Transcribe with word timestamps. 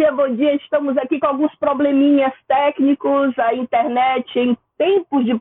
Dia, 0.00 0.12
bom 0.12 0.34
dia. 0.34 0.54
Estamos 0.54 0.96
aqui 0.96 1.20
com 1.20 1.26
alguns 1.26 1.54
probleminhas 1.56 2.32
técnicos. 2.48 3.38
A 3.38 3.54
internet, 3.54 4.26
em 4.38 4.56
tempos 4.78 5.26
de 5.26 5.38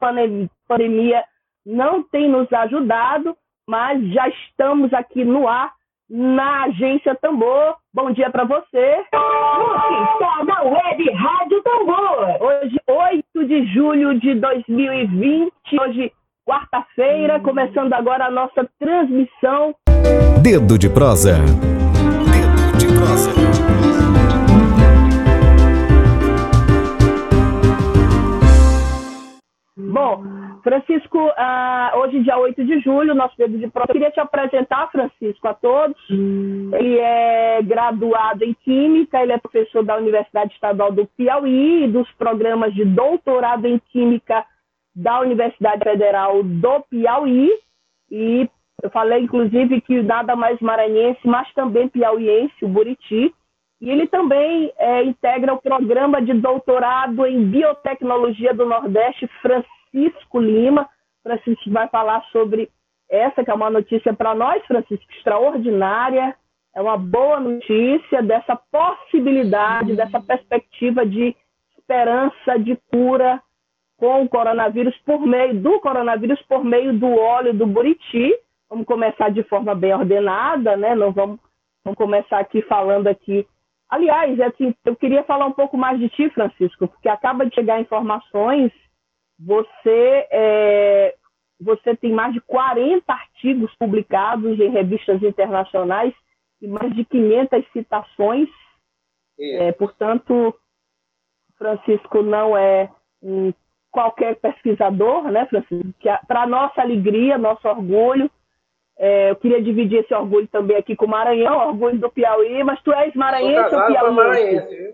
pandemia, 0.68 1.24
não 1.66 2.04
tem 2.04 2.30
nos 2.30 2.52
ajudado, 2.52 3.38
mas 3.68 4.06
já 4.12 4.28
estamos 4.28 4.94
aqui 4.94 5.24
no 5.24 5.48
ar 5.48 5.72
na 6.10 6.64
Agência 6.66 7.16
Tambor. 7.16 7.78
Bom 7.94 8.12
dia 8.12 8.30
para 8.30 8.44
você. 8.44 8.98
Está 9.06 10.44
na 10.46 10.62
Web 10.64 11.10
Rádio 11.12 11.64
Tambor. 11.64 12.42
Hoje, 12.42 12.78
8 12.86 13.48
de 13.48 13.66
julho 13.74 14.20
de 14.20 14.36
2020. 14.36 15.54
Hoje, 15.80 16.12
quarta-feira, 16.46 17.38
hum. 17.38 17.44
começando 17.44 17.94
agora 17.94 18.26
a 18.26 18.32
nossa 18.32 18.70
transmissão. 18.78 19.74
Dedo 20.44 20.78
de 20.78 20.90
prosa. 20.90 21.38
Dedo 21.38 22.78
de 22.78 22.88
prosa. 22.88 23.59
Bom, 29.80 30.24
Francisco, 30.62 31.18
uh, 31.18 31.98
hoje, 32.00 32.22
dia 32.22 32.38
8 32.38 32.66
de 32.66 32.80
julho, 32.82 33.16
nosso 33.16 33.38
dedo 33.38 33.58
de 33.58 33.68
prova. 33.70 33.90
Eu 33.90 33.94
queria 33.94 34.12
te 34.12 34.20
apresentar, 34.20 34.92
Francisco, 34.92 35.48
a 35.48 35.54
todos. 35.54 35.98
Ele 36.10 36.98
é 37.00 37.62
graduado 37.64 38.44
em 38.44 38.54
Química, 38.54 39.22
ele 39.22 39.32
é 39.32 39.38
professor 39.38 39.84
da 39.84 39.98
Universidade 39.98 40.54
Estadual 40.54 40.92
do 40.92 41.08
Piauí 41.18 41.86
e 41.86 41.88
dos 41.88 42.12
programas 42.14 42.74
de 42.74 42.84
doutorado 42.84 43.66
em 43.66 43.80
Química 43.92 44.46
da 44.94 45.22
Universidade 45.22 45.84
Federal 45.84 46.44
do 46.44 46.82
Piauí. 46.90 47.50
E 48.12 48.50
eu 48.84 48.90
falei, 48.90 49.24
inclusive, 49.24 49.82
que 49.82 50.02
nada 50.02 50.36
mais 50.36 50.60
maranhense, 50.60 51.20
mas 51.26 51.52
também 51.54 51.88
piauiense, 51.88 52.54
o 52.64 52.68
Buriti. 52.68 53.34
E 53.82 53.90
ele 53.90 54.08
também 54.08 54.74
é, 54.78 55.04
integra 55.04 55.54
o 55.54 55.62
programa 55.62 56.22
de 56.22 56.34
doutorado 56.34 57.26
em 57.26 57.46
biotecnologia 57.46 58.54
do 58.54 58.66
Nordeste, 58.66 59.30
Francisco 59.42 60.40
Lima. 60.40 60.90
Francisco 61.24 61.70
vai 61.72 61.88
falar 61.88 62.22
sobre 62.32 62.70
essa, 63.10 63.44
que 63.44 63.50
é 63.50 63.54
uma 63.54 63.70
notícia 63.70 64.14
para 64.14 64.36
nós, 64.36 64.66
Francisco, 64.66 65.06
extraordinária. 65.14 66.36
É 66.76 66.82
uma 66.82 66.98
boa 66.98 67.40
notícia 67.40 68.22
dessa 68.22 68.56
possibilidade, 68.70 69.96
dessa 69.96 70.20
perspectiva 70.20 71.06
de 71.06 71.36
esperança 71.78 72.60
de 72.60 72.78
cura 72.92 73.42
com 73.98 74.24
o 74.24 74.30
coronavírus 74.30 74.96
por 75.06 75.26
meio 75.26 75.56
do 75.56 75.80
coronavírus 75.80 76.42
por 76.44 76.64
meio 76.64 76.94
do 76.94 77.08
óleo 77.18 77.54
do 77.54 77.66
buriti. 77.66 78.34
Vamos 78.70 78.86
começar 78.86 79.30
de 79.30 79.42
forma 79.44 79.74
bem 79.74 79.94
ordenada, 79.94 80.78
né? 80.78 80.94
Não 80.96 81.12
vamos, 81.12 81.40
vamos 81.84 81.98
começar 81.98 82.40
aqui 82.40 82.62
falando 82.62 83.08
aqui 83.08 83.48
Aliás, 83.90 84.40
assim, 84.42 84.76
eu 84.86 84.96
queria 84.96 85.24
falar 85.24 85.48
um 85.48 85.52
pouco 85.52 85.76
mais 85.76 86.00
de 86.00 86.10
ti, 86.10 86.30
Francisco, 86.30 86.88
porque 86.88 87.10
acaba 87.10 87.46
de 87.46 87.56
chegar 87.56 87.82
informações. 87.82 88.72
Você, 89.40 90.28
é, 90.32 91.16
você 91.60 91.96
tem 91.96 92.12
mais 92.12 92.34
de 92.34 92.42
40 92.42 93.12
artigos 93.12 93.74
publicados 93.80 94.60
em 94.60 94.70
revistas 94.70 95.24
internacionais 95.24 96.14
e 96.62 96.68
mais 96.68 96.94
de 96.96 97.04
500 97.04 97.66
citações. 97.72 98.50
É, 99.40 99.72
portanto, 99.72 100.54
Francisco 101.58 102.22
não 102.22 102.56
é 102.56 102.92
um 103.24 103.52
qualquer 103.92 104.36
pesquisador, 104.36 105.32
né, 105.32 105.48
Francisco? 105.48 105.94
Para 106.28 106.46
nossa 106.46 106.82
alegria, 106.82 107.38
nosso 107.38 107.68
orgulho, 107.68 108.30
é, 109.02 109.32
eu 109.32 109.36
queria 109.38 109.62
dividir 109.62 110.00
esse 110.00 110.14
orgulho 110.14 110.48
também 110.50 110.76
aqui 110.76 110.94
com 110.94 111.06
o 111.06 111.10
Maranhão, 111.10 111.70
orgulho 111.70 111.98
do 111.98 112.12
Piauí, 112.12 112.62
mas 112.66 112.82
tu 112.82 112.92
és 112.92 113.16
maranhense 113.16 113.74
ou 113.74 113.86
piauí? 113.88 114.14
maranhense, 114.14 114.76
viu? 114.76 114.94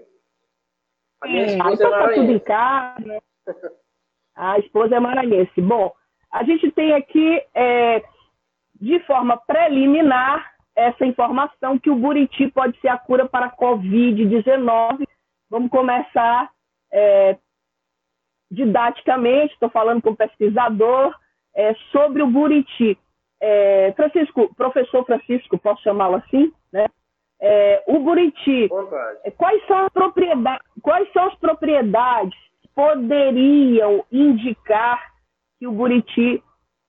A 1.22 1.28
minha 1.28 1.42
é, 1.42 1.46
esposa 1.48 1.74
então 1.74 1.96
é 1.96 2.08
tá 2.08 2.14
tudo 2.14 2.32
em 2.32 2.40
casa. 2.40 3.24
A 4.36 4.60
esposa 4.60 4.96
é 4.96 5.00
maranhense. 5.00 5.60
Bom, 5.60 5.92
a 6.32 6.44
gente 6.44 6.72
tem 6.72 6.94
aqui, 6.94 7.42
é, 7.56 8.04
de 8.80 9.00
forma 9.06 9.38
preliminar, 9.38 10.54
essa 10.76 11.06
informação 11.06 11.80
que 11.80 11.90
o 11.90 11.96
Buriti 11.96 12.52
pode 12.52 12.80
ser 12.82 12.90
a 12.90 12.98
cura 12.98 13.28
para 13.28 13.48
a 13.48 13.56
Covid-19. 13.56 15.08
Vamos 15.50 15.72
começar 15.72 16.52
é, 16.92 17.38
didaticamente, 18.52 19.54
estou 19.54 19.70
falando 19.70 20.02
com 20.02 20.12
o 20.12 20.16
pesquisador, 20.16 21.16
é, 21.56 21.74
sobre 21.92 22.22
o 22.22 22.28
Buriti. 22.28 23.00
É, 23.42 23.94
Francisco, 23.96 24.54
professor 24.56 25.06
Francisco, 25.06 25.58
posso 25.58 25.82
chamá-lo 25.84 26.16
assim, 26.16 26.54
né? 26.72 26.88
É, 27.40 27.84
o 27.86 28.00
Buriti, 28.00 28.70
é, 29.24 29.32
quais 29.32 29.66
são, 29.68 29.86
as 29.86 29.92
propriedades, 29.92 30.66
quais 30.82 31.12
são 31.12 31.28
as 31.28 31.36
propriedades 31.36 32.38
que 32.62 32.70
poderiam 32.70 34.06
indicar 34.12 35.14
que 35.60 35.68
o 35.68 35.72
Buriti 35.72 36.42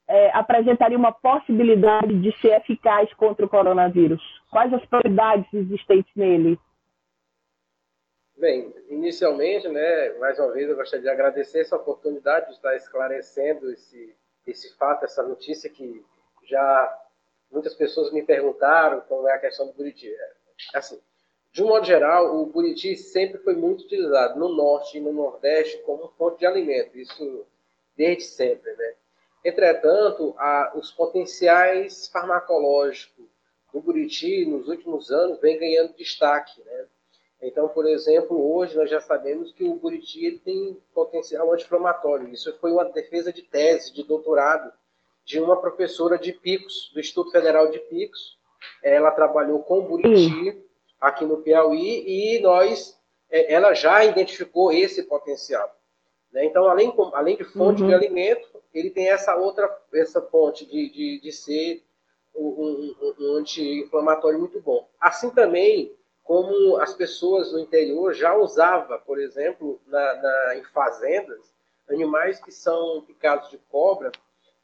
é, 0.09 0.31
apresentaria 0.33 0.97
uma 0.97 1.13
possibilidade 1.13 2.15
de 2.21 2.33
ser 2.41 2.53
eficaz 2.53 3.13
contra 3.15 3.45
o 3.45 3.49
coronavírus? 3.49 4.23
Quais 4.51 4.73
as 4.73 4.85
propriedades 4.87 5.53
existentes 5.53 6.15
nele? 6.15 6.59
Bem, 8.39 8.73
inicialmente, 8.89 9.67
né, 9.67 10.11
mais 10.21 10.39
uma 10.39 10.53
vez, 10.53 10.69
eu 10.69 10.77
gostaria 10.77 11.03
de 11.03 11.09
agradecer 11.09 11.61
essa 11.61 11.77
oportunidade 11.77 12.47
de 12.47 12.53
estar 12.53 12.77
esclarecendo 12.77 13.71
esse, 13.71 14.15
esse 14.47 14.77
fato, 14.77 15.05
essa 15.05 15.23
notícia 15.23 15.71
que 15.71 16.05
já 16.49 17.03
muitas 17.51 17.75
pessoas 17.75 18.13
me 18.13 18.23
perguntaram 18.23 19.01
como 19.03 19.29
é 19.29 19.33
a 19.33 19.39
questão 19.39 19.67
do 19.67 19.73
Buriti. 19.73 20.09
É, 20.09 20.33
assim, 20.75 21.01
de 21.53 21.63
um 21.63 21.69
modo 21.69 21.87
geral, 21.87 22.37
o 22.37 22.47
Buriti 22.47 22.97
sempre 22.97 23.39
foi 23.39 23.55
muito 23.55 23.85
utilizado 23.85 24.39
no 24.39 24.49
norte 24.49 24.99
e 24.99 25.01
no 25.01 25.13
nordeste 25.13 25.79
como 25.79 26.09
fonte 26.19 26.41
de 26.41 26.47
alimento, 26.47 26.99
isso 26.99 27.47
desde 27.97 28.25
sempre, 28.25 28.73
né? 28.75 28.95
Entretanto, 29.45 30.35
a, 30.39 30.73
os 30.75 30.91
potenciais 30.91 32.09
farmacológicos 32.09 33.25
do 33.73 33.81
Buriti 33.81 34.45
nos 34.45 34.69
últimos 34.69 35.11
anos 35.11 35.41
vem 35.41 35.59
ganhando 35.59 35.95
destaque, 35.95 36.63
né? 36.65 36.87
Então, 37.41 37.69
por 37.69 37.87
exemplo, 37.87 38.55
hoje 38.55 38.77
nós 38.77 38.91
já 38.91 39.01
sabemos 39.01 39.53
que 39.53 39.65
o 39.65 39.77
Buriti 39.77 40.41
tem 40.45 40.77
potencial 40.93 41.53
anti-inflamatório. 41.53 42.29
Isso 42.29 42.57
foi 42.59 42.73
uma 42.73 42.85
defesa 42.85 43.33
de 43.33 43.43
tese, 43.43 43.93
de 43.93 44.03
doutorado, 44.03 44.73
de 45.27 45.41
uma 45.41 45.57
professora 45.57 46.17
de 46.17 46.33
Picos, 46.33 46.91
do 46.95 47.01
Instituto 47.01 47.33
Federal 47.33 47.69
de 47.69 47.81
Picos. 47.81 48.39
Ela 48.83 49.11
trabalhou 49.11 49.59
com 49.59 49.83
Buriti 49.83 50.63
aqui 51.01 51.25
no 51.25 51.39
Piauí 51.39 52.05
e 52.07 52.41
nós, 52.41 52.97
é, 53.29 53.53
ela 53.53 53.75
já 53.75 54.05
identificou 54.05 54.73
esse 54.73 55.03
potencial. 55.03 55.77
Né? 56.33 56.45
Então, 56.45 56.69
além, 56.69 56.95
além 57.13 57.37
de 57.37 57.45
fonte 57.45 57.83
uhum. 57.83 57.89
de 57.89 57.95
alimento, 57.95 58.49
ele 58.73 58.89
tem 58.89 59.11
essa 59.11 59.35
outra 59.35 59.69
essa 59.93 60.23
fonte 60.23 60.65
de, 60.65 60.91
de, 60.91 61.21
de 61.21 61.33
ser 61.33 61.83
um, 62.35 62.47
um, 62.47 63.15
um 63.19 63.37
anti-inflamatório 63.37 64.39
muito 64.39 64.61
bom. 64.61 64.89
Assim 65.01 65.31
também 65.31 65.93
como 66.23 66.77
as 66.77 66.95
pessoas 66.95 67.53
no 67.53 67.59
interior 67.59 68.15
já 68.15 68.37
usavam, 68.37 68.99
por 69.01 69.19
exemplo, 69.19 69.81
na, 69.87 70.15
na, 70.15 70.57
em 70.57 70.65
fazendas, 70.65 71.53
animais 71.89 72.41
que 72.41 72.53
são 72.53 73.03
picados 73.03 73.51
de 73.51 73.59
cobra, 73.71 74.11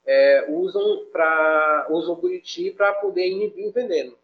é, 0.07 0.47
usam 0.49 1.07
para 1.13 1.87
usam 1.91 2.15
Buriti 2.17 2.71
para 2.71 2.93
poder 2.95 3.27
inibir 3.27 3.67
o 3.69 3.73
veneno. 3.73 4.17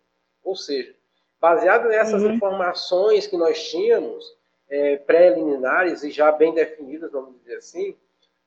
Ou 0.43 0.57
seja, 0.57 0.95
baseado 1.41 1.89
nessas 1.89 2.23
uhum. 2.23 2.33
informações 2.33 3.27
que 3.27 3.37
nós 3.37 3.69
tínhamos, 3.69 4.37
é, 4.69 4.97
preliminares 4.97 6.03
e 6.03 6.11
já 6.11 6.31
bem 6.31 6.53
definidas, 6.53 7.11
vamos 7.11 7.39
dizer 7.41 7.57
assim, 7.57 7.97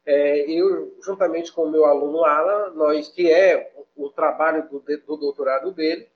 é, 0.06 0.50
eu, 0.50 0.96
juntamente 1.02 1.52
com 1.52 1.64
o 1.64 1.72
meu 1.72 1.86
aluno 1.86 2.24
Alan, 2.24 2.72
nós, 2.72 3.08
que 3.10 3.32
é 3.32 3.72
o, 3.96 4.06
o 4.06 4.10
trabalho 4.10 4.68
do, 4.70 4.80
do, 4.80 5.18
doutorado 5.18 5.72
dele, 5.72 6.10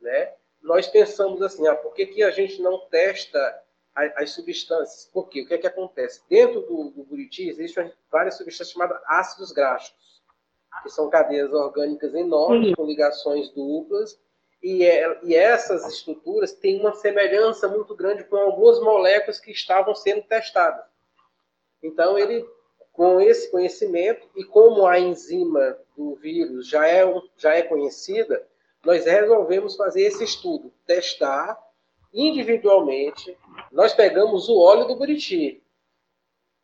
né, 0.00 0.34
nós 0.62 0.86
pensamos 0.86 1.40
assim, 1.42 1.66
ah, 1.66 1.74
por 1.74 1.94
que, 1.94 2.06
que 2.06 2.22
a 2.22 2.30
gente 2.30 2.60
não 2.60 2.78
testa 2.88 3.62
as, 3.94 4.12
as 4.16 4.30
substâncias? 4.30 5.10
Por 5.12 5.28
quê? 5.28 5.42
O 5.42 5.46
que 5.46 5.54
é 5.54 5.58
que 5.58 5.66
acontece? 5.66 6.22
Dentro 6.28 6.60
do, 6.62 6.90
do 6.90 7.02
Buriti 7.04 7.48
existem 7.48 7.90
várias 8.10 8.36
substâncias 8.36 8.72
chamadas 8.72 9.00
ácidos 9.06 9.52
graxos 9.52 9.94
que 10.82 10.90
são 10.90 11.10
cadeias 11.10 11.52
orgânicas 11.52 12.14
enormes, 12.14 12.74
com 12.74 12.84
ligações 12.84 13.50
duplas, 13.50 14.18
e, 14.62 14.84
é, 14.84 15.18
e, 15.22 15.34
essas 15.34 15.86
estruturas 15.86 16.52
têm 16.52 16.80
uma 16.80 16.94
semelhança 16.94 17.66
muito 17.66 17.94
grande 17.94 18.24
com 18.24 18.36
algumas 18.36 18.78
moléculas 18.80 19.40
que 19.40 19.50
estavam 19.50 19.94
sendo 19.94 20.22
testadas. 20.22 20.84
Então, 21.82 22.18
ele 22.18 22.46
com 22.92 23.20
esse 23.20 23.50
conhecimento 23.50 24.28
e 24.36 24.44
como 24.44 24.86
a 24.86 24.98
enzima 24.98 25.78
do 25.96 26.14
vírus 26.16 26.68
já 26.68 26.86
é, 26.86 27.02
já 27.36 27.54
é 27.54 27.62
conhecida, 27.62 28.46
nós 28.84 29.04
resolvemos 29.04 29.76
fazer 29.76 30.02
esse 30.02 30.24
estudo, 30.24 30.72
testar 30.86 31.58
individualmente. 32.12 33.36
Nós 33.70 33.94
pegamos 33.94 34.48
o 34.48 34.58
óleo 34.58 34.86
do 34.86 34.96
buriti, 34.96 35.59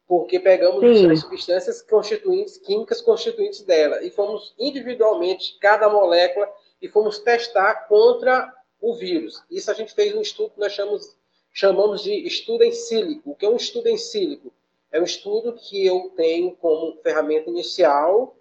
porque 0.07 0.39
pegamos 0.39 0.81
Sim. 0.81 1.11
as 1.11 1.21
substâncias 1.21 1.83
constituintes, 1.83 2.59
químicas 2.59 3.01
constituintes 3.01 3.63
dela, 3.63 4.03
e 4.05 4.11
fomos 4.11 4.55
individualmente, 4.59 5.59
cada 5.61 5.89
molécula, 5.89 6.49
e 6.81 6.89
fomos 6.89 7.19
testar 7.19 7.89
contra 7.89 8.53
o 8.81 8.95
vírus. 8.95 9.43
Isso 9.51 9.71
a 9.71 9.75
gente 9.75 9.95
fez 9.95 10.15
um 10.15 10.21
estudo 10.21 10.51
que 10.51 10.61
nós 10.61 10.73
chamamos, 10.73 11.17
chamamos 11.53 12.03
de 12.03 12.13
estudo 12.27 12.63
em 12.63 12.73
sílico. 12.73 13.31
O 13.31 13.35
que 13.35 13.47
é 13.47 13.49
um 13.49 13.57
estudo 13.57 13.89
em 13.89 13.97
sílico? 13.97 14.53
É 14.93 15.01
um 15.01 15.05
estudo 15.05 15.55
que 15.55 15.85
eu 15.85 16.13
tenho 16.17 16.53
como 16.53 16.97
ferramenta 17.03 17.51
inicial 17.51 18.37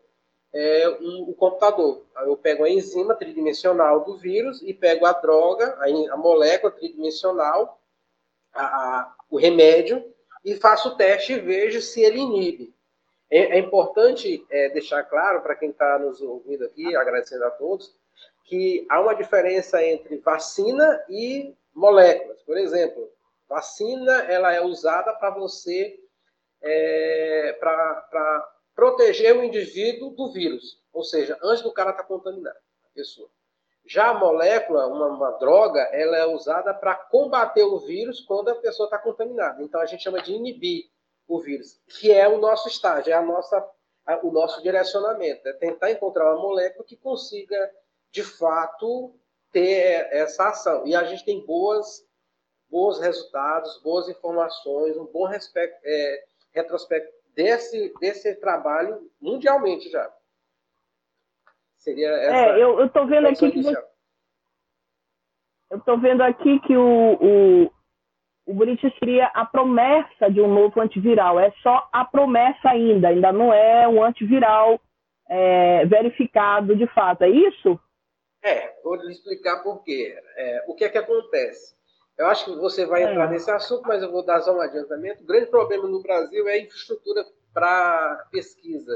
é, 0.54 0.90
um, 1.02 1.30
um 1.30 1.34
computador. 1.34 2.06
Eu 2.26 2.38
pego 2.38 2.64
a 2.64 2.70
enzima 2.70 3.16
tridimensional 3.16 4.06
do 4.06 4.16
vírus 4.18 4.62
e 4.62 4.74
pego 4.74 5.06
a 5.06 5.12
droga, 5.12 5.78
a, 5.80 6.14
a 6.14 6.18
molécula 6.18 6.72
tridimensional, 6.72 7.82
a, 8.54 8.64
a, 8.64 9.16
o 9.30 9.38
remédio, 9.38 10.15
e 10.46 10.56
faço 10.56 10.90
o 10.90 10.96
teste 10.96 11.34
e 11.34 11.40
vejo 11.40 11.82
se 11.82 12.02
ele 12.02 12.20
inibe. 12.20 12.74
É, 13.30 13.58
é 13.58 13.60
importante 13.60 14.46
é, 14.52 14.70
deixar 14.70 15.04
claro 15.04 15.42
para 15.42 15.56
quem 15.56 15.72
está 15.72 15.98
nos 15.98 16.22
ouvindo 16.22 16.64
aqui, 16.64 16.96
agradecendo 16.96 17.44
a 17.44 17.52
todos, 17.52 17.92
que 18.44 18.86
há 18.88 19.02
uma 19.02 19.16
diferença 19.16 19.84
entre 19.84 20.18
vacina 20.18 21.04
e 21.10 21.56
moléculas. 21.74 22.44
Por 22.44 22.58
exemplo, 22.58 23.12
vacina 23.50 24.24
ela 24.26 24.54
é 24.54 24.62
usada 24.62 25.12
para 25.14 25.32
você 25.32 26.00
é, 26.62 27.58
para 27.60 28.48
proteger 28.76 29.36
o 29.36 29.44
indivíduo 29.44 30.12
do 30.12 30.32
vírus, 30.32 30.80
ou 30.94 31.04
seja, 31.04 31.38
antes 31.42 31.64
do 31.64 31.74
cara 31.74 31.90
estar 31.90 32.04
tá 32.04 32.08
contaminado, 32.08 32.58
a 32.58 32.94
pessoa. 32.94 33.30
Já 33.88 34.10
a 34.10 34.14
molécula, 34.14 34.88
uma, 34.88 35.08
uma 35.08 35.32
droga, 35.32 35.82
ela 35.92 36.18
é 36.18 36.26
usada 36.26 36.74
para 36.74 36.96
combater 36.96 37.64
o 37.64 37.80
vírus 37.80 38.22
quando 38.22 38.50
a 38.50 38.56
pessoa 38.56 38.88
está 38.88 38.98
contaminada. 38.98 39.62
Então 39.62 39.80
a 39.80 39.86
gente 39.86 40.04
chama 40.04 40.22
de 40.22 40.34
inibir 40.34 40.90
o 41.28 41.40
vírus, 41.40 41.80
que 41.88 42.12
é 42.12 42.28
o 42.28 42.38
nosso 42.38 42.68
estágio, 42.68 43.12
é 43.12 43.16
a 43.16 43.22
nossa, 43.22 43.58
a, 44.06 44.26
o 44.26 44.32
nosso 44.32 44.62
direcionamento, 44.62 45.48
é 45.48 45.54
tentar 45.54 45.92
encontrar 45.92 46.34
uma 46.34 46.42
molécula 46.42 46.86
que 46.86 46.96
consiga, 46.96 47.72
de 48.12 48.24
fato, 48.24 49.14
ter 49.52 50.08
essa 50.12 50.50
ação. 50.50 50.86
E 50.86 50.96
a 50.96 51.04
gente 51.04 51.24
tem 51.24 51.46
boas, 51.46 52.06
bons 52.70 53.00
resultados, 53.00 53.80
boas 53.82 54.10
informações, 54.10 54.98
um 54.98 55.06
bom 55.06 55.30
é, 55.32 56.24
retrospecto 56.54 57.14
desse, 57.36 57.94
desse 58.00 58.34
trabalho 58.36 59.12
mundialmente 59.22 59.90
já. 59.90 60.12
Seria 61.86 62.08
é, 62.08 62.26
essa. 62.26 62.58
É, 62.58 62.64
eu 62.64 62.84
estou 62.84 63.06
vendo 63.06 63.28
aqui 63.28 63.52
que 63.52 63.62
você... 63.62 63.78
eu 65.70 65.78
estou 65.78 66.00
vendo 66.00 66.22
aqui 66.24 66.60
que 66.62 66.76
o, 66.76 67.14
o, 67.14 67.72
o 68.48 68.54
Buriti 68.56 68.92
seria 68.98 69.28
a 69.28 69.46
promessa 69.46 70.32
de 70.32 70.42
um 70.42 70.52
novo 70.52 70.82
antiviral. 70.82 71.40
É 71.40 71.52
só 71.62 71.88
a 71.94 72.04
promessa 72.04 72.70
ainda, 72.70 73.10
ainda 73.10 73.32
não 73.32 73.54
é 73.54 73.88
um 73.88 74.04
antiviral 74.04 74.82
é, 75.30 75.86
verificado 75.86 76.76
de 76.76 76.88
fato. 76.88 77.24
É 77.24 77.30
isso? 77.30 77.80
É, 78.44 78.82
vou 78.84 78.96
lhe 78.96 79.12
explicar 79.12 79.62
por 79.62 79.84
quê. 79.84 80.20
É, 80.36 80.66
o 80.68 80.74
que 80.74 80.86
é 80.86 80.90
que 80.90 80.98
acontece? 80.98 81.76
Eu 82.18 82.26
acho 82.28 82.46
que 82.46 82.56
você 82.56 82.88
vai 82.88 83.04
entrar 83.04 83.26
é. 83.26 83.30
nesse 83.30 83.52
assunto, 83.52 83.84
mas 83.88 84.02
eu 84.02 84.12
vou 84.12 84.26
dar 84.26 84.42
só 84.42 84.56
um 84.56 84.62
adiantamento. 84.62 85.22
O 85.22 85.28
grande 85.28 85.48
problema 85.52 85.88
no 85.88 86.02
Brasil 86.02 86.48
é 86.48 86.54
a 86.54 86.60
infraestrutura 86.60 87.24
para 87.54 88.28
pesquisa. 88.32 88.92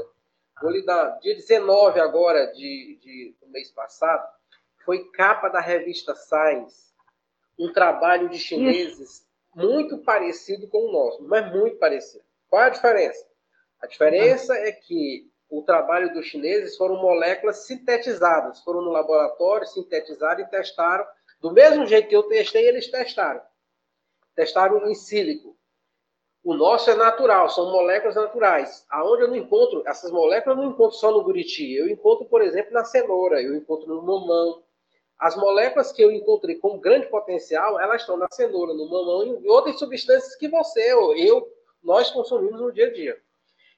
Vou 0.60 0.70
lhe 0.70 0.84
dar, 0.84 1.18
dia 1.20 1.34
19 1.34 2.00
agora 2.00 2.46
de, 2.52 2.98
de, 3.00 3.34
do 3.40 3.48
mês 3.48 3.70
passado, 3.70 4.26
foi 4.84 5.10
capa 5.10 5.48
da 5.48 5.60
revista 5.60 6.14
Science, 6.14 6.92
um 7.58 7.72
trabalho 7.72 8.28
de 8.28 8.38
chineses 8.38 9.26
muito 9.54 9.98
parecido 9.98 10.68
com 10.68 10.88
o 10.88 10.92
nosso, 10.92 11.22
mas 11.22 11.50
muito 11.52 11.76
parecido. 11.76 12.24
Qual 12.48 12.62
é 12.62 12.66
a 12.66 12.70
diferença? 12.70 13.26
A 13.80 13.86
diferença 13.86 14.54
é 14.54 14.72
que 14.72 15.30
o 15.48 15.62
trabalho 15.62 16.12
dos 16.12 16.26
chineses 16.26 16.76
foram 16.76 16.96
moléculas 16.96 17.66
sintetizadas, 17.66 18.60
foram 18.60 18.82
no 18.82 18.90
laboratório, 18.90 19.66
sintetizaram 19.66 20.40
e 20.40 20.48
testaram 20.48 21.06
do 21.40 21.52
mesmo 21.52 21.86
jeito 21.86 22.08
que 22.08 22.16
eu 22.16 22.24
testei, 22.24 22.68
eles 22.68 22.90
testaram. 22.90 23.40
Testaram 24.34 24.86
em 24.88 24.94
sílico. 24.94 25.56
O 26.42 26.54
nosso 26.54 26.90
é 26.90 26.94
natural, 26.94 27.48
são 27.50 27.70
moléculas 27.70 28.14
naturais. 28.14 28.86
Aonde 28.90 29.22
eu 29.22 29.28
não 29.28 29.36
encontro, 29.36 29.82
essas 29.86 30.10
moléculas 30.10 30.56
eu 30.56 30.64
não 30.64 30.70
encontro 30.70 30.96
só 30.96 31.10
no 31.10 31.22
buriti. 31.22 31.74
Eu 31.74 31.88
encontro, 31.88 32.24
por 32.24 32.40
exemplo, 32.40 32.72
na 32.72 32.84
cenoura, 32.84 33.42
eu 33.42 33.54
encontro 33.54 33.86
no 33.86 34.02
mamão. 34.02 34.62
As 35.18 35.36
moléculas 35.36 35.92
que 35.92 36.02
eu 36.02 36.10
encontrei 36.10 36.56
com 36.56 36.78
grande 36.78 37.06
potencial, 37.08 37.78
elas 37.78 38.00
estão 38.00 38.16
na 38.16 38.28
cenoura, 38.30 38.72
no 38.72 38.88
mamão 38.88 39.40
e 39.42 39.48
outras 39.48 39.78
substâncias 39.78 40.34
que 40.34 40.48
você 40.48 40.94
ou 40.94 41.14
eu, 41.14 41.46
nós 41.82 42.10
consumimos 42.10 42.60
no 42.60 42.72
dia 42.72 42.86
a 42.86 42.92
dia. 42.92 43.20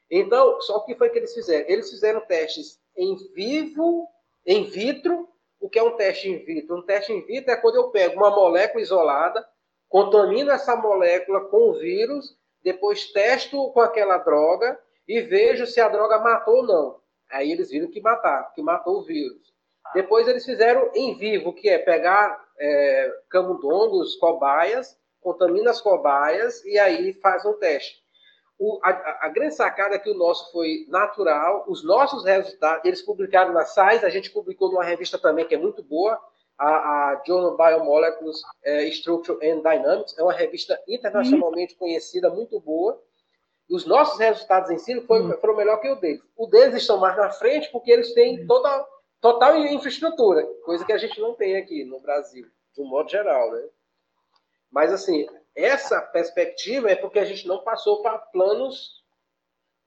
Então, 0.08 0.60
só 0.60 0.76
o 0.76 0.84
que 0.84 0.94
foi 0.94 1.10
que 1.10 1.18
eles 1.18 1.34
fizeram? 1.34 1.68
Eles 1.68 1.90
fizeram 1.90 2.20
testes 2.20 2.78
em 2.96 3.16
vivo, 3.34 4.06
em 4.46 4.64
vitro 4.64 5.28
o 5.62 5.70
que 5.70 5.78
é 5.78 5.82
um 5.82 5.96
teste 5.96 6.28
in 6.28 6.38
vitro? 6.38 6.76
Um 6.76 6.82
teste 6.82 7.12
in 7.12 7.20
vitro 7.24 7.52
é 7.52 7.56
quando 7.56 7.76
eu 7.76 7.90
pego 7.90 8.16
uma 8.16 8.30
molécula 8.30 8.82
isolada, 8.82 9.46
contamino 9.88 10.50
essa 10.50 10.74
molécula 10.74 11.40
com 11.42 11.70
o 11.70 11.74
vírus, 11.74 12.36
depois 12.62 13.12
testo 13.12 13.70
com 13.72 13.80
aquela 13.80 14.18
droga 14.18 14.78
e 15.06 15.20
vejo 15.20 15.66
se 15.66 15.80
a 15.80 15.88
droga 15.88 16.18
matou 16.18 16.56
ou 16.56 16.66
não. 16.66 17.00
Aí 17.30 17.50
eles 17.50 17.70
viram 17.70 17.90
que 17.90 18.00
matar, 18.00 18.52
que 18.54 18.62
matou 18.62 18.98
o 18.98 19.04
vírus. 19.04 19.52
Depois 19.94 20.28
eles 20.28 20.44
fizeram 20.44 20.90
em 20.94 21.16
vivo, 21.16 21.52
que 21.52 21.68
é 21.68 21.78
pegar 21.78 22.42
é, 22.58 23.12
camundongos, 23.28 24.16
cobaias, 24.16 24.96
contamina 25.20 25.70
as 25.70 25.80
cobaias 25.80 26.64
e 26.64 26.78
aí 26.78 27.14
faz 27.14 27.44
um 27.44 27.54
teste 27.54 28.02
o, 28.62 28.78
a, 28.80 29.26
a, 29.26 29.28
grande 29.28 29.56
sacada 29.56 29.96
é 29.96 29.98
que 29.98 30.08
o 30.08 30.16
nosso 30.16 30.52
foi 30.52 30.86
natural, 30.88 31.64
os 31.66 31.84
nossos 31.84 32.24
resultados, 32.24 32.84
eles 32.84 33.02
publicaram 33.02 33.52
na 33.52 33.64
Science, 33.64 34.04
a 34.04 34.08
gente 34.08 34.30
publicou 34.30 34.70
numa 34.70 34.84
revista 34.84 35.18
também 35.18 35.44
que 35.44 35.54
é 35.56 35.58
muito 35.58 35.82
boa, 35.82 36.20
a, 36.62 37.10
a 37.10 37.22
Journal 37.26 37.56
Biomolecules 37.56 38.40
é, 38.62 38.84
Structure 38.84 39.36
and 39.42 39.62
Dynamics, 39.62 40.16
é 40.16 40.22
uma 40.22 40.32
revista 40.32 40.80
internacionalmente 40.86 41.74
conhecida, 41.74 42.30
muito 42.30 42.60
boa. 42.60 43.02
Os 43.68 43.84
nossos 43.84 44.16
resultados 44.18 44.70
em 44.70 44.78
si 44.78 45.00
foi, 45.00 45.20
uhum. 45.20 45.36
foram 45.38 45.56
melhor 45.56 45.80
que 45.80 45.90
o 45.90 45.96
deles. 45.96 46.22
O 46.36 46.46
deles 46.46 46.76
estão 46.76 46.98
mais 46.98 47.16
na 47.16 47.30
frente 47.30 47.68
porque 47.72 47.90
eles 47.90 48.14
têm 48.14 48.46
toda, 48.46 48.86
total 49.20 49.56
infraestrutura, 49.56 50.46
coisa 50.64 50.84
que 50.84 50.92
a 50.92 50.98
gente 50.98 51.20
não 51.20 51.34
tem 51.34 51.56
aqui 51.56 51.84
no 51.84 52.00
Brasil, 52.00 52.46
de 52.74 52.80
um 52.80 52.86
modo 52.86 53.10
geral, 53.10 53.50
né? 53.50 53.68
Mas, 54.70 54.92
assim, 54.92 55.26
essa 55.56 56.00
perspectiva 56.00 56.90
é 56.90 56.94
porque 56.94 57.18
a 57.18 57.24
gente 57.24 57.46
não 57.48 57.64
passou 57.64 58.02
para 58.02 58.18
planos, 58.18 59.02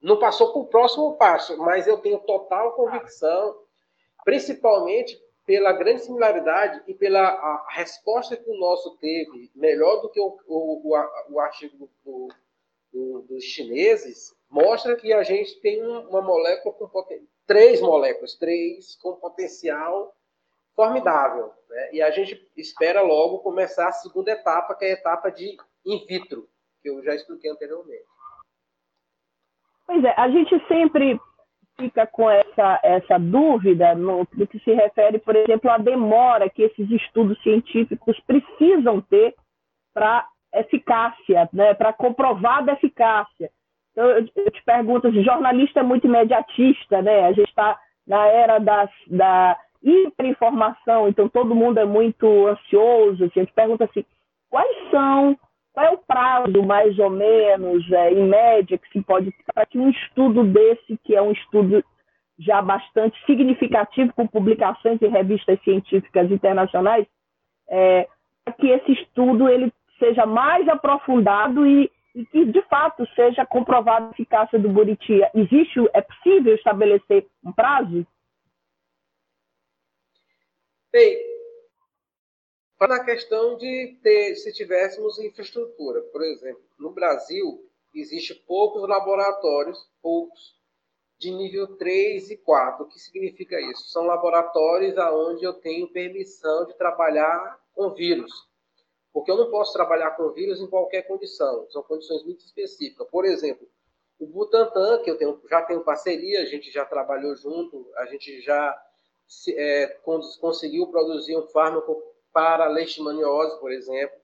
não 0.02 0.18
passou 0.18 0.52
para 0.52 0.60
o 0.60 0.66
próximo 0.66 1.16
passo, 1.16 1.56
mas 1.56 1.86
eu 1.86 1.96
tenho 1.98 2.18
total 2.18 2.72
convicção, 2.72 3.56
principalmente 4.24 5.18
pela 5.46 5.72
grande 5.72 6.02
similaridade 6.02 6.82
e 6.88 6.92
pela 6.92 7.64
resposta 7.70 8.36
que 8.36 8.50
o 8.50 8.58
nosso 8.58 8.98
teve, 8.98 9.50
melhor 9.54 10.02
do 10.02 10.10
que 10.10 10.20
o, 10.20 10.36
o, 10.48 10.92
o, 10.92 11.34
o 11.34 11.40
artigo 11.40 11.88
do, 12.04 12.28
do, 12.92 13.22
dos 13.22 13.44
chineses, 13.44 14.36
mostra 14.50 14.96
que 14.96 15.12
a 15.12 15.22
gente 15.22 15.60
tem 15.60 15.80
uma 15.82 16.20
molécula 16.20 16.74
com 16.74 16.90
três 17.46 17.80
moléculas, 17.80 18.34
três 18.34 18.96
com 18.96 19.14
potencial 19.14 20.12
formidável. 20.74 21.52
Né? 21.70 21.90
E 21.94 22.02
a 22.02 22.10
gente 22.10 22.50
espera 22.56 23.00
logo 23.00 23.38
começar 23.38 23.88
a 23.88 23.92
segunda 23.92 24.32
etapa, 24.32 24.74
que 24.74 24.84
é 24.84 24.90
a 24.90 24.94
etapa 24.94 25.30
de 25.30 25.56
in 25.84 26.04
vitro, 26.06 26.48
que 26.82 26.90
eu 26.90 27.02
já 27.04 27.14
expliquei 27.14 27.50
anteriormente. 27.50 28.04
Pois 29.86 30.02
é, 30.02 30.12
a 30.16 30.28
gente 30.28 30.58
sempre 30.66 31.20
fica 31.78 32.06
com 32.06 32.28
essa, 32.30 32.80
essa 32.82 33.18
dúvida 33.18 33.94
no, 33.94 34.26
no 34.32 34.46
que 34.46 34.58
se 34.60 34.72
refere, 34.72 35.18
por 35.18 35.36
exemplo, 35.36 35.70
à 35.70 35.78
demora 35.78 36.48
que 36.48 36.62
esses 36.62 36.90
estudos 36.90 37.40
científicos 37.42 38.18
precisam 38.26 39.00
ter 39.00 39.34
para 39.94 40.26
eficácia, 40.54 41.48
né, 41.52 41.74
para 41.74 41.92
comprovada 41.92 42.72
eficácia. 42.72 43.50
Então, 43.92 44.10
eu, 44.10 44.28
eu 44.36 44.50
te 44.50 44.62
pergunto, 44.64 45.08
o 45.08 45.24
jornalista 45.24 45.80
é 45.80 45.82
muito 45.82 46.06
imediatista, 46.06 47.00
né? 47.00 47.24
A 47.24 47.32
gente 47.32 47.48
está 47.48 47.78
na 48.06 48.26
era 48.26 48.58
das, 48.58 48.90
da 49.06 49.58
hiperinformação, 49.82 51.08
então 51.08 51.28
todo 51.28 51.54
mundo 51.54 51.78
é 51.78 51.84
muito 51.84 52.46
ansioso. 52.46 53.24
A 53.24 53.28
gente 53.28 53.52
pergunta 53.52 53.84
assim, 53.84 54.04
quais 54.50 54.90
são, 54.90 55.36
qual 55.76 55.86
é 55.86 55.90
o 55.90 55.98
prazo 55.98 56.62
mais 56.62 56.98
ou 56.98 57.10
menos, 57.10 57.92
é, 57.92 58.10
em 58.10 58.26
média, 58.26 58.78
que 58.78 58.88
se 58.88 59.02
pode 59.02 59.30
para 59.54 59.66
que 59.66 59.78
um 59.78 59.90
estudo 59.90 60.42
desse, 60.42 60.96
que 61.04 61.14
é 61.14 61.20
um 61.20 61.32
estudo 61.32 61.84
já 62.38 62.62
bastante 62.62 63.14
significativo, 63.26 64.10
com 64.14 64.26
publicações 64.26 65.02
em 65.02 65.08
revistas 65.08 65.62
científicas 65.62 66.30
internacionais, 66.30 67.06
é, 67.68 68.08
que 68.58 68.68
esse 68.68 68.92
estudo 68.92 69.50
ele 69.50 69.70
seja 69.98 70.24
mais 70.24 70.66
aprofundado 70.66 71.66
e, 71.66 71.90
e 72.14 72.24
que, 72.24 72.46
de 72.46 72.62
fato, 72.62 73.06
seja 73.14 73.44
comprovada 73.44 74.06
a 74.06 74.10
eficácia 74.12 74.58
do 74.58 74.70
Buriti. 74.70 75.20
Existe, 75.34 75.78
é 75.92 76.00
possível 76.00 76.54
estabelecer 76.54 77.26
um 77.44 77.52
prazo? 77.52 78.06
Bem, 80.90 81.35
na 82.80 83.04
questão 83.04 83.56
de 83.56 83.98
ter, 84.02 84.34
se 84.36 84.52
tivéssemos 84.52 85.18
infraestrutura, 85.18 86.02
por 86.12 86.22
exemplo, 86.22 86.62
no 86.78 86.90
Brasil 86.90 87.64
existe 87.94 88.34
poucos 88.34 88.86
laboratórios, 88.86 89.78
poucos, 90.02 90.56
de 91.18 91.30
nível 91.30 91.76
3 91.78 92.30
e 92.30 92.36
4. 92.36 92.84
O 92.84 92.88
que 92.88 92.98
significa 92.98 93.58
isso? 93.60 93.88
São 93.88 94.04
laboratórios 94.04 94.98
aonde 94.98 95.44
eu 95.44 95.54
tenho 95.54 95.90
permissão 95.90 96.66
de 96.66 96.76
trabalhar 96.76 97.58
com 97.74 97.94
vírus. 97.94 98.30
Porque 99.12 99.30
eu 99.30 99.36
não 99.36 99.50
posso 99.50 99.72
trabalhar 99.72 100.10
com 100.10 100.30
vírus 100.32 100.60
em 100.60 100.68
qualquer 100.68 101.02
condição. 101.02 101.66
São 101.70 101.82
condições 101.82 102.22
muito 102.22 102.44
específicas. 102.44 103.08
Por 103.08 103.24
exemplo, 103.24 103.66
o 104.18 104.26
Butantan, 104.26 105.02
que 105.02 105.10
eu 105.10 105.16
tenho, 105.16 105.40
já 105.48 105.62
tenho 105.62 105.82
parceria, 105.84 106.42
a 106.42 106.44
gente 106.44 106.70
já 106.70 106.84
trabalhou 106.84 107.34
junto, 107.34 107.90
a 107.96 108.04
gente 108.06 108.42
já 108.42 108.78
é, 109.56 109.86
conseguiu 110.40 110.86
produzir 110.88 111.36
um 111.36 111.46
fármaco 111.48 112.02
para 112.36 112.68
leishmaniose, 112.68 113.58
por 113.58 113.72
exemplo. 113.72 114.14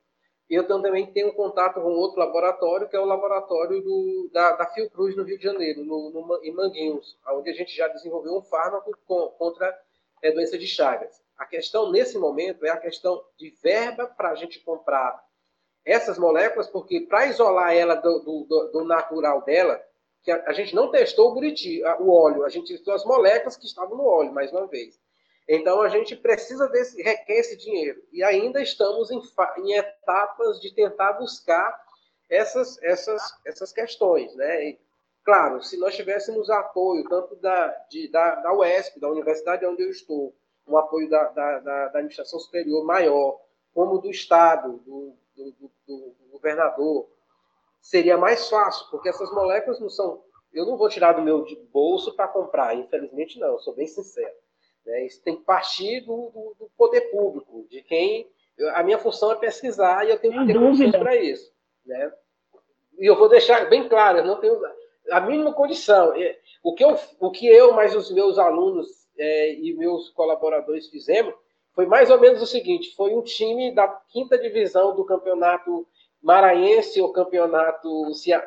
Eu 0.50 0.66
também 0.66 1.07
tenho 1.07 1.33
contato 1.33 1.81
com 1.81 1.95
outro 1.95 2.21
laboratório, 2.21 2.87
que 2.87 2.95
é 2.95 3.00
o 3.00 3.07
laboratório 3.07 3.81
do, 3.81 4.28
da, 4.31 4.52
da 4.52 4.66
Fiocruz, 4.66 5.16
no 5.16 5.23
Rio 5.23 5.38
de 5.38 5.45
Janeiro, 5.45 5.83
no, 5.83 6.11
no, 6.11 6.45
em 6.45 6.52
Manguinhos, 6.52 7.19
onde 7.28 7.49
a 7.49 7.54
gente 7.54 7.75
já 7.75 7.88
desenvolveu 7.88 8.37
um 8.37 8.42
fármaco 8.42 8.95
com, 9.07 9.28
contra 9.38 9.75
é, 10.23 10.31
doença 10.31 10.59
de 10.59 10.66
Chagas. 10.66 11.23
A 11.38 11.47
questão 11.47 11.90
nesse 11.90 12.19
momento 12.19 12.66
é 12.66 12.69
a 12.69 12.76
questão 12.76 13.25
de 13.38 13.49
verba 13.62 14.07
para 14.07 14.33
a 14.33 14.35
gente 14.35 14.61
comprar 14.61 15.19
essas 15.83 16.19
moléculas, 16.19 16.69
porque 16.69 17.00
para 17.00 17.28
isolar 17.28 17.75
ela 17.75 17.95
do, 17.95 18.19
do, 18.19 18.71
do, 18.75 18.85
natural 18.85 19.40
dela, 19.40 19.83
que 20.23 20.31
a, 20.31 20.45
a, 20.49 20.52
gente 20.52 20.75
não 20.75 20.90
testou 20.90 21.31
o 21.31 21.35
buriti, 21.35 21.83
o 21.99 22.12
óleo, 22.12 22.45
a 22.45 22.50
gente 22.50 22.75
testou 22.75 22.92
as 22.92 23.07
moléculas 23.07 23.57
que 23.57 23.64
estavam 23.64 23.97
no 23.97 24.04
óleo, 24.04 24.35
mais 24.35 24.52
uma 24.52 24.66
vez. 24.66 25.00
Então 25.49 25.81
a 25.83 25.89
gente 25.89 26.15
precisa 26.17 26.69
desse, 26.69 27.03
requer 27.03 27.41
esse 27.41 27.57
dinheiro. 27.57 28.03
E 28.13 28.23
ainda 28.23 28.63
estamos 28.63 29.11
em, 29.11 29.21
em 29.59 29.73
etapas 29.75 30.61
de 30.61 30.75
tentar 30.75 31.15
buscar 31.15 31.81
essas, 32.31 32.83
essas, 32.83 33.23
essas 33.45 33.73
questões. 33.73 34.35
Né? 34.35 34.71
E, 34.71 34.81
claro, 35.25 35.63
se 35.63 35.77
nós 35.79 35.95
tivéssemos 35.95 36.49
apoio 36.49 37.09
tanto 37.09 37.37
da, 37.37 37.69
de, 37.91 38.09
da, 38.11 38.37
da 38.37 38.53
UESP, 38.55 39.01
da 39.01 39.11
universidade 39.11 39.67
onde 39.67 39.83
eu 39.83 39.91
estou, 39.91 40.35
um 40.67 40.77
apoio 40.77 41.11
da, 41.11 41.25
da, 41.25 41.59
da, 41.59 41.89
da 41.89 41.99
administração 41.99 42.39
superior 42.39 42.85
maior, 42.85 43.41
como 43.75 43.99
do 43.99 44.11
Estado, 44.11 44.79
do, 44.79 45.15
do, 45.37 45.51
do, 45.53 45.71
do, 45.87 46.15
governador, 46.31 47.09
seria 47.81 48.17
mais 48.17 48.49
fácil, 48.49 48.87
porque 48.91 49.09
essas 49.09 49.31
moléculas 49.33 49.81
não 49.81 49.91
são. 49.91 50.23
Eu 50.53 50.67
não 50.67 50.77
vou 50.77 50.89
tirar 50.89 51.13
do 51.13 51.23
meu 51.23 51.45
bolso 51.73 52.15
para 52.15 52.29
comprar, 52.29 52.75
infelizmente 52.75 53.39
não, 53.39 53.59
sou 53.59 53.75
bem 53.75 53.87
sincero. 53.87 54.35
Né? 54.85 55.07
Isso 55.07 55.23
tem 55.23 55.37
que 55.37 55.45
partir 55.45 56.01
do, 56.01 56.55
do, 56.59 56.71
poder 56.77 57.03
público, 57.11 57.67
de 57.69 57.83
quem. 57.83 58.29
A 58.75 58.83
minha 58.83 58.99
função 58.99 59.33
é 59.33 59.37
pesquisar 59.37 60.07
e 60.07 60.11
eu 60.11 60.19
tenho 60.19 60.35
que 60.35 60.47
ter 60.53 60.59
condições 60.59 60.93
para 60.93 61.17
isso. 61.17 61.53
Né? 61.87 62.12
E 62.99 63.07
eu 63.07 63.17
vou 63.17 63.29
deixar 63.29 63.69
bem 63.69 63.89
claro, 63.89 64.19
eu 64.19 64.25
não 64.25 64.41
tenho 64.41 64.61
a 65.11 65.21
mínima 65.21 65.53
condição. 65.53 66.12
O 66.62 66.75
que 66.75 66.85
eu, 66.85 66.97
o 67.19 67.31
que 67.31 67.47
eu 67.47 67.73
mais 67.73 67.95
os 67.95 68.11
meus 68.11 68.39
alunos 68.39 68.87
é, 69.19 69.55
e 69.55 69.73
meus 69.75 70.11
colaboradores 70.11 70.89
fizemos 70.89 71.35
foi 71.75 71.87
mais 71.87 72.11
ou 72.11 72.21
menos 72.21 72.43
o 72.43 72.47
seguinte: 72.47 72.95
foi 72.95 73.15
um 73.15 73.23
time 73.23 73.75
da 73.75 73.89
quinta 73.89 74.39
divisão 74.39 74.95
do 74.95 75.05
campeonato 75.05 75.87
maranhense 76.23 77.01
ou 77.01 77.12
campeonato 77.12 77.89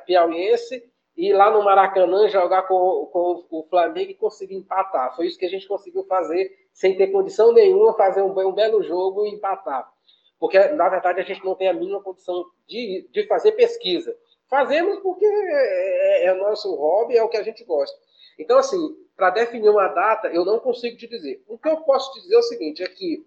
piauiense 0.05 0.83
e 1.17 1.31
lá 1.31 1.49
no 1.49 1.63
Maracanã 1.63 2.27
jogar 2.27 2.63
com, 2.63 3.09
com 3.11 3.45
o 3.49 3.67
Flamengo 3.69 4.11
e 4.11 4.15
conseguir 4.15 4.55
empatar. 4.55 5.15
Foi 5.15 5.27
isso 5.27 5.39
que 5.39 5.45
a 5.45 5.49
gente 5.49 5.67
conseguiu 5.67 6.03
fazer 6.05 6.51
sem 6.73 6.97
ter 6.97 7.07
condição 7.07 7.53
nenhuma, 7.53 7.95
fazer 7.95 8.21
um, 8.21 8.37
um 8.37 8.51
belo 8.51 8.83
jogo 8.83 9.25
e 9.25 9.29
empatar. 9.29 9.89
Porque, 10.37 10.59
na 10.59 10.89
verdade, 10.89 11.21
a 11.21 11.23
gente 11.23 11.43
não 11.45 11.55
tem 11.55 11.69
a 11.69 11.73
mínima 11.73 12.03
condição 12.03 12.43
de, 12.67 13.07
de 13.11 13.25
fazer 13.27 13.53
pesquisa. 13.53 14.13
Fazemos 14.49 14.99
porque 14.99 15.25
é, 15.25 16.23
é, 16.23 16.25
é 16.25 16.33
o 16.33 16.37
nosso 16.37 16.75
hobby, 16.75 17.17
é 17.17 17.23
o 17.23 17.29
que 17.29 17.37
a 17.37 17.43
gente 17.43 17.63
gosta. 17.63 17.97
Então, 18.37 18.57
assim, 18.57 18.77
para 19.15 19.29
definir 19.29 19.69
uma 19.69 19.87
data, 19.87 20.27
eu 20.27 20.43
não 20.43 20.59
consigo 20.59 20.97
te 20.97 21.07
dizer. 21.07 21.41
O 21.47 21.57
que 21.57 21.69
eu 21.69 21.77
posso 21.77 22.11
te 22.11 22.21
dizer 22.21 22.35
é 22.35 22.39
o 22.39 22.43
seguinte: 22.43 22.83
é 22.83 22.87
que 22.87 23.25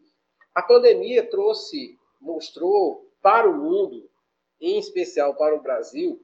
a 0.54 0.62
pandemia 0.62 1.28
trouxe, 1.28 1.97
mostrou 2.21 3.11
para 3.23 3.49
o 3.49 3.54
mundo, 3.54 4.09
em 4.61 4.78
especial 4.78 5.35
para 5.35 5.54
o 5.54 5.62
Brasil, 5.62 6.21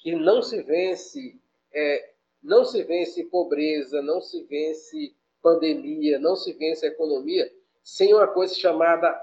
que 0.00 0.14
não 0.14 0.42
se 0.42 0.62
vence, 0.62 1.38
é, 1.72 2.12
não 2.42 2.64
se 2.64 2.82
vence 2.82 3.24
pobreza, 3.24 4.02
não 4.02 4.20
se 4.20 4.42
vence 4.44 5.14
pandemia, 5.42 6.18
não 6.18 6.36
se 6.36 6.52
vence 6.54 6.86
economia 6.86 7.50
sem 7.82 8.12
uma 8.12 8.26
coisa 8.26 8.54
chamada 8.54 9.18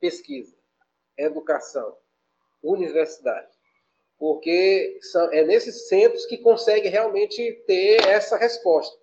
pesquisa, 0.00 0.54
educação, 1.16 1.96
universidade 2.62 3.60
porque 4.20 4.98
são, 5.00 5.32
é 5.32 5.42
nesses 5.42 5.88
centros 5.88 6.26
que 6.26 6.36
consegue 6.36 6.90
realmente 6.90 7.64
ter 7.66 8.06
essa 8.06 8.36
resposta. 8.36 8.94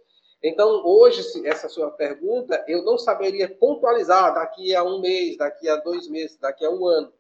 Então, 0.44 0.86
hoje, 0.86 1.24
essa 1.48 1.68
sua 1.68 1.90
pergunta, 1.90 2.64
eu 2.68 2.84
não 2.84 3.00
saberia 3.00 3.50
pontualizar 3.50 4.36
daqui 4.36 4.76
a 4.76 4.84
um 4.84 5.02
mês, 5.02 5.36
daqui 5.36 5.68
a 5.68 5.78
dois 5.78 6.08
meses, 6.08 6.38
daqui 6.38 6.64
a 6.64 6.70
um 6.70 6.86
ano, 6.86 7.12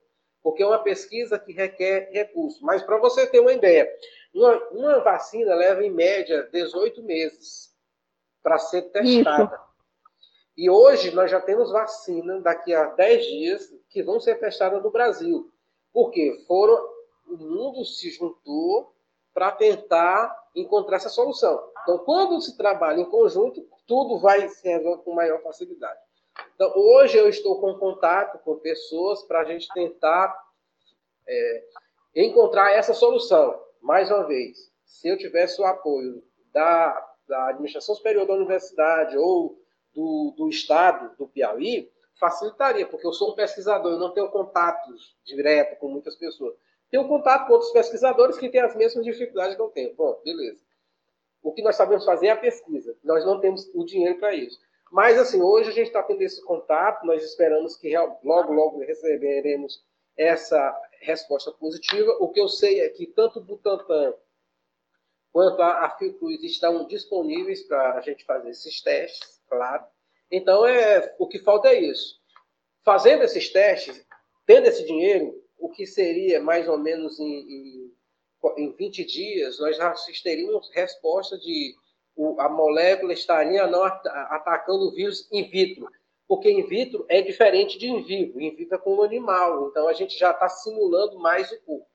porque 0.48 0.64
é 0.64 0.66
uma 0.66 0.80
pesquisa 0.80 1.38
que 1.38 1.52
requer 1.52 2.10
recursos. 2.10 2.62
Mas, 2.62 2.82
para 2.82 2.98
você 3.00 3.28
ter 3.28 3.42
uma 3.42 3.52
ideia, 3.52 3.86
uma, 4.34 4.56
uma, 4.70 5.00
vacina 5.02 5.54
leva, 5.54 5.84
em 5.84 5.92
média, 5.92 6.48
18 6.54 7.04
meses 7.04 7.76
para 8.42 8.58
ser 8.58 8.84
testada. 8.84 9.44
Isso. 9.44 9.68
E 10.56 10.70
hoje 10.70 11.12
nós 11.12 11.30
já 11.30 11.42
temos 11.42 11.70
vacina 11.70 12.40
daqui 12.40 12.74
a 12.74 12.86
10 12.86 13.26
dias 13.26 13.76
que 13.90 14.02
vão 14.02 14.22
ser 14.22 14.40
testadas 14.40 14.82
no 14.82 14.90
Brasil. 14.90 15.52
Por 15.92 16.12
quê? 16.12 16.42
Foram 16.48 16.82
o 17.28 17.36
mundo 17.36 17.84
se 17.84 18.10
juntou 18.12 18.96
para 19.34 19.52
tentar 19.52 20.34
encontrar 20.56 20.96
essa 20.96 21.10
solução. 21.10 21.62
Então, 21.84 21.98
quando 22.06 22.40
se 22.40 22.56
trabalha 22.56 23.02
em 23.02 23.10
conjunto, 23.10 23.68
tudo 23.86 24.18
vai 24.18 24.48
se 24.48 24.66
resolver 24.66 25.04
com 25.04 25.14
maior 25.14 25.42
facilidade. 25.42 26.00
Então, 26.58 26.74
hoje 26.76 27.16
eu 27.16 27.30
estou 27.30 27.62
com 27.62 27.76
contato 27.76 28.40
com 28.40 28.58
pessoas 28.58 29.22
para 29.22 29.42
a 29.42 29.44
gente 29.44 29.68
tentar 29.76 30.36
é, 31.28 31.64
encontrar 32.16 32.72
essa 32.72 32.96
solução. 32.96 33.62
Mais 33.80 34.10
uma 34.10 34.26
vez, 34.26 34.72
se 34.84 35.08
eu 35.08 35.16
tivesse 35.16 35.62
o 35.62 35.66
apoio 35.66 36.24
da, 36.52 37.14
da 37.28 37.50
administração 37.50 37.94
superior 37.94 38.26
da 38.26 38.34
universidade 38.34 39.16
ou 39.16 39.62
do, 39.94 40.34
do 40.36 40.50
Estado 40.50 41.16
do 41.16 41.28
Piauí, 41.28 41.92
facilitaria, 42.20 42.88
porque 42.88 43.06
eu 43.06 43.14
sou 43.14 43.34
um 43.34 43.36
pesquisador, 43.36 43.92
eu 43.92 44.00
não 44.00 44.12
tenho 44.12 44.32
contatos 44.32 45.16
direto 45.24 45.78
com 45.78 45.90
muitas 45.90 46.16
pessoas. 46.16 46.56
Tenho 46.90 47.08
contato 47.08 47.46
com 47.46 47.54
outros 47.54 47.70
pesquisadores 47.70 48.36
que 48.36 48.50
têm 48.50 48.62
as 48.62 48.76
mesmas 48.76 49.06
dificuldades 49.06 49.56
que 49.56 49.62
eu 49.62 49.70
tenho. 49.70 49.94
Bom, 49.94 50.20
beleza. 50.26 50.60
O 51.44 51.54
que 51.54 51.62
nós 51.62 51.76
sabemos 51.76 52.04
fazer 52.04 52.28
é 52.28 52.32
a 52.32 52.38
pesquisa. 52.38 52.98
Nós 53.04 53.24
não 53.24 53.40
temos 53.40 53.70
o 53.76 53.86
dinheiro 53.86 54.18
para 54.18 54.34
isso. 54.34 54.60
Mas, 54.92 55.18
assim, 55.18 55.42
hoje 55.42 55.70
a 55.70 55.74
gente 55.74 55.88
está 55.88 56.02
tendo 56.02 56.22
esse 56.22 56.42
contato, 56.44 57.06
nós 57.06 57.24
esperamos 57.24 57.76
que 57.76 57.94
logo, 58.24 58.54
logo 58.54 58.80
receberemos 58.80 59.84
essa 60.16 60.76
resposta 61.02 61.52
positiva. 61.52 62.18
O 62.20 62.30
que 62.30 62.40
eu 62.40 62.48
sei 62.48 62.82
é 62.82 62.90
que 62.90 63.06
tanto 63.06 63.40
o 63.40 63.44
Butantan 63.44 64.14
quanto 65.32 65.62
a, 65.62 65.90
Fiocruz 65.92 66.42
estão 66.44 66.88
disponíveis 66.88 67.62
para 67.64 67.94
a 67.94 68.02
gente 68.02 68.26
fazer 68.26 68.50
esses 68.50 68.82
testes, 68.82 69.40
claro. 69.48 69.86
Então, 70.32 70.66
é, 70.66 71.16
o 71.20 71.28
que 71.28 71.40
falta 71.40 71.70
é 71.70 71.80
isso. 71.80 72.20
Fazendo 72.84 73.24
esses 73.24 73.50
testes, 73.50 74.04
tendo 74.46 74.68
esse 74.68 74.86
dinheiro, 74.86 75.40
o 75.60 75.70
que 75.70 75.86
seria 75.86 76.42
mais 76.42 76.68
ou 76.68 76.78
menos 76.78 77.20
em, 77.20 77.26
em, 77.26 77.94
em 78.58 78.72
20 78.72 79.06
dias, 79.06 79.60
nós 79.60 79.78
já 79.78 79.94
teríamos 80.24 80.72
resposta 80.74 81.38
de 81.38 81.76
o, 82.18 82.42
a 82.42 82.50
molécula 82.50 83.14
estaria 83.14 83.66
não 83.68 83.84
atacando 83.84 84.88
o 84.88 84.92
vírus 84.92 85.30
in 85.32 85.44
vitro. 85.44 85.88
Porque 86.28 86.52
in 86.52 86.66
vitro 86.66 87.06
é 87.08 87.22
diferente 87.22 87.78
de 87.78 87.88
in 87.88 88.02
vivo. 88.02 88.42
In 88.42 88.56
vitro 88.56 88.76
é 88.76 88.78
com 88.78 88.96
o 88.96 89.04
animal. 89.04 89.70
Então 89.70 89.88
a 89.88 89.94
gente 89.94 90.18
já 90.18 90.32
está 90.32 90.50
simulando 90.50 91.18
mais 91.20 91.50
o 91.52 91.62
corpo. 91.62 91.88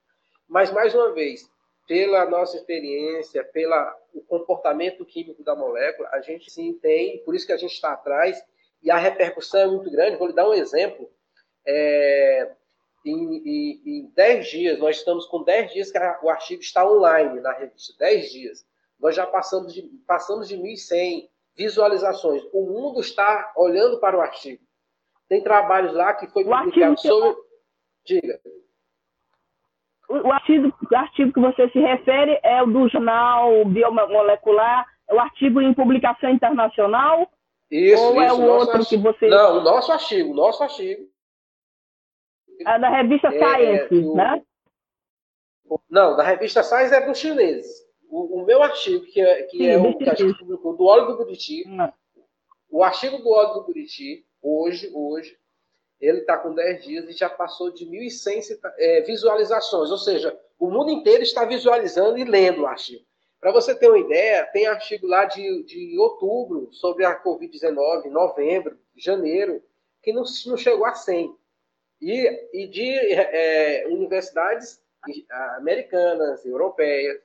Mas, 0.49 0.71
mais 0.71 0.95
uma 0.95 1.13
vez, 1.13 1.51
pela 1.87 2.25
nossa 2.27 2.57
experiência, 2.57 3.45
pelo 3.45 3.75
comportamento 4.29 5.05
químico 5.05 5.43
da 5.43 5.57
molécula, 5.57 6.09
a 6.13 6.21
gente 6.21 6.51
sim 6.51 6.75
tem, 6.75 7.23
por 7.25 7.35
isso 7.35 7.47
que 7.47 7.53
a 7.53 7.57
gente 7.57 7.73
está 7.73 7.93
atrás, 7.93 8.43
e 8.83 8.91
a 8.91 8.97
repercussão 8.97 9.61
é 9.61 9.67
muito 9.67 9.91
grande. 9.91 10.17
Vou 10.17 10.29
lhe 10.29 10.35
dar 10.35 10.49
um 10.49 10.55
exemplo. 10.55 11.11
É, 11.67 12.53
em, 13.05 13.81
em, 13.85 14.13
10 14.15 14.47
dias, 14.47 14.79
nós 14.79 14.97
estamos 14.97 15.27
com 15.27 15.43
10 15.43 15.73
dias 15.73 15.91
que 15.91 15.99
o 16.23 16.31
artigo 16.31 16.63
está 16.63 16.89
online 16.89 17.41
na 17.41 17.53
revista, 17.53 17.95
10 17.99 18.31
dias. 18.31 18.67
Nós 19.03 19.17
já 19.17 19.27
passamos 19.27 19.75
de, 19.75 19.83
passamos 20.07 20.49
de 20.49 20.57
1.100 20.57 21.29
visualizações. 21.57 22.43
O 22.53 22.65
mundo 22.67 23.01
está 23.01 23.53
olhando 23.57 23.99
para 23.99 24.17
o 24.17 24.21
artigo. 24.21 24.63
Tem 25.29 25.43
trabalhos 25.43 25.93
lá 25.93 26.15
que 26.15 26.29
foi 26.29 26.45
publicado 26.45 27.01
sobre... 27.01 27.37
Diga. 28.05 28.41
o 30.09 30.33
artigo, 30.33 30.73
o 30.91 30.97
artigo 30.97 31.33
que 31.33 31.41
você 31.41 31.69
se 31.71 31.79
refere 31.81 32.39
é 32.43 32.63
o 32.63 32.67
do 32.67 32.89
jornal 32.89 33.65
biomolecular, 33.65 34.87
é 35.09 35.15
o 35.15 35.21
artigo 35.21 35.61
em 35.61 35.75
publicação 35.75 36.31
internacional? 36.31 37.29
Isso, 37.71 38.03
ou 38.03 38.23
isso, 38.23 38.23
é 38.23 38.33
o 38.33 38.43
outro 38.43 38.79
artigo. 38.79 38.89
que 38.89 38.97
você. 38.97 39.29
Não, 39.29 39.59
o 39.59 39.61
nosso 39.63 39.93
artigo, 39.93 40.33
o 40.33 40.35
nosso 40.35 40.63
artigo. 40.63 41.09
É 42.61 42.79
da 42.79 42.89
revista 42.91 43.29
é, 43.29 43.39
Science, 43.39 43.95
é, 43.95 44.15
né? 44.15 44.43
Não, 45.89 46.17
da 46.17 46.23
revista 46.23 46.63
Science 46.63 46.95
é 46.95 47.07
dos 47.07 47.19
chineses. 47.19 47.82
O, 48.13 48.43
o, 48.43 48.45
meu 48.45 48.63
artigo, 48.63 49.07
que 49.07 49.23
é, 49.23 49.45
que 49.45 49.57
Sim, 49.57 49.67
é 49.69 49.79
o 49.79 49.97
que 49.97 50.11
a 50.11 50.15
gente 50.15 50.39
publicou 50.39 50.77
do 50.77 50.85
óleo 50.85 51.07
do 51.07 51.17
Buriti, 51.17 51.67
hum. 51.67 51.91
o 52.71 52.85
artigo 52.85 53.17
do 53.17 53.31
óleo 53.31 53.55
do 53.55 53.63
Buriti, 53.63 54.27
hoje, 54.43 54.91
hoje, 54.93 55.39
ele 55.99 56.19
está 56.19 56.37
com 56.37 56.53
10 56.53 56.85
dias 56.85 57.09
e 57.09 57.13
já 57.13 57.31
passou 57.31 57.71
de 57.71 57.87
1.100 57.87 58.61
é, 58.77 59.01
visualizações. 59.01 59.91
Ou 59.91 59.97
seja, 59.97 60.39
o 60.59 60.69
mundo 60.71 60.91
inteiro 60.91 61.23
está 61.23 61.47
visualizando 61.47 62.19
e 62.19 62.25
lendo 62.25 62.63
o 62.63 62.67
artigo. 62.67 63.03
Para 63.41 63.51
você 63.51 63.75
ter 63.75 63.89
uma 63.89 63.99
ideia, 63.99 64.45
tem 64.53 64.67
artigo 64.67 65.07
lá 65.07 65.25
de, 65.25 65.63
de 65.63 65.99
outubro 65.99 66.69
sobre 66.71 67.07
a 67.07 67.19
Covid-19, 67.19 68.11
novembro, 68.11 68.79
janeiro, 68.95 69.63
que 70.03 70.13
não, 70.13 70.23
não 70.47 70.57
chegou 70.59 70.85
a 70.85 70.93
100. 70.95 71.35
E, 72.03 72.49
e 72.53 72.67
de 72.67 72.93
é, 72.93 73.87
universidades 73.89 74.83
americanas, 75.57 76.45
europeias. 76.45 77.23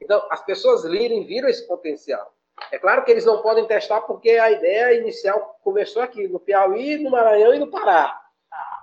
Então, 0.00 0.26
as 0.30 0.44
pessoas 0.44 0.84
liram 0.84 1.16
e 1.16 1.24
viram 1.24 1.48
esse 1.48 1.66
potencial. 1.66 2.32
É 2.70 2.78
claro 2.78 3.04
que 3.04 3.10
eles 3.10 3.24
não 3.24 3.42
podem 3.42 3.66
testar 3.66 4.02
porque 4.02 4.30
a 4.30 4.50
ideia 4.50 4.98
inicial 4.98 5.58
começou 5.62 6.02
aqui, 6.02 6.28
no 6.28 6.38
Piauí, 6.38 6.98
no 6.98 7.10
Maranhão 7.10 7.54
e 7.54 7.58
no 7.58 7.70
Pará, 7.70 8.20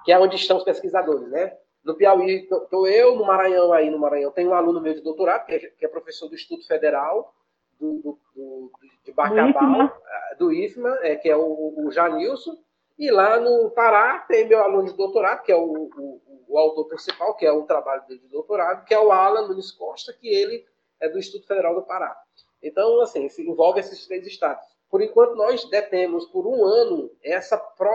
que 0.04 0.12
é 0.12 0.20
onde 0.20 0.36
estão 0.36 0.58
os 0.58 0.64
pesquisadores, 0.64 1.28
né? 1.30 1.56
No 1.84 1.96
Piauí 1.96 2.48
estou 2.52 2.88
eu, 2.88 3.16
no 3.16 3.26
Maranhão 3.26 3.72
aí, 3.72 3.90
no 3.90 4.00
Maranhão 4.00 4.32
tem 4.32 4.48
um 4.48 4.54
aluno 4.54 4.82
meu 4.82 4.94
de 4.94 5.02
doutorado, 5.02 5.46
que 5.46 5.54
é, 5.54 5.60
que 5.60 5.86
é 5.86 5.88
professor 5.88 6.28
do 6.28 6.36
Instituto 6.36 6.68
Federal 6.68 7.34
do, 7.80 7.94
do, 8.02 8.20
do 8.36 8.72
de 9.06 9.12
Bacabal, 9.14 9.92
do 10.38 10.52
IFMA, 10.52 10.98
é, 11.02 11.16
que 11.16 11.30
é 11.30 11.38
o, 11.38 11.74
o 11.78 11.92
Janilson, 11.92 12.58
e 12.98 13.12
lá 13.12 13.40
no 13.40 13.70
Pará 13.72 14.20
tem 14.28 14.48
meu 14.48 14.60
aluno 14.60 14.86
de 14.86 14.98
doutorado, 14.98 15.44
que 15.44 15.52
é 15.52 15.56
o, 15.56 15.90
o, 15.96 16.22
o 16.48 16.58
autor 16.58 16.86
principal, 16.86 17.36
que 17.36 17.46
é 17.46 17.52
o 17.52 17.64
trabalho 17.64 18.04
dele 18.08 18.20
de 18.20 18.28
doutorado, 18.28 18.84
que 18.84 18.94
é 18.94 19.00
o 19.00 19.12
Alan 19.12 19.48
Nunes 19.48 19.72
Costa, 19.72 20.14
que 20.14 20.28
ele 20.28 20.66
é 21.01 21.10
do 21.10 21.20
Instituto 21.20 21.48
Federal 21.48 21.75
do 21.75 21.84
Pará. 21.84 22.16
Então, 22.62 23.01
assim, 23.01 23.30
se 23.30 23.48
envolve 23.48 23.80
esses 23.80 24.06
três 24.08 24.25
estados. 24.25 24.63
Por 24.89 25.01
enquanto, 25.01 25.36
nós 25.36 25.70
detemos 25.70 26.25
por 26.27 26.48
um 26.48 26.66
ano 26.66 27.10
essa 27.24 27.58
pro, 27.58 27.89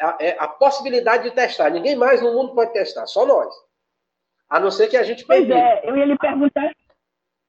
a, 0.00 0.16
é, 0.20 0.36
a, 0.38 0.48
possibilidade 0.48 1.24
de 1.24 1.30
testar. 1.30 1.70
Ninguém 1.70 1.94
mais 1.94 2.22
no 2.22 2.32
mundo 2.32 2.54
pode 2.54 2.72
testar, 2.72 3.06
só 3.06 3.26
nós. 3.26 3.52
A 4.48 4.58
não 4.58 4.70
ser 4.70 4.88
que 4.88 4.96
a 4.96 5.02
gente 5.02 5.24
Pois 5.26 5.48
é, 5.48 5.80
eu 5.84 5.96
ia 5.96 6.04
lhe 6.04 6.18
perguntar. 6.18 6.72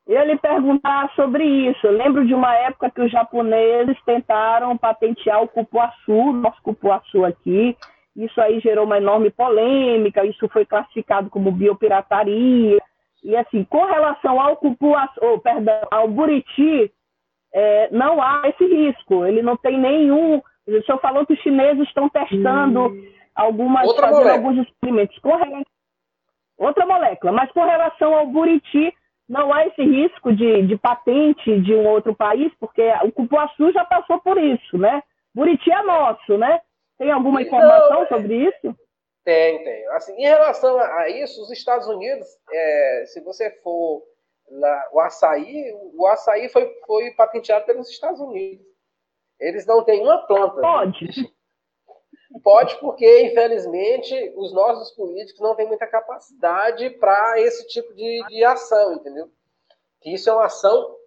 Eu 0.06 0.16
ia 0.16 0.26
lhe 0.26 0.38
perguntar 0.38 1.14
sobre 1.16 1.46
isso. 1.46 1.88
Eu 1.88 1.94
lembro 1.94 2.28
de 2.28 2.34
uma 2.34 2.54
época 2.56 2.92
que 2.92 3.02
os 3.02 3.12
japoneses 3.12 3.98
tentaram 4.06 4.78
patentear 4.78 5.42
o 5.42 5.48
cupuaçu, 5.48 6.34
nosso 6.34 6.62
cupuaçu 6.62 7.24
aqui. 7.24 7.78
Isso 8.16 8.40
aí 8.40 8.60
gerou 8.60 8.86
uma 8.86 8.98
enorme 8.98 9.32
polêmica, 9.32 10.26
isso 10.26 10.48
foi 10.50 10.66
classificado 10.66 11.30
como 11.30 11.52
biopirataria. 11.52 12.82
E 13.24 13.36
assim, 13.36 13.64
com 13.64 13.86
relação 13.86 14.40
ao 14.40 14.58
cupuaçu, 14.58 15.20
oh, 15.22 15.40
perdão, 15.40 15.88
ao 15.90 16.08
buriti, 16.08 16.92
é, 17.54 17.90
não 17.92 18.22
há 18.22 18.42
esse 18.46 18.66
risco. 18.66 19.26
Ele 19.26 19.42
não 19.42 19.56
tem 19.56 19.80
nenhum. 19.80 20.42
O 20.68 20.84
senhor 20.84 21.00
falou 21.00 21.26
que 21.26 21.34
os 21.34 21.40
chineses 21.40 21.88
estão 21.88 22.10
testando 22.10 22.88
hum. 22.88 23.08
algumas, 23.36 23.88
Outra 23.88 24.08
fazendo 24.08 24.20
molécula. 24.20 24.50
alguns 24.50 24.68
experimentos. 24.68 25.18
Com 25.20 25.36
relação, 25.36 25.64
outra 26.58 26.86
molécula, 26.86 27.32
mas 27.32 27.52
com 27.52 27.64
relação 27.64 28.14
ao 28.14 28.28
buriti, 28.28 28.94
não 29.28 29.54
há 29.54 29.66
esse 29.68 29.82
risco 29.82 30.34
de, 30.34 30.64
de 30.64 30.78
patente 30.78 31.60
de 31.62 31.74
um 31.74 31.88
outro 31.88 32.14
país, 32.14 32.52
porque 32.60 32.82
o 33.04 33.12
cupuaçu 33.12 33.72
já 33.72 33.86
passou 33.86 34.20
por 34.20 34.38
isso, 34.38 34.78
né? 34.78 35.02
Buriti 35.34 35.72
é 35.72 35.82
nosso, 35.82 36.38
né? 36.38 36.60
Tem 36.98 37.12
alguma 37.12 37.42
informação 37.42 38.02
não, 38.02 38.08
sobre 38.08 38.36
isso? 38.36 38.76
Tem, 39.24 39.64
tem. 39.64 39.88
Assim, 39.90 40.14
em 40.14 40.28
relação 40.28 40.78
a 40.78 41.10
isso, 41.10 41.42
os 41.42 41.52
Estados 41.52 41.88
Unidos, 41.88 42.28
é, 42.52 43.06
se 43.08 43.22
você 43.22 43.50
for 43.62 44.04
na, 44.50 44.90
o 44.92 45.00
açaí, 45.00 45.74
o 45.94 46.06
açaí 46.08 46.50
foi, 46.50 46.70
foi 46.86 47.12
patenteado 47.12 47.66
pelos 47.66 47.90
Estados 47.90 48.20
Unidos. 48.20 48.66
Eles 49.40 49.66
não 49.66 49.84
têm 49.84 50.02
uma 50.02 50.26
planta. 50.26 50.62
Pode. 50.62 51.34
Pode, 52.44 52.80
porque, 52.80 53.22
infelizmente, 53.22 54.34
os 54.36 54.52
nossos 54.54 54.92
políticos 54.96 55.40
não 55.40 55.56
têm 55.56 55.68
muita 55.68 55.88
capacidade 55.88 56.90
para 56.92 57.40
esse 57.40 57.68
tipo 57.68 57.94
de, 57.94 58.26
de 58.28 58.44
ação, 58.44 58.96
entendeu? 58.96 59.30
Que 60.02 60.14
isso 60.14 60.30
é 60.30 60.34
uma 60.34 60.46
ação 60.46 60.98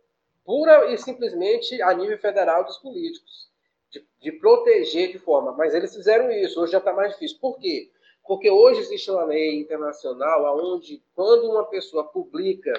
pura 0.44 0.92
e 0.92 0.96
simplesmente 0.96 1.82
a 1.82 1.92
nível 1.92 2.16
federal 2.18 2.64
dos 2.64 2.78
políticos. 2.78 3.50
De, 3.90 4.06
de 4.20 4.32
proteger 4.32 5.12
de 5.12 5.18
forma. 5.18 5.52
Mas 5.52 5.74
eles 5.74 5.94
fizeram 5.94 6.30
isso, 6.30 6.60
hoje 6.60 6.72
já 6.72 6.78
está 6.78 6.92
mais 6.92 7.12
difícil. 7.12 7.38
Por 7.40 7.58
quê? 7.58 7.90
Porque 8.26 8.50
hoje 8.50 8.80
existe 8.80 9.10
uma 9.10 9.24
lei 9.24 9.60
internacional 9.60 10.58
onde, 10.58 11.02
quando 11.14 11.50
uma 11.50 11.64
pessoa 11.64 12.04
publica 12.04 12.72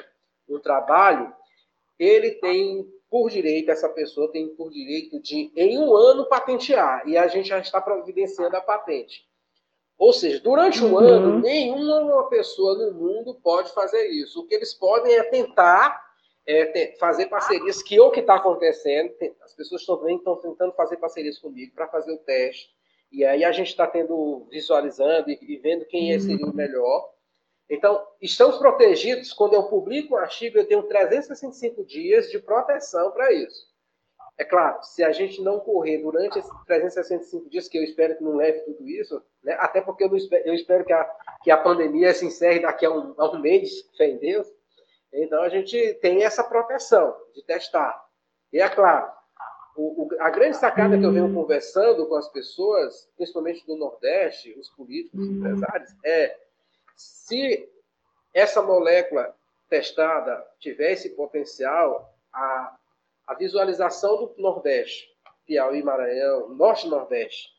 um 0.48 0.60
trabalho, 0.60 1.34
ele 1.98 2.32
tem 2.32 2.88
por 3.10 3.30
direito, 3.30 3.72
essa 3.72 3.90
pessoa 3.90 4.32
tem 4.32 4.50
por 4.50 4.70
direito 4.70 5.20
de, 5.22 5.52
em 5.56 5.78
um 5.78 5.96
ano, 5.96 6.26
patentear. 6.26 7.08
E 7.08 7.18
a 7.18 7.28
gente 7.28 7.48
já 7.48 7.60
está 7.60 7.82
providenciando 7.82 8.56
a 8.56 8.62
patente. 8.62 9.26
Ou 9.98 10.14
seja, 10.14 10.40
durante 10.40 10.84
um 10.84 10.94
uhum. 10.94 11.00
ano, 11.00 11.40
nenhuma 11.40 12.30
pessoa 12.30 12.78
no 12.78 12.94
mundo 12.94 13.34
pode 13.42 13.74
fazer 13.74 14.08
isso. 14.10 14.42
O 14.42 14.46
que 14.46 14.54
eles 14.54 14.74
podem 14.74 15.16
é 15.16 15.24
tentar 15.24 16.06
é, 16.46 16.96
fazer 17.00 17.26
parcerias, 17.28 17.82
que 17.82 17.98
é 17.98 18.02
o 18.02 18.12
que 18.12 18.20
está 18.20 18.36
acontecendo. 18.36 19.12
As 19.42 19.54
pessoas 19.54 19.86
também 19.86 20.18
estão 20.18 20.36
tentando 20.36 20.74
fazer 20.74 20.98
parcerias 20.98 21.40
comigo 21.40 21.74
para 21.74 21.88
fazer 21.88 22.14
o 22.14 22.18
teste. 22.20 22.70
E 23.12 23.24
aí 23.24 23.44
a 23.44 23.52
gente 23.52 23.70
está 23.70 23.88
tendo, 23.88 24.48
visualizando 24.50 25.30
e, 25.30 25.40
e, 25.42 25.58
vendo 25.58 25.86
quem 25.86 26.14
é, 26.14 26.20
seria 26.20 26.46
o 26.46 26.56
melhor. 26.56 27.10
Então, 27.70 28.06
estamos 28.22 28.58
protegidos. 28.58 29.34
Quando 29.34 29.54
eu 29.54 29.64
publico 29.64 30.16
um 30.16 30.18
artigo, 30.18 30.58
eu 30.58 30.68
tenho 30.68 30.84
365 30.84 31.86
dias 31.86 32.30
de 32.30 32.40
proteção 32.40 33.12
para 33.12 33.32
isso. 33.34 33.68
É 34.38 34.46
claro, 34.46 34.84
se 34.84 35.04
a 35.04 35.12
gente 35.12 35.42
não 35.42 35.60
correr 35.60 35.98
durante 35.98 36.38
esses 36.38 36.52
365 36.66 37.50
dias, 37.50 37.68
que 37.68 37.78
eu 37.78 37.84
espero 37.84 38.16
que 38.16 38.24
não 38.24 38.36
leve 38.36 38.60
tudo 38.60 38.88
isso, 38.88 39.22
né? 39.44 39.58
até 39.60 39.82
porque 39.82 40.04
eu, 40.04 40.16
espero, 40.16 40.48
eu 40.48 40.54
espero 40.54 40.86
que, 40.86 40.94
a, 40.94 41.04
que 41.44 41.50
a 41.50 41.58
pandemia 41.58 42.14
se 42.14 42.26
encerre 42.26 42.60
daqui 42.60 42.86
a 42.86 42.92
um, 42.92 43.16
a 43.18 43.32
um 43.32 43.40
mês, 43.40 43.90
fé 43.98 44.08
em 44.08 44.18
Deus. 44.18 44.48
Então, 45.12 45.42
a 45.42 45.50
gente 45.50 45.96
tem 45.96 46.24
essa 46.24 46.44
proteção 46.44 47.16
de 47.34 47.44
testar. 47.44 48.00
E 48.54 48.60
é 48.60 48.70
claro, 48.70 49.12
o, 49.78 50.08
o, 50.08 50.10
a 50.20 50.30
grande 50.32 50.58
sacada 50.58 50.98
que 50.98 51.06
eu 51.06 51.14
venho 51.14 51.34
conversando 51.34 52.08
com 52.08 52.16
as 52.16 52.28
pessoas, 52.30 53.08
principalmente 53.16 53.66
do 53.66 53.78
Nordeste, 53.78 54.58
os 54.60 54.70
políticos, 54.70 55.22
os 55.22 55.30
empresários, 55.30 55.96
é 56.04 56.36
se 56.96 57.70
essa 58.34 58.62
molécula 58.62 59.36
testada 59.70 60.44
tiver 60.60 60.94
esse 60.94 61.12
potencial, 61.12 62.12
a, 62.34 62.76
a 63.28 63.34
visualização 63.36 64.18
do 64.18 64.42
Nordeste, 64.42 65.08
Piauí, 65.46 65.84
Maranhão, 65.84 66.50
Norte 66.50 66.88
e 66.88 66.90
Nordeste, 66.90 67.50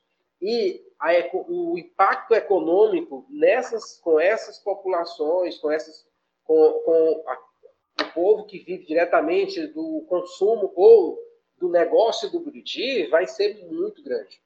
e 0.43 0.85
a, 0.99 1.11
o 1.33 1.79
impacto 1.79 2.35
econômico 2.35 3.25
nessas, 3.31 3.99
com 3.99 4.19
essas 4.19 4.59
populações, 4.59 5.57
com, 5.59 5.71
essas, 5.71 6.05
com, 6.45 6.83
com 6.85 7.25
a, 7.29 8.05
o 8.05 8.13
povo 8.13 8.45
que 8.45 8.59
vive 8.59 8.87
diretamente 8.87 9.69
do 9.69 10.05
consumo 10.09 10.73
ou 10.75 11.28
do 11.59 11.69
negócio 11.69 12.31
do 12.31 12.41
Buriti 12.41 13.07
vai 13.07 13.27
ser 13.27 13.65
muito 13.67 14.03
grande, 14.03 14.41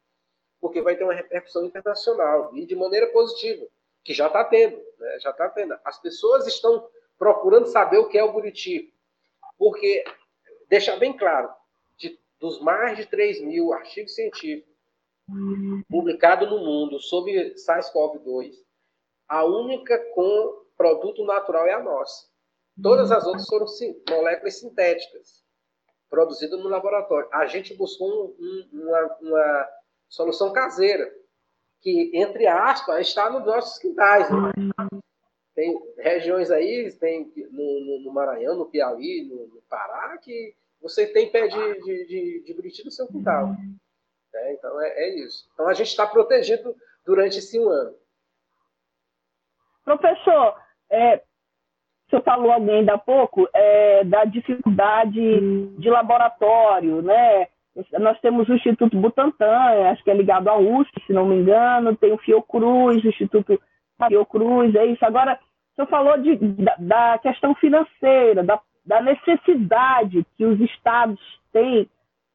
porque 0.61 0.81
vai 0.81 0.97
ter 0.97 1.05
uma 1.05 1.15
repercussão 1.15 1.65
internacional 1.65 2.57
e 2.57 2.65
de 2.65 2.75
maneira 2.75 3.07
positiva, 3.09 3.67
que 4.03 4.15
já 4.15 4.27
está 4.27 4.45
tendo, 4.45 4.77
né? 4.99 5.19
já 5.21 5.31
está 5.31 5.49
tendo. 5.49 5.79
As 5.85 6.01
pessoas 6.01 6.47
estão 6.47 6.89
procurando 7.19 7.67
saber 7.67 7.99
o 7.99 8.09
que 8.09 8.19
é 8.19 8.25
o 8.25 8.33
Buriti, 8.33 8.93
porque 9.59 10.05
deixar 10.69 10.97
bem 10.97 11.17
claro, 11.17 11.53
de, 11.97 12.19
dos 12.41 12.61
mais 12.61 12.97
de 12.97 13.07
3 13.07 13.43
mil 13.43 13.73
artigos 13.73 14.15
científicos 14.15 14.73
publicados 15.89 16.51
no 16.51 16.59
mundo 16.59 16.99
sobre 16.99 17.55
SARS-CoV-2, 17.55 18.55
a 19.29 19.45
única 19.45 19.99
com 20.15 20.63
produto 20.77 21.25
natural 21.25 21.67
é 21.67 21.75
a 21.75 21.83
nossa. 21.83 22.27
Todas 22.83 23.13
as 23.13 23.27
outras 23.27 23.47
foram 23.47 23.67
moléculas 24.11 24.59
sintéticas 24.59 25.42
produzido 26.13 26.59
no 26.59 26.69
laboratório. 26.69 27.27
A 27.33 27.47
gente 27.47 27.75
buscou 27.75 28.37
um, 28.39 28.69
um, 28.71 28.83
uma, 28.83 29.17
uma, 29.23 29.69
solução 30.11 30.53
caseira, 30.53 31.11
que, 31.81 32.11
entre 32.13 32.47
aspas, 32.47 33.09
está 33.09 33.31
nos 33.31 33.47
nossos 33.47 33.79
quintais. 33.79 34.29
Né? 34.31 34.53
Tem 35.55 35.75
regiões 35.97 36.51
aí, 36.51 36.93
tem 37.01 37.33
no, 37.51 38.01
no 38.05 38.13
Maranhão, 38.13 38.59
no 38.59 38.67
Piauí, 38.67 39.27
no, 39.27 39.55
no, 39.55 39.63
Pará, 39.71 40.19
que 40.19 40.55
você 40.83 41.07
tem 41.07 41.33
pé 41.33 41.49
de, 41.49 41.81
de, 41.81 42.07
de, 42.07 42.43
de 42.45 42.55
buriti 42.55 42.85
no 42.85 42.91
seu 42.91 43.07
quintal. 43.07 43.57
É, 44.35 44.53
então, 44.53 44.81
é, 44.83 44.89
é 45.05 45.17
isso. 45.17 45.49
Então, 45.55 45.67
a 45.67 45.73
gente 45.73 45.89
está 45.89 46.07
protegido 46.07 46.77
durante 47.07 47.39
esse 47.39 47.59
um 47.59 47.71
ano. 47.71 47.97
Professor, 49.83 50.61
é, 50.91 51.23
senhor 52.13 52.23
falou 52.23 52.53
alguém 52.53 52.81
ainda 52.81 52.95
há 52.95 52.99
pouco, 52.99 53.49
é, 53.55 54.05
da 54.05 54.25
dificuldade 54.25 55.69
de 55.79 55.91
laboratório, 55.91 57.01
né? 57.01 57.47
Nós 57.99 58.21
temos 58.21 58.47
o 58.49 58.55
Instituto 58.55 58.95
Butantan, 58.99 59.91
acho 59.91 60.05
que 60.05 60.11
é 60.11 60.15
ligado 60.15 60.49
à 60.49 60.59
USP, 60.59 61.03
se 61.07 61.13
não 61.13 61.25
me 61.25 61.37
engano, 61.37 61.97
tem 61.97 62.13
o 62.13 62.19
Fiocruz, 62.19 63.03
o 63.03 63.09
Instituto 63.09 63.59
Fiocruz, 64.09 64.75
é 64.75 64.85
isso. 64.85 65.03
Agora, 65.07 65.39
senhor 65.75 65.89
falou 65.89 66.19
de, 66.19 66.37
da, 66.37 66.77
da 66.79 67.19
questão 67.19 67.55
financeira, 67.55 68.43
da, 68.43 68.61
da 68.85 69.01
necessidade 69.01 70.27
que 70.37 70.45
os 70.45 70.61
estados 70.61 71.21
têm 71.53 71.89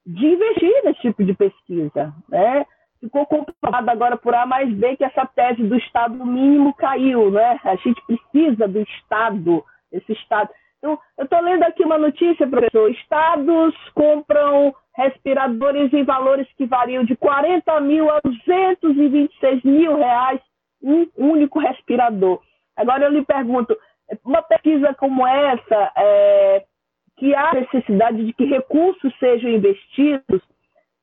de 0.05 0.25
investir 0.25 0.83
nesse 0.83 1.01
tipo 1.01 1.23
de 1.23 1.33
pesquisa, 1.33 2.13
né? 2.29 2.65
Ficou 2.99 3.25
comprovado 3.25 3.89
agora 3.89 4.17
por 4.17 4.33
A 4.35 4.45
mais 4.45 4.71
B 4.73 4.95
que 4.97 5.03
essa 5.03 5.25
tese 5.25 5.63
do 5.63 5.75
Estado 5.75 6.25
mínimo 6.25 6.73
caiu, 6.73 7.31
né? 7.31 7.59
A 7.63 7.75
gente 7.75 8.01
precisa 8.05 8.67
do 8.67 8.79
Estado, 8.81 9.63
esse 9.91 10.11
Estado. 10.13 10.49
Então, 10.77 10.99
eu 11.17 11.23
estou 11.23 11.41
lendo 11.41 11.63
aqui 11.63 11.83
uma 11.83 11.97
notícia, 11.97 12.47
professor. 12.47 12.89
Estados 12.91 13.75
compram 13.93 14.73
respiradores 14.95 15.93
em 15.93 16.03
valores 16.03 16.47
que 16.57 16.65
variam 16.65 17.03
de 17.03 17.15
40 17.15 17.79
mil 17.81 18.09
a 18.09 18.19
226 18.23 19.63
mil 19.63 19.95
reais, 19.95 20.39
um 20.81 21.07
único 21.15 21.59
respirador. 21.59 22.41
Agora 22.75 23.05
eu 23.05 23.11
lhe 23.11 23.23
pergunto, 23.23 23.77
uma 24.23 24.41
pesquisa 24.41 24.93
como 24.95 25.25
essa, 25.25 25.91
é, 25.97 26.63
que 27.17 27.33
há 27.35 27.53
necessidade 27.53 28.23
de 28.25 28.33
que 28.33 28.45
recursos 28.45 29.13
sejam 29.19 29.49
investidos, 29.49 30.41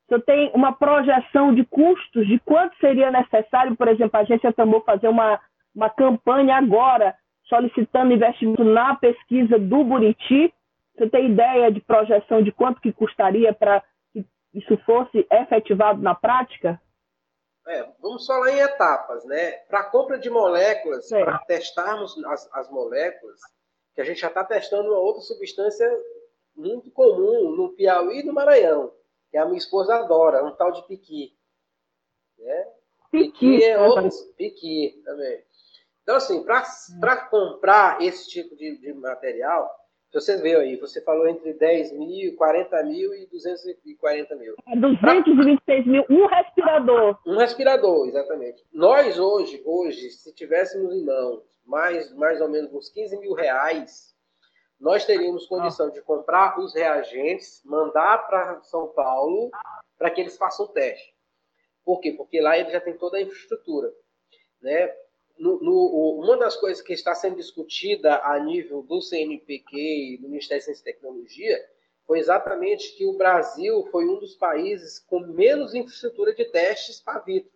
você 0.09 0.21
tem 0.21 0.51
uma 0.55 0.73
projeção 0.73 1.55
de 1.55 1.65
custos 1.65 2.27
de 2.27 2.39
quanto 2.41 2.77
seria 2.79 3.11
necessário, 3.11 3.77
por 3.77 3.89
exemplo, 3.89 4.19
a 4.19 4.21
agência 4.21 4.53
Tambor 4.53 4.85
fazer 4.85 5.09
uma, 5.09 5.41
uma 5.75 5.89
campanha 5.89 6.57
agora 6.57 7.17
solicitando 7.49 8.13
investimento 8.13 8.65
na 8.65 8.97
pesquisa 8.97 9.59
do 9.59 9.85
Buriti. 9.85 10.53
Você 10.97 11.09
tem 11.09 11.31
ideia 11.31 11.73
de 11.73 11.81
projeção 11.81 12.43
de 12.43 12.53
quanto 12.53 12.81
que 12.81 12.93
custaria 12.93 13.53
para 13.53 13.83
que 14.13 14.27
isso 14.53 14.77
fosse 14.85 15.27
efetivado 15.31 16.01
na 16.01 16.15
prática? 16.15 16.81
É, 17.67 17.89
vamos 18.01 18.27
falar 18.27 18.51
em 18.51 18.61
etapas, 18.61 19.25
né? 19.25 19.53
Para 19.69 19.81
a 19.81 19.91
compra 19.91 20.19
de 20.19 20.29
moléculas, 20.29 21.09
para 21.09 21.39
testarmos 21.39 22.15
as, 22.27 22.55
as 22.55 22.71
moléculas, 22.71 23.41
que 23.95 24.03
a 24.03 24.05
gente 24.05 24.21
já 24.21 24.29
está 24.29 24.45
testando 24.45 24.91
uma 24.91 24.99
outra 24.99 25.23
substância 25.23 25.89
muito 26.55 26.91
comum 26.91 27.57
no 27.57 27.75
Piauí 27.75 28.21
e 28.21 28.23
no 28.23 28.35
Maranhão, 28.35 28.93
que 29.35 29.39
a 29.39 29.47
minha 29.47 29.59
esposa 29.59 29.97
adora, 29.97 30.45
um 30.45 30.53
tal 30.53 30.71
de 30.71 30.87
piqui. 30.87 31.33
Né? 32.39 32.67
Piqui, 33.11 33.31
piqui 33.33 33.65
é 33.65 33.77
outro, 33.81 34.09
piqui 34.37 35.03
também. 35.05 35.43
Então, 36.05 36.15
assim, 36.15 36.45
para 36.45 37.17
comprar 37.27 38.01
esse 38.01 38.31
tipo 38.31 38.55
de, 38.55 38.79
de, 38.79 38.93
material, 38.93 39.69
você 40.13 40.41
vê 40.41 40.55
aí, 40.55 40.77
você 40.77 41.03
falou 41.03 41.27
entre 41.27 41.53
10 41.53 41.99
mil, 41.99 42.37
40 42.37 42.85
mil 42.85 43.13
e 43.13 43.27
240 43.27 44.37
mil. 44.37 44.55
226 44.77 45.83
pra... 45.83 45.93
mil, 45.93 46.05
um 46.09 46.27
respirador. 46.27 47.19
Um 47.27 47.37
respirador, 47.37 48.07
exatamente. 48.07 48.65
Nós 48.73 49.19
hoje, 49.19 49.61
hoje, 49.65 50.11
se 50.11 50.33
tivéssemos 50.33 50.95
em 50.95 51.05
mãos 51.05 51.43
mais, 51.67 52.15
mais 52.15 52.41
ou 52.41 52.49
menos 52.49 52.73
uns 52.73 52.89
15 52.89 53.19
mil 53.19 53.33
reais, 53.33 54.14
nós 54.85 55.07
teríamos 55.07 55.47
condição 55.47 55.89
de 55.89 56.03
comprar 56.03 56.61
os 56.61 56.75
reagentes, 56.75 57.63
mandar 57.65 58.19
para 58.27 58.61
São 58.65 58.89
Paulo 58.89 59.51
para 59.97 60.11
que 60.11 60.21
eles 60.21 60.37
façam 60.37 60.67
o 60.67 60.69
teste. 60.69 61.15
Por 61.83 62.01
quê? 62.01 62.13
Porque 62.13 62.39
lá 62.39 62.59
ele 62.59 62.71
já 62.71 62.83
tem 62.83 62.93
toda 62.93 63.17
a 63.17 63.23
infraestrutura. 63.23 63.91
Né? 64.61 64.95
No, 65.39 65.59
no, 65.61 66.21
uma 66.23 66.37
das 66.37 66.55
coisas 66.57 66.83
que 66.83 66.93
está 66.93 67.15
sendo 67.15 67.37
discutida 67.37 68.21
a 68.25 68.39
nível 68.39 68.83
do 68.83 69.01
CNPq 69.01 69.75
e 69.75 70.19
do 70.19 70.29
Ministério 70.29 70.61
da 70.61 70.67
Ciência 70.67 70.83
e 70.83 70.93
Tecnologia 70.93 71.67
foi 72.07 72.19
exatamente 72.19 72.95
que 72.95 73.07
o 73.07 73.17
Brasil 73.17 73.89
foi 73.91 74.05
um 74.05 74.19
dos 74.19 74.35
países 74.35 74.99
com 74.99 75.19
menos 75.19 75.75
infraestrutura 75.75 76.35
de 76.35 76.45
testes 76.45 77.01
para 77.01 77.21
vitro. 77.21 77.51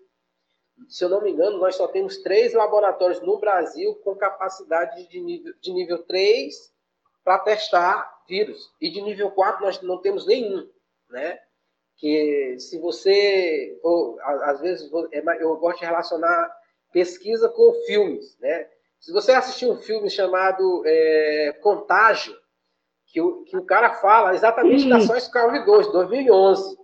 Se 0.89 1.05
eu 1.05 1.11
não 1.11 1.21
me 1.21 1.31
engano, 1.31 1.59
nós 1.59 1.75
só 1.75 1.89
temos 1.89 2.23
três 2.23 2.55
laboratórios 2.55 3.21
no 3.21 3.39
Brasil 3.39 3.97
com 3.97 4.17
capacidade 4.17 5.07
de 5.09 5.21
nível, 5.21 5.53
de 5.61 5.75
nível 5.75 6.03
3 6.05 6.78
para 7.29 7.41
testar 7.41 8.23
vírus. 8.27 8.73
E 8.81 8.89
de 8.89 9.03
nível 9.03 9.31
4 9.31 9.63
nós 9.63 9.83
não 9.83 9.99
temos 10.01 10.27
nenhum, 10.27 10.67
né? 11.11 11.39
Que 11.99 12.59
se 12.59 12.79
você, 12.79 13.79
ou, 13.83 14.19
às 14.23 14.63
vezes 14.63 14.91
é 15.13 15.43
eu 15.43 15.55
gosto 15.59 15.81
de 15.81 15.85
relacionar 15.85 16.51
pesquisa 16.91 17.51
com 17.51 17.75
filmes, 17.87 18.35
né? 18.39 18.67
Se 18.99 19.13
você 19.13 19.33
assistir 19.33 19.67
um 19.67 19.77
filme 19.77 20.09
chamado 20.09 20.83
é, 20.87 21.53
Contágio, 21.61 22.35
que 23.07 23.21
o, 23.21 23.45
que 23.45 23.59
o 23.59 23.67
cara 23.67 23.93
fala 23.97 24.35
exatamente 24.35 24.85
Sim. 24.85 24.89
da 24.89 24.99
SARS-CoV-2, 24.99 25.93
2011. 25.93 26.79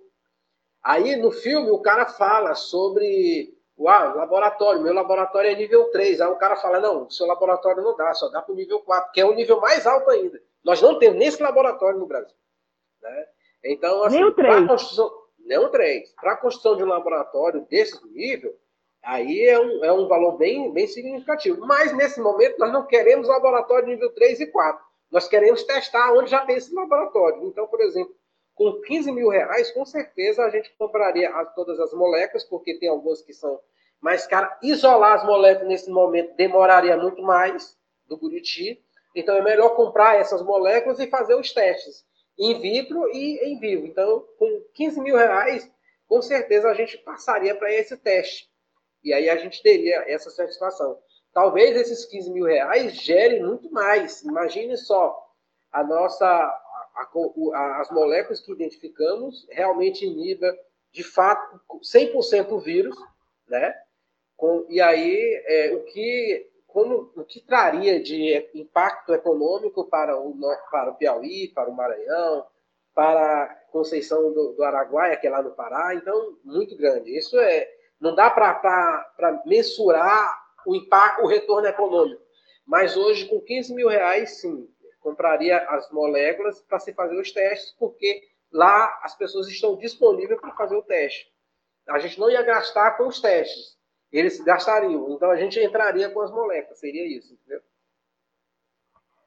Aí 0.83 1.17
no 1.17 1.31
filme 1.31 1.71
o 1.71 1.81
cara 1.81 2.05
fala 2.05 2.55
sobre 2.55 3.54
Uau, 3.79 4.17
laboratório, 4.17 4.83
meu 4.83 4.95
laboratório 4.95 5.51
é 5.51 5.55
nível 5.55 5.91
3. 5.91 6.21
Aí 6.21 6.29
o 6.29 6.37
cara 6.37 6.57
fala, 6.57 6.79
não, 6.79 7.11
seu 7.11 7.27
laboratório 7.27 7.83
não 7.83 7.97
dá, 7.97 8.15
só 8.15 8.29
dá 8.29 8.41
para 8.41 8.53
o 8.53 8.57
nível 8.57 8.81
4, 8.81 9.13
que 9.13 9.21
é 9.21 9.25
o 9.25 9.35
nível 9.35 9.61
mais 9.61 9.87
alto 9.87 10.09
ainda. 10.11 10.41
Nós 10.65 10.81
não 10.81 10.99
temos 10.99 11.19
nem 11.19 11.29
esse 11.29 11.43
laboratório 11.43 11.99
no 11.99 12.07
Brasil. 12.07 12.37
Né? 13.03 13.27
Então, 13.65 14.05
assim, 14.05 14.33
3. 14.33 14.67
Construção, 14.67 15.13
nem 15.41 15.59
o 15.59 15.69
3. 15.69 16.15
Para 16.15 16.33
a 16.33 16.37
construção 16.37 16.77
de 16.77 16.85
um 16.85 16.89
laboratório 16.89 17.67
desse 17.69 18.01
nível, 18.13 18.55
aí 19.03 19.45
é 19.47 19.59
um, 19.59 19.85
é 19.85 19.93
um 19.93 20.07
valor 20.07 20.39
bem, 20.39 20.73
bem 20.73 20.87
significativo. 20.87 21.67
Mas, 21.67 21.93
nesse 21.93 22.21
momento, 22.21 22.59
nós 22.59 22.73
não 22.73 22.87
queremos 22.87 23.27
laboratório 23.27 23.89
nível 23.89 24.15
3 24.15 24.41
e 24.41 24.47
4. 24.47 24.85
Nós 25.11 25.27
queremos 25.27 25.65
testar 25.65 26.13
onde 26.13 26.31
já 26.31 26.47
tem 26.47 26.57
esse 26.57 26.73
laboratório. 26.73 27.45
Então, 27.45 27.67
por 27.67 27.81
exemplo, 27.81 28.15
com 28.55 28.81
15 28.83 29.11
mil 29.11 29.29
reais, 29.29 29.71
com 29.73 29.85
certeza 29.85 30.45
a 30.45 30.51
gente 30.51 30.73
compraria 30.79 31.31
todas 31.57 31.79
as 31.81 31.93
moléculas, 31.93 32.45
porque 32.45 32.79
tem 32.79 32.89
algumas 32.89 33.21
que 33.23 33.33
são 33.33 33.61
mais 34.01 34.27
caras. 34.27 34.57
Isolar 34.63 35.15
as 35.15 35.25
moléculas 35.25 35.69
nesse 35.69 35.91
momento 35.91 36.35
demoraria 36.37 36.97
muito 36.97 37.23
mais 37.23 37.77
do 38.07 38.17
Buriti. 38.17 38.83
Então 39.15 39.37
é 39.37 39.43
melhor 39.43 39.71
comprar 39.71 40.17
essas 40.17 40.43
moléculas 40.43 40.99
e 41.01 41.07
fazer 41.07 41.35
os 41.35 41.53
testes 41.53 42.05
in 42.39 42.61
vitro 42.61 43.09
e 43.13 43.39
em 43.45 43.59
vivo. 43.59 43.87
Então, 43.87 44.25
com 44.39 44.63
15 44.75 45.01
mil 45.01 45.17
reais, 45.17 45.71
com 46.09 46.21
certeza 46.21 46.69
a 46.69 46.75
gente 46.75 46.99
passaria 46.99 47.55
para 47.55 47.73
esse 47.73 47.97
teste. 47.97 48.49
E 49.03 49.13
aí 49.13 49.29
a 49.29 49.37
gente 49.37 49.63
teria 49.63 50.05
essa 50.07 50.31
satisfação. 50.31 50.99
Talvez 51.33 51.77
esses 51.77 52.05
15 52.05 52.31
mil 52.31 52.45
reais 52.45 52.95
gerem 52.95 53.43
muito 53.43 53.71
mais. 53.71 54.23
Imagine 54.23 54.77
só 54.77 55.21
a 55.73 55.83
nossa 55.83 56.64
a, 56.95 57.81
as 57.81 57.91
moléculas 57.91 58.41
que 58.41 58.53
identificamos 58.53 59.47
realmente 59.51 60.07
inibam, 60.07 60.55
de 60.93 61.03
fato, 61.03 61.61
100% 61.83 62.53
o 62.53 62.59
vírus, 62.59 62.97
né? 63.49 63.75
Com, 64.37 64.67
e 64.69 64.81
aí, 64.81 65.43
é, 65.47 65.75
o, 65.75 65.85
que, 65.85 66.51
como, 66.67 67.13
o 67.17 67.25
que 67.25 67.41
traria 67.41 68.03
de 68.03 68.49
impacto 68.55 69.13
econômico 69.13 69.85
para 69.89 70.17
o, 70.17 70.37
para 70.71 70.91
o 70.91 70.95
Piauí, 70.95 71.49
para 71.49 71.71
o 71.71 71.75
Maranhão, 71.75 72.47
para 72.95 73.49
Conceição 73.71 74.33
do, 74.33 74.53
do 74.53 74.63
Araguaia, 74.63 75.17
que 75.17 75.27
é 75.27 75.31
lá 75.31 75.43
no 75.43 75.51
Pará, 75.51 75.95
então, 75.95 76.39
muito 76.45 76.77
grande. 76.77 77.17
Isso 77.17 77.37
é, 77.39 77.69
não 78.01 78.15
dá 78.15 78.31
para 78.31 79.43
mensurar 79.45 80.45
o 80.65 80.77
impacto, 80.77 81.25
o 81.25 81.27
retorno 81.27 81.67
econômico. 81.67 82.23
Mas 82.65 82.97
hoje, 82.97 83.27
com 83.27 83.41
15 83.41 83.75
mil 83.75 83.89
reais, 83.89 84.41
sim, 84.41 84.69
compraria 85.05 85.59
as 85.69 85.93
moléculas 85.93 86.63
para 86.63 86.79
se 86.79 86.95
fazer 86.95 87.21
os 87.21 87.31
testes, 87.31 87.77
porque 87.79 88.23
lá 88.51 88.99
as 89.03 89.15
pessoas 89.15 89.47
estão 89.49 89.77
disponíveis 89.77 90.41
para 90.41 90.57
fazer 90.57 90.75
o 90.75 90.83
teste. 90.83 91.31
A 91.91 91.99
gente 91.99 92.19
não 92.19 92.31
ia 92.31 92.43
gastar 92.43 92.93
com 92.97 93.07
os 93.07 93.21
testes, 93.21 93.77
eles 94.11 94.43
gastariam. 94.43 95.11
Então 95.11 95.31
a 95.31 95.37
gente 95.37 95.61
entraria 95.61 96.09
com 96.09 96.23
as 96.23 96.33
moléculas, 96.33 96.81
seria 96.81 97.07
isso, 97.07 97.35
entendeu? 97.35 97.61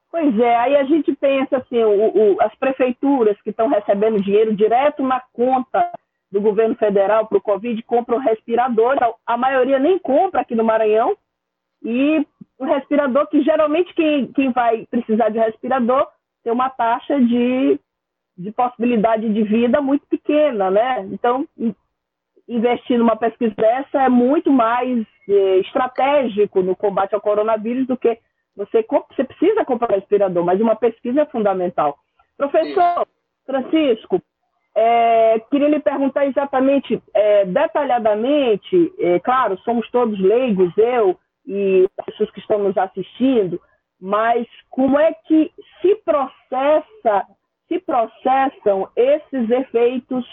Pois 0.10 0.40
é, 0.40 0.56
aí 0.56 0.76
a 0.76 0.84
gente 0.86 1.14
pensa 1.16 1.58
assim, 1.58 1.84
o, 1.84 2.34
o, 2.34 2.42
as 2.42 2.56
prefeituras 2.56 3.40
que 3.42 3.52
estão 3.52 3.68
recebendo 3.68 4.24
dinheiro 4.24 4.56
direto 4.56 5.04
na 5.04 5.20
conta 5.32 5.92
do 6.32 6.42
governo 6.42 6.76
federal 6.76 7.28
para 7.28 7.38
o 7.38 7.42
Covid 7.42 7.82
compram 7.84 8.18
respiradores, 8.18 9.00
a 9.26 9.38
maioria 9.38 9.78
nem 9.78 10.00
compra 10.00 10.42
aqui 10.42 10.56
no 10.56 10.64
Maranhão, 10.64 11.16
e 11.84 12.26
o 12.58 12.66
respirador, 12.66 13.28
que 13.28 13.42
geralmente 13.42 13.94
quem, 13.94 14.28
quem 14.34 14.52
vai 14.52 14.86
precisar 14.90 15.30
de 15.30 15.38
respirador 15.38 16.08
tem 16.44 16.52
uma 16.52 16.70
taxa 16.70 17.20
de, 17.20 17.80
de 18.38 18.52
possibilidade 18.52 19.32
de 19.32 19.44
vida 19.44 19.82
muito 19.82 20.06
pequena, 20.08 20.72
né? 20.72 21.02
Então, 21.12 21.48
investir 22.48 22.98
numa 22.98 23.16
pesquisa 23.16 23.54
dessa 23.56 24.04
é 24.04 24.10
muito 24.10 24.52
mais 24.52 25.06
é, 25.28 25.58
estratégico 25.58 26.62
no 26.62 26.76
combate 26.76 27.14
ao 27.14 27.22
coronavírus 27.22 27.86
do 27.86 27.98
que 27.98 28.18
você, 28.56 28.84
você 29.10 29.24
precisa 29.24 29.66
comprar 29.66 29.94
respirador, 29.94 30.44
mas 30.44 30.60
uma 30.60 30.76
pesquisa 30.76 31.22
é 31.22 31.26
fundamental. 31.26 31.98
Professor 32.36 33.06
Francisco, 33.46 34.22
é, 34.76 35.40
queria 35.52 35.70
lhe 35.70 35.80
perguntar 35.80 36.26
exatamente, 36.26 37.02
é, 37.14 37.46
detalhadamente, 37.46 38.94
é, 39.00 39.20
claro, 39.20 39.58
somos 39.60 39.90
todos 39.92 40.20
leigos, 40.20 40.72
eu, 40.78 41.18
e 41.48 41.88
as 41.98 42.06
pessoas 42.06 42.32
que 42.32 42.40
estão 42.40 42.60
nos 42.60 42.78
assistindo, 42.78 43.60
mas 44.00 44.46
como 44.70 45.00
é 45.00 45.14
que 45.26 45.52
se 45.82 45.96
processa, 46.04 47.26
se 47.68 47.80
processam 47.80 48.90
esses 48.96 49.50
efeitos 49.50 50.26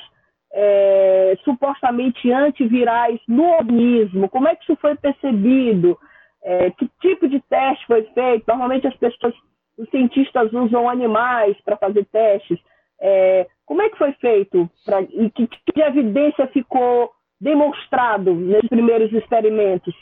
é, 0.52 1.36
supostamente 1.44 2.30
antivirais 2.30 3.20
no 3.26 3.44
organismo? 3.44 4.28
Como 4.28 4.48
é 4.48 4.56
que 4.56 4.64
isso 4.64 4.76
foi 4.80 4.96
percebido? 4.96 5.98
É, 6.42 6.70
que 6.72 6.90
tipo 7.00 7.28
de 7.28 7.40
teste 7.40 7.86
foi 7.86 8.02
feito? 8.12 8.44
Normalmente 8.46 8.86
as 8.86 8.96
pessoas, 8.96 9.34
os 9.78 9.88
cientistas 9.90 10.52
usam 10.52 10.90
animais 10.90 11.56
para 11.64 11.76
fazer 11.76 12.04
testes. 12.06 12.58
É, 13.00 13.46
como 13.64 13.82
é 13.82 13.88
que 13.88 13.98
foi 13.98 14.12
feito? 14.14 14.68
Pra, 14.84 15.00
e 15.00 15.30
que 15.30 15.46
tipo 15.46 15.80
evidência 15.80 16.46
ficou 16.48 17.10
demonstrado 17.40 18.34
nesses 18.34 18.68
primeiros 18.68 19.12
experimentos? 19.12 19.94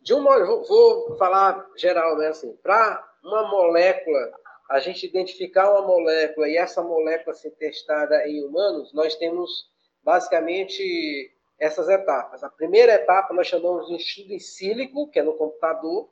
De 0.00 0.14
um 0.14 0.22
modo, 0.22 0.46
vou, 0.46 0.64
vou 0.64 1.16
falar 1.16 1.68
geral, 1.76 2.16
né? 2.16 2.28
Assim, 2.28 2.56
para 2.62 3.06
uma 3.22 3.48
molécula, 3.48 4.32
a 4.70 4.78
gente 4.78 5.06
identificar 5.06 5.70
uma 5.70 5.86
molécula 5.86 6.48
e 6.48 6.56
essa 6.56 6.82
molécula 6.82 7.34
ser 7.34 7.50
testada 7.52 8.26
em 8.26 8.44
humanos, 8.44 8.92
nós 8.92 9.14
temos 9.16 9.68
basicamente 10.02 11.30
essas 11.58 11.88
etapas. 11.88 12.42
A 12.42 12.48
primeira 12.48 12.94
etapa 12.94 13.34
nós 13.34 13.46
chamamos 13.46 13.86
de 13.88 13.96
estudo 13.96 14.32
em 14.32 14.38
sílico, 14.38 15.10
que 15.10 15.18
é 15.18 15.22
no 15.22 15.34
computador. 15.34 16.08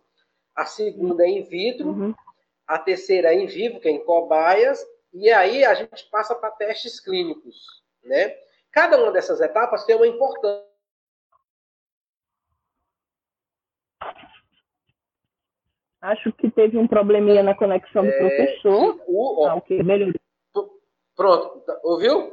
A 0.55 0.67
segunda 0.67 1.25
é 1.25 1.29
in 1.29 1.43
vitro. 1.43 1.89
Uhum. 1.89 2.15
A 2.67 2.79
terceira 2.79 3.33
é 3.33 3.39
em 3.39 3.47
vivo, 3.47 3.81
que 3.81 3.89
é 3.89 3.91
em 3.91 4.05
cobaias. 4.05 4.85
E 5.15 5.31
aí 5.31 5.65
a 5.65 5.73
gente 5.73 6.05
passa 6.11 6.35
para 6.35 6.51
testes 6.51 7.01
clínicos. 7.01 7.57
Né? 8.05 8.37
Cada 8.71 9.01
uma 9.01 9.11
dessas 9.11 9.41
etapas 9.41 9.85
tem 9.85 9.97
uma 9.97 10.07
importância. 10.07 10.68
Acho 16.09 16.33
que 16.33 16.51
teve 16.51 16.79
um 16.79 16.89
probleminha 16.89 17.43
na 17.43 17.55
conexão 17.55 18.03
do 18.03 18.11
é, 18.11 18.19
professor. 18.19 18.99
O, 19.07 19.47
ah, 19.47 19.57
ok, 19.57 19.83
melhorou. 19.83 20.15
Pronto, 21.15 21.63
ouviu? 21.83 22.33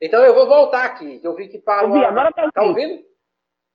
Então 0.00 0.24
eu 0.24 0.34
vou 0.34 0.46
voltar 0.46 0.84
aqui, 0.84 1.20
eu 1.22 1.34
vi 1.34 1.48
que 1.48 1.58
parou. 1.58 1.90
Ouvi, 1.90 2.04
agora 2.04 2.32
tá, 2.32 2.50
tá 2.50 2.62
ouvindo? 2.62 3.02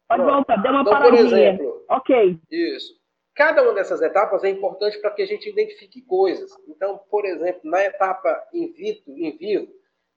Pode 0.08 0.24
Pronto. 0.24 0.36
voltar, 0.36 0.62
deu 0.62 0.72
uma 0.72 0.82
então, 0.82 0.94
paradinha. 0.94 1.24
Por 1.24 1.38
exemplo, 1.38 1.86
ok. 1.88 2.40
Isso. 2.50 2.94
Cada 3.36 3.62
uma 3.62 3.74
dessas 3.74 4.02
etapas 4.02 4.44
é 4.44 4.50
importante 4.50 5.00
para 5.00 5.12
que 5.12 5.22
a 5.22 5.28
gente 5.28 5.48
identifique 5.48 6.02
coisas. 6.02 6.52
Então, 6.68 7.00
por 7.12 7.24
exemplo, 7.24 7.62
na 7.64 7.84
etapa 7.84 8.44
vitro, 8.52 9.14
vivo, 9.14 9.68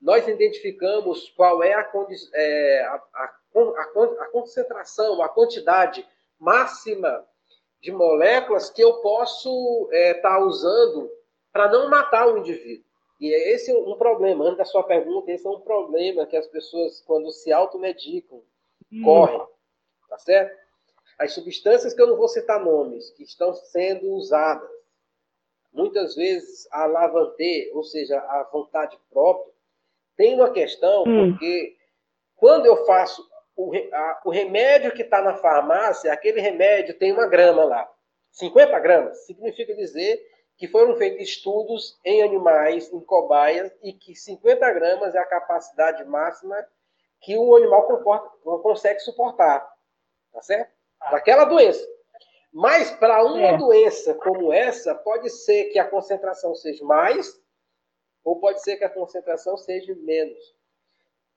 nós 0.01 0.27
identificamos 0.27 1.29
qual 1.37 1.63
é 1.63 1.75
a, 1.75 1.87
é, 2.35 2.83
a, 2.85 2.95
a, 2.95 3.35
a 4.21 4.29
concentração, 4.33 5.21
a 5.23 5.29
quantidade 5.29 6.07
máxima 6.39 7.27
de 7.81 7.91
moléculas 7.91 8.71
que 8.71 8.83
eu 8.83 8.95
posso 9.01 9.89
estar 9.93 9.97
é, 9.97 10.15
tá 10.15 10.39
usando 10.39 11.11
para 11.53 11.71
não 11.71 11.89
matar 11.89 12.29
o 12.29 12.39
indivíduo. 12.39 12.85
E 13.21 13.35
é 13.35 13.53
esse 13.53 13.73
um 13.73 13.97
problema, 13.97 14.45
antes 14.45 14.59
da 14.59 14.65
sua 14.65 14.83
pergunta, 14.83 15.31
esse 15.31 15.47
é 15.47 15.51
um 15.51 15.61
problema 15.61 16.27
que 16.27 16.37
as 16.37 16.47
pessoas, 16.47 17.03
quando 17.03 17.31
se 17.31 17.53
automedicam, 17.53 18.43
hum. 18.91 19.03
correm. 19.03 19.47
Tá 20.09 20.19
certo? 20.19 20.59
As 21.19 21.33
substâncias 21.35 21.93
que 21.93 22.01
eu 22.01 22.07
não 22.07 22.17
vou 22.17 22.29
citar 22.29 22.65
nomes, 22.65 23.11
que 23.11 23.23
estão 23.23 23.53
sendo 23.53 24.09
usadas, 24.13 24.71
muitas 25.73 26.15
vezes 26.15 26.67
a 26.73 26.87
lavantê, 26.87 27.71
ou 27.75 27.85
seja, 27.85 28.19
a 28.19 28.49
vontade 28.51 28.99
própria, 29.11 29.53
tem 30.17 30.35
uma 30.35 30.51
questão, 30.51 31.05
hum. 31.07 31.33
porque 31.33 31.77
quando 32.37 32.67
eu 32.67 32.85
faço 32.87 33.27
o, 33.61 33.95
a, 33.95 34.23
o 34.25 34.31
remédio 34.31 34.93
que 34.93 35.03
está 35.03 35.21
na 35.21 35.35
farmácia, 35.35 36.13
aquele 36.13 36.41
remédio 36.41 36.99
tem 36.99 37.13
uma 37.13 37.27
grama 37.27 37.65
lá. 37.65 37.91
50 38.33 38.79
gramas 38.79 39.27
significa 39.27 39.75
dizer 39.75 40.19
que 40.57 40.67
foram 40.67 40.97
feitos 40.97 41.29
estudos 41.29 41.99
em 42.05 42.23
animais, 42.23 42.91
em 42.93 43.01
cobaias, 43.01 43.71
e 43.83 43.93
que 43.93 44.15
50 44.15 44.73
gramas 44.73 45.15
é 45.15 45.19
a 45.19 45.27
capacidade 45.27 46.05
máxima 46.05 46.57
que 47.21 47.37
o 47.37 47.55
animal 47.55 47.87
comporta, 47.87 48.31
consegue 48.63 49.01
suportar. 49.01 49.61
Tá 50.33 50.43
certo? 50.43 50.73
Para 50.99 51.19
aquela 51.19 51.45
doença. 51.45 51.87
Mas 52.53 52.91
para 52.91 53.25
uma 53.25 53.49
é. 53.49 53.57
doença 53.57 54.15
como 54.15 54.53
essa, 54.53 54.95
pode 54.95 55.29
ser 55.31 55.65
que 55.67 55.79
a 55.79 55.89
concentração 55.89 56.55
seja 56.55 56.85
mais, 56.85 57.39
ou 58.25 58.41
pode 58.41 58.63
ser 58.63 58.77
que 58.77 58.85
a 58.85 58.91
concentração 58.91 59.57
seja 59.57 59.95
menos. 59.97 60.39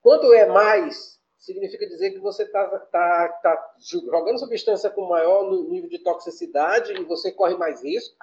Quanto 0.01 0.33
é 0.33 0.45
mais, 0.45 1.19
significa 1.43 1.86
dizer 1.86 2.12
que 2.12 2.19
você 2.19 2.43
está 2.43 2.65
tá, 2.79 3.27
tá 3.43 3.75
jogando 3.77 4.39
substância 4.39 4.89
com 4.89 5.06
maior 5.06 5.51
nível 5.69 5.89
de 5.89 5.99
toxicidade 5.99 6.93
e 6.93 7.03
você 7.03 7.32
corre 7.32 7.56
mais 7.56 7.84
risco. 7.84 8.15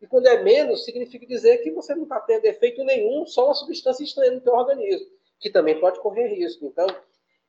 E 0.00 0.06
quando 0.06 0.26
é 0.26 0.42
menos, 0.42 0.84
significa 0.84 1.26
dizer 1.26 1.58
que 1.58 1.70
você 1.70 1.94
não 1.94 2.02
está 2.02 2.20
tendo 2.20 2.44
efeito 2.44 2.84
nenhum, 2.84 3.24
só 3.26 3.46
uma 3.46 3.54
substância 3.54 4.04
estranha 4.04 4.32
no 4.32 4.42
seu 4.42 4.52
organismo, 4.52 5.06
que 5.40 5.48
também 5.48 5.80
pode 5.80 5.98
correr 6.00 6.26
risco. 6.26 6.66
Então, 6.66 6.86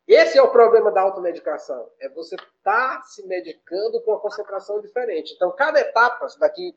esse 0.08 0.38
é 0.38 0.42
o 0.42 0.50
problema 0.50 0.94
da 0.94 1.02
automedicação. 1.02 1.90
É 2.00 2.08
você 2.08 2.36
estar 2.36 3.00
tá 3.00 3.04
se 3.04 3.28
medicando 3.28 4.02
com 4.04 4.12
uma 4.12 4.22
concentração 4.22 4.80
diferente. 4.80 5.34
Então, 5.34 5.52
cada 5.52 5.82
etapa 5.82 6.26
daqui, 6.40 6.74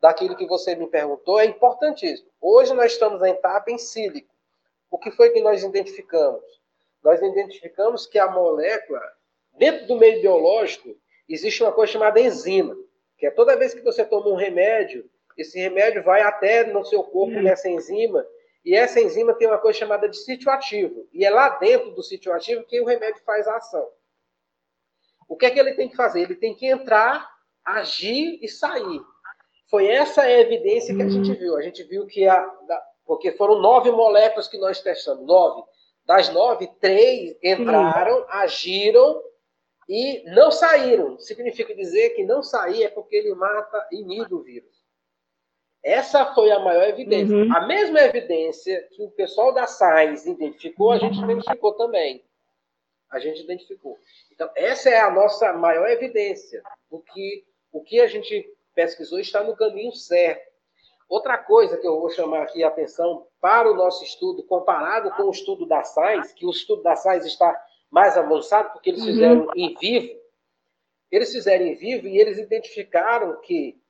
daquilo 0.00 0.36
que 0.36 0.46
você 0.46 0.76
me 0.76 0.86
perguntou 0.86 1.40
é 1.40 1.46
importantíssimo. 1.46 2.30
Hoje 2.40 2.72
nós 2.74 2.92
estamos 2.92 3.20
na 3.20 3.30
etapa 3.30 3.72
em 3.72 3.78
sílico. 3.78 4.32
O 4.88 4.98
que 4.98 5.10
foi 5.10 5.30
que 5.30 5.42
nós 5.42 5.64
identificamos? 5.64 6.57
Nós 7.02 7.20
identificamos 7.22 8.06
que 8.06 8.18
a 8.18 8.30
molécula, 8.30 9.00
dentro 9.56 9.86
do 9.86 9.96
meio 9.96 10.20
biológico, 10.20 10.96
existe 11.28 11.62
uma 11.62 11.72
coisa 11.72 11.92
chamada 11.92 12.20
enzima 12.20 12.76
que 13.18 13.26
é 13.26 13.30
toda 13.30 13.56
vez 13.56 13.74
que 13.74 13.82
você 13.82 14.04
toma 14.04 14.28
um 14.28 14.36
remédio, 14.36 15.10
esse 15.36 15.58
remédio 15.58 16.02
vai 16.02 16.22
até 16.22 16.64
no 16.64 16.84
seu 16.84 17.02
corpo 17.02 17.36
hum. 17.36 17.42
nessa 17.42 17.68
enzima, 17.68 18.24
e 18.64 18.74
essa 18.74 19.00
enzima 19.00 19.34
tem 19.34 19.48
uma 19.48 19.58
coisa 19.58 19.78
chamada 19.78 20.08
de 20.08 20.16
sítio 20.16 20.50
ativo, 20.50 21.06
e 21.12 21.24
é 21.24 21.30
lá 21.30 21.48
dentro 21.58 21.90
do 21.90 22.02
sítio 22.02 22.32
ativo 22.32 22.64
que 22.64 22.80
o 22.80 22.84
remédio 22.84 23.22
faz 23.24 23.46
a 23.48 23.56
ação. 23.56 23.86
O 25.28 25.36
que 25.36 25.46
é 25.46 25.50
que 25.50 25.58
ele 25.58 25.74
tem 25.74 25.88
que 25.88 25.96
fazer? 25.96 26.22
Ele 26.22 26.36
tem 26.36 26.54
que 26.54 26.66
entrar, 26.66 27.28
agir 27.64 28.38
e 28.40 28.48
sair. 28.48 29.00
Foi 29.68 29.86
essa 29.86 30.22
a 30.22 30.30
evidência 30.30 30.94
que 30.94 31.02
a 31.02 31.08
gente 31.08 31.34
viu. 31.34 31.54
A 31.56 31.60
gente 31.60 31.82
viu 31.82 32.06
que 32.06 32.26
a. 32.26 32.42
Porque 33.04 33.32
foram 33.32 33.60
nove 33.60 33.90
moléculas 33.90 34.48
que 34.48 34.56
nós 34.56 34.80
testamos. 34.80 35.26
Nove. 35.26 35.62
Das 36.08 36.30
nove, 36.30 36.66
três 36.80 37.36
entraram, 37.42 38.24
agiram 38.30 39.22
e 39.86 40.24
não 40.30 40.50
saíram. 40.50 41.18
Significa 41.18 41.74
dizer 41.74 42.10
que 42.10 42.24
não 42.24 42.42
sair 42.42 42.84
é 42.84 42.88
porque 42.88 43.14
ele 43.14 43.34
mata, 43.34 43.86
inibe 43.92 44.34
o 44.34 44.42
vírus. 44.42 44.74
Essa 45.84 46.34
foi 46.34 46.50
a 46.50 46.60
maior 46.60 46.88
evidência. 46.88 47.36
Uhum. 47.36 47.54
A 47.54 47.66
mesma 47.66 48.00
evidência 48.00 48.88
que 48.90 49.02
o 49.02 49.10
pessoal 49.10 49.52
da 49.52 49.66
Science 49.66 50.28
identificou, 50.28 50.92
a 50.92 50.98
gente 50.98 51.18
identificou 51.22 51.74
também. 51.74 52.24
A 53.10 53.18
gente 53.18 53.42
identificou. 53.42 53.98
Então, 54.32 54.50
essa 54.56 54.88
é 54.88 54.98
a 54.98 55.10
nossa 55.10 55.52
maior 55.52 55.88
evidência 55.90 56.62
do 56.90 57.00
que 57.00 57.44
o 57.70 57.82
que 57.82 58.00
a 58.00 58.06
gente 58.06 58.50
pesquisou 58.74 59.20
está 59.20 59.44
no 59.44 59.54
caminho 59.54 59.92
certo. 59.92 60.47
Outra 61.08 61.38
coisa 61.38 61.78
que 61.78 61.86
eu 61.86 61.98
vou 62.00 62.10
chamar 62.10 62.42
aqui 62.42 62.62
a 62.62 62.68
atenção 62.68 63.26
para 63.40 63.70
o 63.70 63.74
nosso 63.74 64.04
estudo, 64.04 64.42
comparado 64.42 65.10
com 65.12 65.22
o 65.22 65.30
estudo 65.30 65.64
da 65.66 65.82
Science, 65.82 66.34
que 66.34 66.44
o 66.44 66.50
estudo 66.50 66.82
da 66.82 66.94
Science 66.94 67.26
está 67.26 67.58
mais 67.90 68.18
avançado, 68.18 68.72
porque 68.72 68.90
eles 68.90 69.00
uhum. 69.00 69.06
fizeram 69.06 69.40
uhum. 69.40 69.52
em 69.56 69.74
vivo. 69.74 70.18
Eles 71.10 71.32
fizeram 71.32 71.64
em 71.64 71.74
vivo 71.74 72.06
e 72.06 72.18
eles 72.18 72.36
identificaram 72.36 73.40
que 73.40 73.80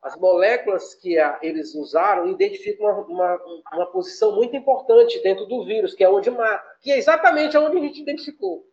as 0.00 0.16
moléculas 0.16 0.94
que 0.94 1.18
a, 1.18 1.38
eles 1.42 1.74
usaram 1.74 2.28
identificam 2.28 2.86
uma, 2.86 3.02
uma, 3.02 3.62
uma, 3.74 3.86
posição 3.86 4.34
muito 4.34 4.56
importante 4.56 5.20
dentro 5.22 5.44
do 5.44 5.64
vírus, 5.64 5.94
que 5.94 6.04
é 6.04 6.08
onde 6.08 6.30
mata, 6.30 6.64
que 6.80 6.90
é 6.90 6.96
exatamente 6.96 7.58
onde 7.58 7.76
a 7.76 7.80
gente 7.80 8.00
identificou. 8.00 8.64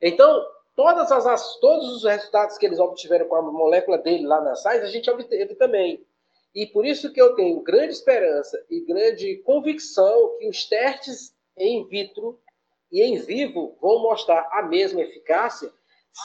Então, 0.00 0.44
todas 0.74 1.12
as, 1.12 1.60
todos 1.60 1.96
os 1.96 2.04
resultados 2.04 2.58
que 2.58 2.66
eles 2.66 2.80
obtiveram 2.80 3.28
com 3.28 3.36
a 3.36 3.42
molécula 3.42 3.98
dele 3.98 4.26
lá 4.26 4.40
na 4.40 4.56
SAIS, 4.56 4.82
a 4.82 4.88
gente 4.88 5.08
obteve 5.10 5.54
também. 5.54 6.04
E 6.54 6.66
por 6.66 6.84
isso 6.84 7.12
que 7.12 7.20
eu 7.20 7.34
tenho 7.34 7.62
grande 7.62 7.94
esperança 7.94 8.62
e 8.68 8.80
grande 8.80 9.36
convicção 9.38 10.36
que 10.38 10.48
os 10.48 10.64
testes 10.66 11.34
em 11.56 11.86
vitro 11.86 12.38
e 12.90 13.02
em 13.02 13.16
vivo 13.16 13.76
vão 13.80 14.02
mostrar 14.02 14.46
a 14.52 14.62
mesma 14.62 15.00
eficácia, 15.00 15.72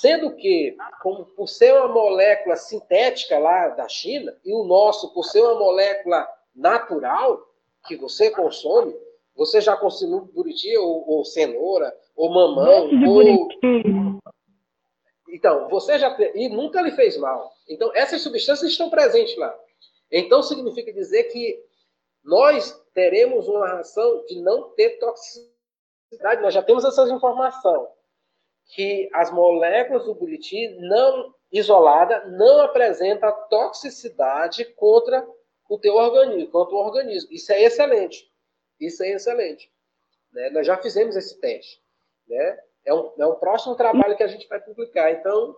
sendo 0.01 0.35
que, 0.35 0.75
como 1.01 1.25
por 1.27 1.47
ser 1.47 1.73
uma 1.73 1.87
molécula 1.87 2.57
sintética 2.57 3.39
lá 3.39 3.69
da 3.69 3.87
China, 3.87 4.37
e 4.43 4.53
o 4.53 4.65
nosso, 4.65 5.13
por 5.13 5.23
ser 5.23 5.41
uma 5.41 5.57
molécula 5.57 6.27
natural 6.53 7.41
que 7.87 7.95
você 7.95 8.29
consome, 8.29 8.93
você 9.33 9.61
já 9.61 9.77
consumiu 9.77 10.25
buriti 10.33 10.75
ou, 10.77 11.09
ou 11.09 11.23
cenoura, 11.23 11.95
ou 12.17 12.29
mamão, 12.29 12.89
ou... 13.07 13.47
Então, 15.29 15.69
você 15.69 15.97
já... 15.97 16.17
E 16.35 16.49
nunca 16.49 16.81
lhe 16.81 16.91
fez 16.91 17.17
mal. 17.17 17.53
Então, 17.69 17.91
essas 17.95 18.21
substâncias 18.21 18.71
estão 18.71 18.89
presentes 18.89 19.37
lá. 19.37 19.57
Então, 20.11 20.41
significa 20.41 20.93
dizer 20.93 21.25
que 21.25 21.63
nós 22.23 22.71
teremos 22.93 23.47
uma 23.47 23.67
ração 23.67 24.25
de 24.25 24.41
não 24.41 24.69
ter 24.71 24.97
toxicidade 24.99 25.57
nós 26.41 26.53
já 26.53 26.63
temos 26.63 26.85
essa 26.85 27.03
informação. 27.09 27.91
que 28.69 29.09
as 29.13 29.31
moléculas 29.31 30.03
do 30.03 30.13
buriti 30.13 30.67
não 30.81 31.33
isolada 31.49 32.25
não 32.25 32.59
apresenta 32.61 33.31
toxicidade 33.31 34.65
contra 34.75 35.25
o 35.69 35.79
teu 35.79 35.95
organismo, 35.95 36.51
contra 36.51 36.75
o 36.75 36.79
organismo. 36.79 37.31
Isso 37.31 37.51
é 37.53 37.63
excelente. 37.63 38.29
Isso 38.77 39.01
é 39.03 39.11
excelente. 39.11 39.71
Né? 40.33 40.49
Nós 40.49 40.67
já 40.67 40.77
fizemos 40.77 41.15
esse 41.15 41.39
teste. 41.39 41.81
Né? 42.27 42.59
É, 42.85 42.93
um, 42.93 43.13
é 43.17 43.25
um 43.25 43.35
próximo 43.35 43.73
trabalho 43.75 44.17
que 44.17 44.23
a 44.23 44.27
gente 44.27 44.45
vai 44.49 44.59
publicar. 44.59 45.11
Então, 45.11 45.55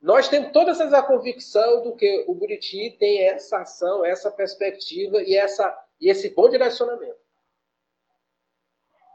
nós 0.00 0.28
temos 0.28 0.52
toda 0.52 0.70
essa 0.70 1.02
convicção 1.02 1.82
do 1.82 1.96
que 1.96 2.24
o 2.28 2.34
Buriti 2.34 2.96
tem 2.98 3.24
essa 3.24 3.58
ação, 3.58 4.04
essa 4.04 4.30
perspectiva 4.30 5.22
e, 5.22 5.34
essa, 5.36 5.76
e 6.00 6.08
esse 6.08 6.34
bom 6.34 6.48
direcionamento. 6.48 7.18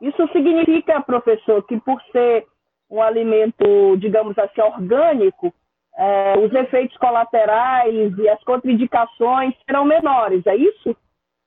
Isso 0.01 0.27
significa, 0.33 1.01
professor, 1.01 1.65
que 1.65 1.79
por 1.79 2.01
ser 2.11 2.45
um 2.89 3.01
alimento, 3.01 3.97
digamos 3.97 4.37
assim, 4.37 4.61
orgânico, 4.61 5.53
é, 5.97 6.37
os 6.37 6.53
efeitos 6.53 6.97
colaterais 6.97 8.17
e 8.17 8.27
as 8.27 8.43
contraindicações 8.43 9.53
serão 9.65 9.85
menores, 9.85 10.45
é 10.45 10.55
isso? 10.55 10.95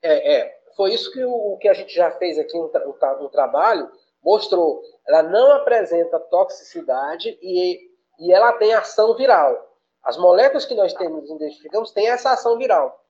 É, 0.03 0.39
é. 0.39 0.57
Foi 0.77 0.93
isso 0.93 1.13
que, 1.13 1.25
o, 1.25 1.57
que 1.61 1.69
a 1.69 1.75
gente 1.75 1.95
já 1.95 2.11
fez 2.13 2.39
aqui 2.39 2.57
no, 2.57 3.29
trabalho, 3.29 3.91
mostrou. 4.23 4.81
Ela 5.07 5.23
não 5.23 5.53
apresenta 5.53 6.19
toxicidade 6.19 7.39
e, 7.43 7.86
e 8.19 8.33
ela 8.33 8.53
tem 8.55 8.75
ação 8.75 9.15
viral. 9.17 9.77
As 10.03 10.17
moléculas 10.17 10.65
que 10.65 10.75
nós 10.75 10.93
temos, 10.95 11.29
identificamos, 11.29 11.91
têm 11.91 12.09
essa 12.09 12.31
ação 12.31 12.57
viral. 12.57 13.05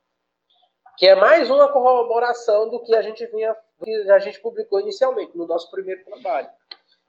Que 0.97 1.07
é 1.07 1.15
mais 1.15 1.51
uma 1.51 1.71
corroboração 1.71 2.71
do 2.71 2.83
que 2.83 2.95
a 2.95 3.03
gente 3.03 3.27
vinha, 3.27 3.55
que 3.85 4.11
a 4.11 4.19
gente 4.19 4.41
publicou 4.41 4.81
inicialmente, 4.81 5.37
no 5.37 5.47
nosso 5.47 5.71
primeiro 5.71 6.05
trabalho. 6.05 6.49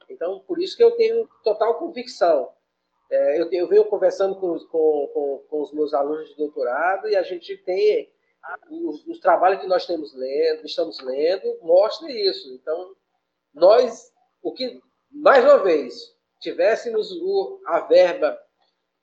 Então, 0.10 0.40
por 0.46 0.60
isso 0.60 0.76
que 0.76 0.84
eu 0.84 0.92
tenho 0.92 1.28
total 1.44 1.76
convicção. 1.76 2.52
É, 3.10 3.42
eu, 3.42 3.50
eu 3.52 3.68
venho 3.68 3.86
conversando 3.86 4.36
com, 4.36 4.60
com, 4.60 5.08
com, 5.14 5.46
com, 5.50 5.62
os 5.62 5.72
meus 5.72 5.94
alunos 5.94 6.28
de 6.30 6.36
doutorado 6.36 7.08
e 7.08 7.16
a 7.16 7.24
gente 7.24 7.56
tem 7.58 8.12
os, 8.70 9.06
os, 9.08 9.20
trabalhos 9.20 9.62
que 9.62 9.68
nós 9.68 9.86
temos 9.86 10.14
lendo, 10.14 10.66
estamos 10.66 11.00
lendo, 11.00 11.58
mostra 11.62 12.12
isso. 12.12 12.54
Então, 12.54 12.94
nós, 13.54 14.12
o 14.42 14.54
que, 14.54 14.82
mais 15.10 15.44
uma 15.44 15.60
vez, 15.60 16.14
tivéssemos 16.40 17.12
o, 17.12 17.62
a 17.66 17.80
verba 17.82 18.38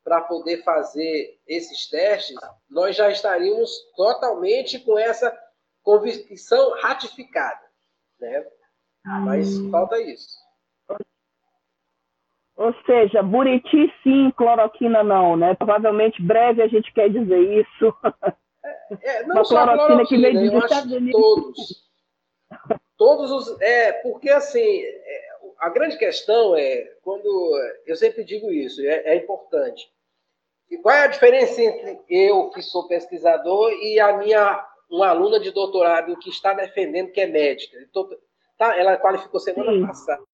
para 0.05 0.21
poder 0.21 0.63
fazer 0.63 1.39
esses 1.47 1.89
testes, 1.89 2.37
nós 2.69 2.95
já 2.95 3.11
estaríamos 3.11 3.71
totalmente 3.97 4.79
com 4.79 4.99
essa 4.99 5.37
convicção 5.83 6.75
ratificada. 6.81 7.61
Né? 8.21 8.47
Mas 9.05 9.59
hum. 9.59 9.71
falta 9.71 10.01
isso. 10.01 10.45
Ou 12.57 12.73
seja, 12.87 13.23
Buriti 13.23 13.93
sim, 14.03 14.31
cloroquina 14.37 15.03
não, 15.03 15.37
né? 15.37 15.55
Provavelmente 15.55 16.23
breve 16.23 16.63
a 16.63 16.69
gente 16.69 16.93
quer 16.93 17.11
dizer 17.11 17.39
isso. 17.39 17.95
É, 19.03 19.19
é 19.19 19.27
não 19.27 19.37
Uma 19.37 19.45
só 19.45 19.65
cloroquina, 19.65 19.87
cloroquina 19.87 20.31
que 20.31 20.39
vem 20.39 20.51
dos 20.51 20.65
Estados 20.65 20.93
Unidos. 20.93 21.21
Todos. 21.21 21.85
Todos 22.97 23.31
os. 23.33 23.61
É, 23.61 23.93
porque 24.03 24.31
assim, 24.31 24.61
é, 24.61 25.34
a 25.59 25.69
grande 25.69 25.97
questão 25.97 26.57
é, 26.57 26.97
quando. 27.03 27.27
Eu 27.87 27.97
sempre 27.97 28.25
digo 28.25 28.51
isso, 28.51 28.81
é, 28.83 29.03
é 29.05 29.17
importante. 29.17 29.93
E 30.71 30.79
qual 30.79 30.95
é 30.95 31.03
a 31.03 31.09
diferença 31.09 31.61
entre 31.61 32.03
eu, 32.09 32.51
que 32.51 32.63
sou 32.63 32.89
pesquisador, 32.89 33.73
e 33.73 34.01
a 34.01 34.17
minha 34.17 34.67
uma 34.91 35.09
aluna 35.09 35.41
de 35.41 35.51
doutorado 35.51 36.17
que 36.19 36.29
está 36.29 36.53
defendendo 36.53 37.13
que 37.13 37.21
é 37.21 37.27
médica? 37.27 37.79
Então, 37.81 38.09
tá, 38.57 38.77
ela 38.79 38.97
qualificou 38.97 39.41
semana 39.41 39.73
Sim. 39.73 39.87
passada. 39.87 40.25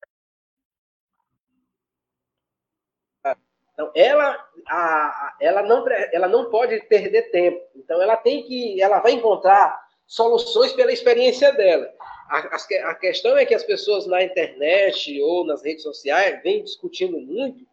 Então, 3.73 3.91
ela, 3.95 4.49
a, 4.69 5.37
ela, 5.41 5.63
não, 5.63 5.89
ela 6.13 6.29
não 6.29 6.51
pode 6.51 6.79
perder 6.81 7.31
tempo. 7.31 7.67
Então, 7.75 8.01
ela 8.03 8.15
tem 8.15 8.43
que, 8.43 8.81
ela 8.81 8.99
vai 9.01 9.13
encontrar 9.13 9.90
soluções 10.11 10.73
pela 10.73 10.93
experiência 10.93 11.53
dela. 11.53 11.89
A, 12.29 12.39
a, 12.91 12.95
questão 12.97 13.37
é 13.39 13.47
que 13.47 13.55
as 13.55 13.63
pessoas 13.63 14.09
na 14.09 14.25
internet 14.25 15.21
ou 15.23 15.45
nas 15.45 15.63
redes 15.63 15.85
sociais 15.85 16.43
vêm 16.43 16.65
discutindo 16.65 17.19
muito 17.21 17.65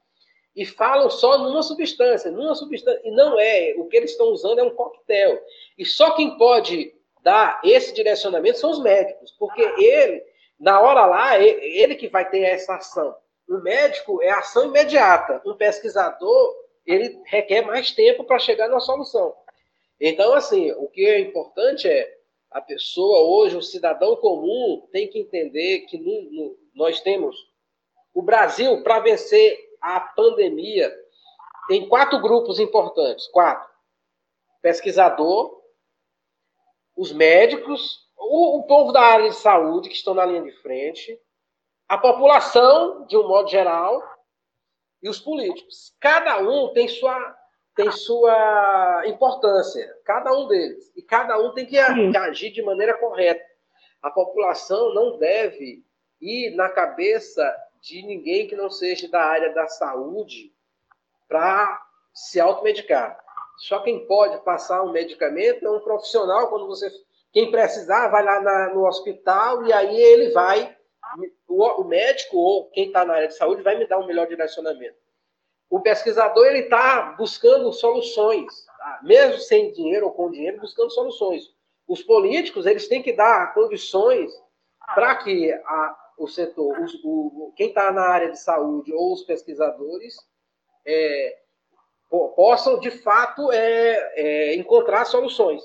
e 0.55 0.63
falam 0.63 1.09
só 1.09 1.39
numa 1.39 1.63
substância, 1.63 2.29
numa 2.29 2.53
substância, 2.53 3.01
e 3.03 3.09
não 3.09 3.39
é. 3.39 3.73
O 3.77 3.85
que 3.85 3.97
eles 3.97 4.11
estão 4.11 4.27
usando 4.27 4.59
é 4.59 4.63
um 4.63 4.75
coquetel. 4.75 5.39
E 5.79 5.83
só 5.83 6.11
quem 6.11 6.37
pode 6.37 6.93
dar 7.23 7.59
esse 7.63 7.91
direcionamento 7.91 8.59
são 8.59 8.69
os 8.69 8.83
médicos, 8.83 9.31
porque 9.39 9.61
ele, 9.61 10.23
na 10.59 10.79
hora 10.79 11.07
lá, 11.07 11.39
ele 11.39 11.95
que 11.95 12.07
vai 12.07 12.29
ter 12.29 12.41
essa 12.41 12.75
ação. 12.75 13.15
O 13.49 13.57
médico 13.57 14.21
é 14.21 14.29
ação 14.29 14.65
imediata. 14.65 15.41
Um 15.43 15.55
pesquisador, 15.55 16.55
ele 16.85 17.19
requer 17.25 17.61
mais 17.63 17.91
tempo 17.91 18.23
para 18.23 18.37
chegar 18.37 18.67
na 18.67 18.79
solução. 18.79 19.33
Então, 19.99 20.35
assim, 20.35 20.71
o 20.73 20.87
que 20.87 21.03
é 21.03 21.19
importante 21.19 21.87
é 21.87 22.16
a 22.57 22.61
pessoa 22.61 23.19
hoje, 23.21 23.55
o 23.55 23.61
cidadão 23.61 24.15
comum, 24.15 24.87
tem 24.91 25.07
que 25.07 25.19
entender 25.19 25.81
que 25.81 25.97
no, 25.97 26.31
no, 26.31 26.57
nós 26.73 26.99
temos 27.01 27.35
o 28.13 28.21
Brasil 28.21 28.81
para 28.81 28.99
vencer 28.99 29.57
a 29.79 29.99
pandemia 29.99 30.91
tem 31.67 31.87
quatro 31.87 32.19
grupos 32.19 32.59
importantes, 32.59 33.27
quatro: 33.27 33.69
pesquisador, 34.59 35.61
os 36.95 37.11
médicos, 37.11 38.09
o, 38.17 38.57
o 38.59 38.63
povo 38.63 38.91
da 38.91 39.01
área 39.01 39.29
de 39.29 39.35
saúde 39.35 39.89
que 39.89 39.95
estão 39.95 40.15
na 40.15 40.25
linha 40.25 40.41
de 40.41 40.51
frente, 40.61 41.19
a 41.87 41.97
população, 41.97 43.05
de 43.05 43.15
um 43.15 43.27
modo 43.27 43.49
geral, 43.49 44.01
e 45.03 45.09
os 45.09 45.19
políticos. 45.19 45.93
Cada 45.99 46.39
um 46.39 46.73
tem 46.73 46.87
sua, 46.87 47.36
tem 47.77 47.91
sua 47.91 49.03
importância, 49.05 49.87
cada 50.03 50.33
um 50.33 50.47
deles. 50.47 50.91
E 50.95 51.01
cada 51.03 51.39
um 51.39 51.53
tem 51.53 51.65
que 51.65 51.77
agir 51.77 52.51
de 52.51 52.63
maneira 52.63 52.97
correta. 52.97 53.45
A 54.01 54.09
população 54.09 54.95
não 54.95 55.19
deve 55.19 55.85
ir 56.19 56.55
na 56.55 56.69
cabeça 56.69 57.55
de 57.79 58.01
ninguém 58.01 58.47
que 58.47 58.55
não 58.55 58.71
seja 58.71 59.07
da 59.07 59.23
área 59.23 59.53
da 59.53 59.67
saúde 59.67 60.51
para 61.27 61.79
se 62.11 62.39
automedicar. 62.39 63.17
Só 63.59 63.79
quem 63.79 64.07
pode 64.07 64.43
passar 64.43 64.81
um 64.81 64.91
medicamento 64.91 65.63
é 65.63 65.69
um 65.69 65.79
profissional, 65.79 66.49
quando 66.49 66.65
você. 66.65 66.89
Quem 67.31 67.51
precisar, 67.51 68.07
vai 68.07 68.23
lá 68.23 68.41
na, 68.41 68.73
no 68.73 68.87
hospital 68.87 69.63
e 69.65 69.71
aí 69.71 69.95
ele 69.95 70.31
vai 70.31 70.75
o, 71.47 71.63
o 71.81 71.83
médico 71.83 72.37
ou 72.37 72.69
quem 72.71 72.87
está 72.87 73.05
na 73.05 73.13
área 73.13 73.27
de 73.27 73.35
saúde 73.35 73.61
vai 73.61 73.77
me 73.77 73.87
dar 73.87 73.99
um 73.99 74.07
melhor 74.07 74.27
direcionamento. 74.27 74.97
O 75.69 75.81
pesquisador 75.81 76.45
ele 76.45 76.59
está 76.59 77.15
buscando 77.17 77.71
soluções, 77.73 78.65
tá? 78.65 78.99
mesmo 79.03 79.39
sem 79.39 79.71
dinheiro 79.71 80.05
ou 80.05 80.11
com 80.11 80.31
dinheiro, 80.31 80.61
buscando 80.61 80.89
soluções. 80.91 81.53
Os 81.87 82.01
políticos 82.01 82.65
eles 82.65 82.87
têm 82.87 83.01
que 83.01 83.13
dar 83.13 83.53
condições 83.53 84.31
para 84.95 85.15
que 85.15 85.51
a, 85.51 85.97
o 86.17 86.27
setor, 86.27 86.79
os, 86.79 86.93
o, 87.03 87.53
quem 87.55 87.69
está 87.69 87.91
na 87.91 88.03
área 88.03 88.31
de 88.31 88.39
saúde 88.39 88.93
ou 88.93 89.13
os 89.13 89.23
pesquisadores 89.23 90.15
é, 90.85 91.37
possam 92.35 92.79
de 92.79 92.89
fato 92.89 93.51
é, 93.51 94.13
é, 94.15 94.55
encontrar 94.55 95.05
soluções. 95.05 95.61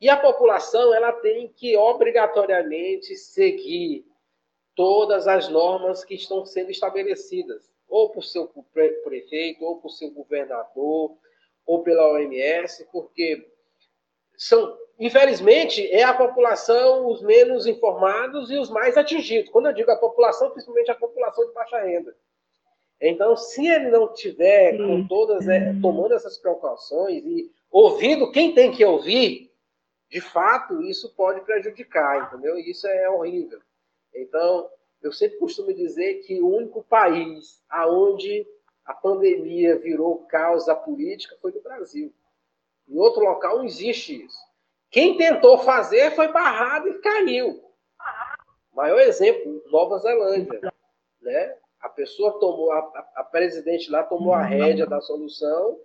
E 0.00 0.08
a 0.08 0.16
população 0.16 0.94
ela 0.94 1.12
tem 1.12 1.48
que 1.48 1.76
obrigatoriamente 1.76 3.16
seguir 3.16 4.06
todas 4.76 5.26
as 5.26 5.48
normas 5.48 6.04
que 6.04 6.14
estão 6.14 6.46
sendo 6.46 6.70
estabelecidas, 6.70 7.68
ou 7.88 8.10
por 8.10 8.22
seu 8.22 8.50
prefeito, 9.02 9.64
ou 9.64 9.80
por 9.80 9.90
seu 9.90 10.10
governador, 10.10 11.16
ou 11.66 11.82
pela 11.82 12.12
OMS, 12.12 12.86
porque 12.92 13.46
são, 14.36 14.76
infelizmente, 14.98 15.86
é 15.90 16.02
a 16.02 16.14
população 16.14 17.08
os 17.08 17.22
menos 17.22 17.66
informados 17.66 18.50
e 18.50 18.56
os 18.56 18.70
mais 18.70 18.96
atingidos. 18.96 19.50
Quando 19.50 19.66
eu 19.66 19.72
digo 19.72 19.90
a 19.90 19.96
população, 19.96 20.50
principalmente 20.50 20.90
a 20.90 20.94
população 20.94 21.46
de 21.46 21.52
baixa 21.52 21.78
renda. 21.80 22.16
Então, 23.00 23.36
se 23.36 23.66
ele 23.66 23.90
não 23.90 24.12
tiver 24.12 24.76
com 24.76 25.06
todas, 25.06 25.46
é, 25.46 25.72
tomando 25.80 26.14
essas 26.14 26.36
precauções 26.38 27.24
e 27.24 27.50
ouvindo 27.70 28.32
quem 28.32 28.54
tem 28.54 28.72
que 28.72 28.84
ouvir, 28.84 29.52
de 30.10 30.20
fato, 30.20 30.82
isso 30.82 31.14
pode 31.14 31.40
prejudicar, 31.42 32.26
entendeu? 32.26 32.58
E 32.58 32.70
isso 32.70 32.86
é 32.86 33.08
horrível. 33.10 33.60
Então, 34.14 34.68
eu 35.02 35.12
sempre 35.12 35.38
costumo 35.38 35.72
dizer 35.72 36.22
que 36.22 36.40
o 36.40 36.48
único 36.48 36.82
país 36.84 37.62
aonde 37.68 38.46
a 38.84 38.94
pandemia 38.94 39.78
virou 39.78 40.26
causa 40.26 40.74
política 40.74 41.36
foi 41.40 41.52
no 41.52 41.60
Brasil. 41.60 42.12
Em 42.88 42.98
outro 42.98 43.22
local 43.22 43.58
não 43.58 43.64
existe 43.64 44.24
isso. 44.24 44.38
Quem 44.90 45.16
tentou 45.16 45.58
fazer 45.58 46.12
foi 46.12 46.28
barrado 46.28 46.88
e 46.88 46.98
caiu. 47.00 47.62
Maior 48.72 49.00
exemplo, 49.00 49.62
Nova 49.70 49.98
Zelândia. 49.98 50.72
Né? 51.20 51.56
A 51.80 51.88
pessoa 51.88 52.38
tomou, 52.40 52.72
a, 52.72 52.78
a 53.16 53.24
presidente 53.24 53.90
lá 53.90 54.02
tomou 54.02 54.32
a 54.32 54.42
rédea 54.42 54.86
da 54.86 55.00
solução 55.00 55.78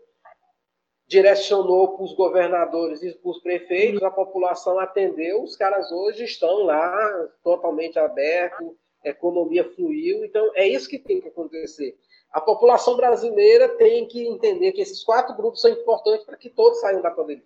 direcionou 1.08 1.96
para 1.96 2.06
os 2.06 2.14
governadores 2.14 3.04
e 3.04 3.14
para 3.14 3.30
os 3.30 3.40
prefeitos, 3.42 4.02
a 4.04 4.10
população 4.10 4.80
atendeu, 4.80 5.44
os 5.44 5.56
caras 5.56 5.92
hoje 5.92 6.24
estão 6.24 6.64
lá 6.64 7.30
totalmente 7.44 8.00
abertos, 8.00 8.74
a 9.04 9.10
economia 9.10 9.70
fluiu, 9.76 10.24
então 10.24 10.52
é 10.56 10.68
isso 10.68 10.90
que 10.90 10.98
tem 10.98 11.20
que 11.20 11.28
acontecer. 11.28 11.98
a 12.32 12.42
população 12.42 12.98
brasileira 12.98 13.70
tem 13.78 14.08
que 14.08 14.26
entender 14.26 14.72
que 14.72 14.82
esses 14.82 15.04
quatro 15.04 15.36
grupos 15.36 15.62
são 15.62 15.70
importantes 15.70 16.26
para 16.26 16.36
que 16.36 16.50
todos 16.50 16.80
saiam 16.80 17.00
da 17.00 17.12
pandemia. 17.12 17.44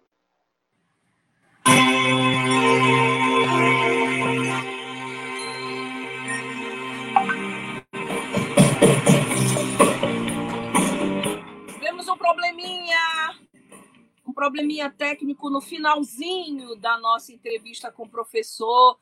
Tivemos 11.74 12.08
um 12.08 12.18
probleminha, 12.18 13.36
um 14.26 14.34
probleminha 14.34 14.90
técnico 14.90 15.50
no 15.50 15.60
finalzinho 15.60 16.78
da 16.78 16.98
nossa 16.98 17.34
entrevista 17.34 17.92
com 17.92 18.04
o 18.04 18.10
professor 18.10 18.98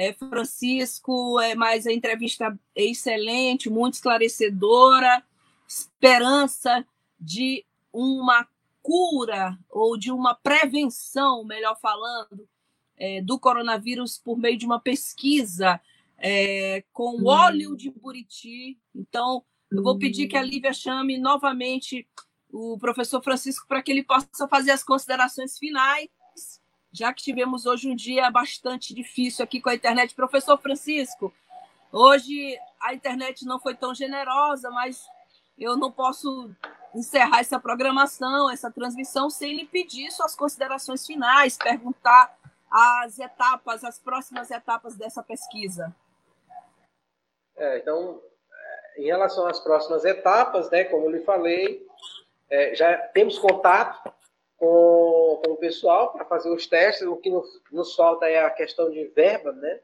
é, 0.00 0.14
Francisco, 0.14 1.38
é, 1.38 1.54
mas 1.54 1.86
a 1.86 1.92
entrevista 1.92 2.58
é 2.74 2.84
excelente, 2.84 3.68
muito 3.68 3.94
esclarecedora, 3.94 5.22
esperança 5.68 6.86
de 7.20 7.66
uma 7.92 8.48
cura 8.82 9.58
ou 9.68 9.98
de 9.98 10.10
uma 10.10 10.34
prevenção, 10.34 11.44
melhor 11.44 11.78
falando, 11.78 12.48
é, 12.96 13.20
do 13.20 13.38
coronavírus 13.38 14.16
por 14.16 14.38
meio 14.38 14.56
de 14.56 14.64
uma 14.64 14.80
pesquisa 14.80 15.78
é, 16.16 16.82
com 16.94 17.22
óleo 17.26 17.76
de 17.76 17.90
buriti. 17.90 18.78
Então, 18.94 19.44
eu 19.70 19.82
vou 19.82 19.98
pedir 19.98 20.28
que 20.28 20.36
a 20.36 20.42
Lívia 20.42 20.72
chame 20.72 21.18
novamente 21.18 22.08
o 22.50 22.78
professor 22.78 23.22
Francisco 23.22 23.66
para 23.68 23.82
que 23.82 23.92
ele 23.92 24.02
possa 24.02 24.48
fazer 24.48 24.70
as 24.70 24.82
considerações 24.82 25.58
finais 25.58 26.08
já 26.92 27.12
que 27.12 27.22
tivemos 27.22 27.66
hoje 27.66 27.90
um 27.90 27.94
dia 27.94 28.30
bastante 28.30 28.94
difícil 28.94 29.44
aqui 29.44 29.60
com 29.60 29.70
a 29.70 29.74
internet. 29.74 30.14
Professor 30.14 30.58
Francisco, 30.58 31.32
hoje 31.92 32.58
a 32.80 32.94
internet 32.94 33.44
não 33.44 33.60
foi 33.60 33.74
tão 33.74 33.94
generosa, 33.94 34.70
mas 34.70 35.06
eu 35.58 35.76
não 35.76 35.92
posso 35.92 36.50
encerrar 36.94 37.40
essa 37.40 37.60
programação, 37.60 38.50
essa 38.50 38.70
transmissão, 38.70 39.30
sem 39.30 39.54
lhe 39.54 39.66
pedir 39.66 40.10
suas 40.10 40.34
considerações 40.34 41.06
finais, 41.06 41.56
perguntar 41.56 42.36
as 42.70 43.18
etapas, 43.18 43.84
as 43.84 43.98
próximas 43.98 44.50
etapas 44.50 44.96
dessa 44.96 45.22
pesquisa. 45.22 45.94
É, 47.56 47.78
então, 47.78 48.20
em 48.96 49.06
relação 49.06 49.46
às 49.46 49.60
próximas 49.60 50.04
etapas, 50.04 50.70
né, 50.70 50.84
como 50.84 51.06
eu 51.06 51.10
lhe 51.10 51.24
falei, 51.24 51.86
é, 52.48 52.74
já 52.74 52.96
temos 53.08 53.38
contato 53.38 54.12
com, 54.60 55.40
com 55.42 55.52
o 55.52 55.56
pessoal 55.56 56.12
para 56.12 56.26
fazer 56.26 56.50
os 56.50 56.66
testes. 56.66 57.06
O 57.06 57.16
que 57.16 57.30
nos, 57.30 57.48
nos, 57.72 57.96
falta 57.96 58.28
é 58.28 58.44
a 58.44 58.50
questão 58.50 58.90
de 58.90 59.04
verba, 59.06 59.52
né? 59.52 59.80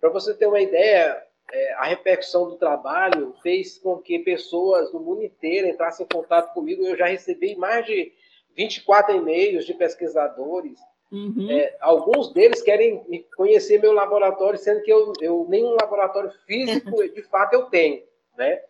Para 0.00 0.10
você 0.10 0.34
ter 0.34 0.46
uma 0.46 0.60
ideia, 0.60 1.22
é, 1.52 1.72
a 1.74 1.84
repercussão 1.84 2.50
do 2.50 2.56
trabalho 2.56 3.34
fez 3.42 3.78
com 3.78 3.96
que 3.98 4.18
pessoas 4.18 4.90
do 4.90 5.00
mundo 5.00 5.22
inteiro 5.22 5.68
entrassem 5.68 6.04
em 6.04 6.14
contato 6.14 6.52
comigo. 6.52 6.84
Eu 6.84 6.96
já 6.96 7.06
recebi 7.06 7.54
mais 7.54 7.86
de 7.86 8.12
24 8.56 9.16
e-mails 9.16 9.64
de 9.64 9.72
pesquisadores. 9.72 10.80
Uhum. 11.12 11.48
É, 11.50 11.76
alguns 11.80 12.32
deles 12.32 12.60
querem 12.60 13.24
conhecer 13.36 13.80
meu 13.80 13.92
laboratório, 13.92 14.58
sendo 14.58 14.82
que 14.82 14.92
eu, 14.92 15.12
eu 15.20 15.46
nenhum 15.48 15.76
laboratório 15.80 16.30
físico, 16.44 16.90
de 17.08 17.22
fato, 17.22 17.54
eu 17.54 17.62
tenho, 17.66 18.02
né? 18.36 18.60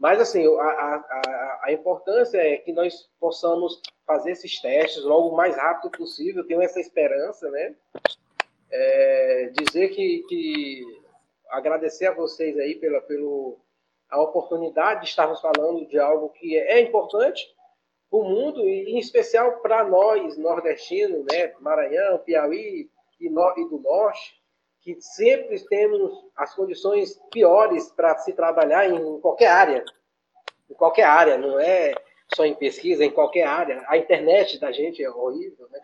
Mas, 0.00 0.18
assim, 0.18 0.46
a, 0.56 0.62
a, 0.62 1.60
a, 1.64 1.72
importância 1.72 2.38
é 2.38 2.56
que 2.56 2.72
nós 2.72 3.06
possamos 3.20 3.82
fazer 4.06 4.30
esses 4.30 4.58
testes 4.58 5.04
logo 5.04 5.28
o 5.28 5.36
mais 5.36 5.54
rápido 5.54 5.90
possível. 5.90 6.46
tenho 6.46 6.62
essa 6.62 6.80
esperança, 6.80 7.50
né? 7.50 7.74
É, 8.72 9.52
dizer 9.52 9.90
que, 9.90 10.24
que, 10.26 11.02
agradecer 11.50 12.06
a 12.06 12.14
vocês 12.14 12.58
aí 12.58 12.76
pela 12.76 13.02
pelo, 13.02 13.58
a 14.08 14.22
oportunidade 14.22 15.02
de 15.02 15.08
estarmos 15.08 15.38
falando 15.38 15.84
de 15.86 15.98
algo 15.98 16.30
que 16.30 16.56
é 16.56 16.80
importante 16.80 17.54
para 18.08 18.20
o 18.20 18.24
mundo 18.24 18.66
e 18.66 18.94
em 18.94 18.98
especial 18.98 19.60
para 19.60 19.84
nós 19.84 20.38
nordestinos, 20.38 21.26
né? 21.30 21.52
Maranhão, 21.60 22.18
Piauí 22.20 22.88
e, 23.20 23.28
no, 23.28 23.52
e 23.58 23.68
do 23.68 23.78
Norte, 23.78 24.39
que 24.80 25.00
sempre 25.00 25.58
temos 25.66 26.10
as 26.34 26.54
condições 26.54 27.20
piores 27.30 27.90
para 27.90 28.16
se 28.18 28.32
trabalhar 28.32 28.88
em 28.88 29.20
qualquer 29.20 29.48
área. 29.48 29.84
Em 30.70 30.74
qualquer 30.74 31.04
área, 31.04 31.36
não 31.36 31.58
é 31.60 31.94
só 32.34 32.44
em 32.44 32.54
pesquisa, 32.54 33.04
em 33.04 33.10
qualquer 33.10 33.44
área. 33.44 33.84
A 33.88 33.98
internet 33.98 34.58
da 34.58 34.72
gente 34.72 35.02
é 35.02 35.10
horrível, 35.10 35.68
né? 35.70 35.80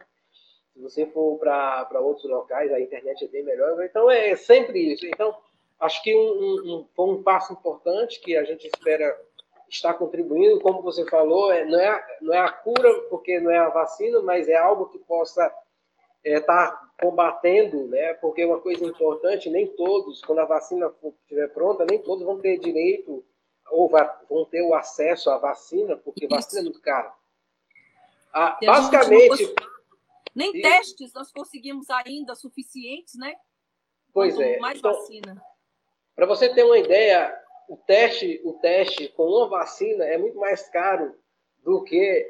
Se 0.73 0.81
você 0.81 1.07
for 1.07 1.39
para 1.39 2.01
outros 2.01 2.29
locais, 2.31 2.73
a 2.73 2.81
internet 2.81 3.25
é 3.25 3.29
bem 3.29 3.43
melhor. 3.43 3.83
Então, 3.85 4.11
é 4.11 4.37
sempre 4.37 4.93
isso. 4.93 5.07
Então, 5.07 5.37
acho 5.81 6.03
que 6.03 6.15
um, 6.15 6.21
um, 6.21 6.89
foi 6.95 7.07
um 7.07 7.23
passo 7.23 7.53
importante 7.53 8.21
que 8.21 8.37
a 8.37 8.45
gente 8.45 8.67
espera 8.67 9.19
estar 9.69 9.95
contribuindo. 9.95 10.61
Como 10.61 10.83
você 10.83 11.05
falou, 11.07 11.53
é, 11.53 11.65
não, 11.65 11.81
é, 11.81 12.19
não 12.21 12.35
é 12.35 12.39
a 12.39 12.53
cura, 12.53 12.93
porque 13.11 13.41
não 13.41 13.51
é 13.51 13.59
a 13.59 13.69
vacina, 13.69 14.21
mas 14.21 14.49
é 14.49 14.57
algo 14.57 14.87
que 14.89 14.99
possa 14.99 15.53
estar 16.27 16.65
é, 16.65 16.71
tá 16.71 16.91
combatendo, 17.01 17.87
né? 17.89 18.15
Porque 18.15 18.45
uma 18.45 18.61
coisa 18.61 18.85
importante, 18.85 19.51
nem 19.51 19.67
todos, 19.67 20.21
quando 20.23 20.41
a 20.41 20.45
vacina 20.45 20.93
estiver 21.23 21.49
pronta, 21.49 21.85
nem 21.89 22.03
todos 22.03 22.25
vão 22.25 22.39
ter 22.41 22.59
direito 22.59 23.25
ou 23.71 23.91
vão 24.29 24.45
ter 24.47 24.63
o 24.63 24.75
acesso 24.75 25.31
à 25.31 25.39
vacina, 25.39 25.97
porque 25.97 26.27
vacina 26.27 26.61
é 26.61 26.65
muito 26.65 26.81
caro. 26.81 27.13
Ah, 28.33 28.59
basicamente. 28.63 29.55
Nem 30.35 30.55
e... 30.55 30.63
testes 30.63 31.13
nós 31.15 31.33
conseguimos 31.33 31.89
ainda 31.91 32.35
suficientes, 32.35 33.15
né? 33.15 33.35
Pois 34.13 34.39
é. 34.39 34.59
Mais 34.59 34.79
então, 34.79 34.93
vacina. 34.93 35.43
Para 36.15 36.27
você 36.27 36.53
ter 36.53 36.63
uma 36.63 36.79
ideia, 36.79 37.35
o 37.69 37.77
teste, 37.77 38.41
o 38.45 38.55
teste 38.55 39.09
com 39.09 39.25
uma 39.25 39.49
vacina 39.49 40.05
é 40.05 40.17
muito 40.17 40.39
mais 40.39 40.69
caro 40.69 41.15
do 41.65 41.83
que 41.83 42.27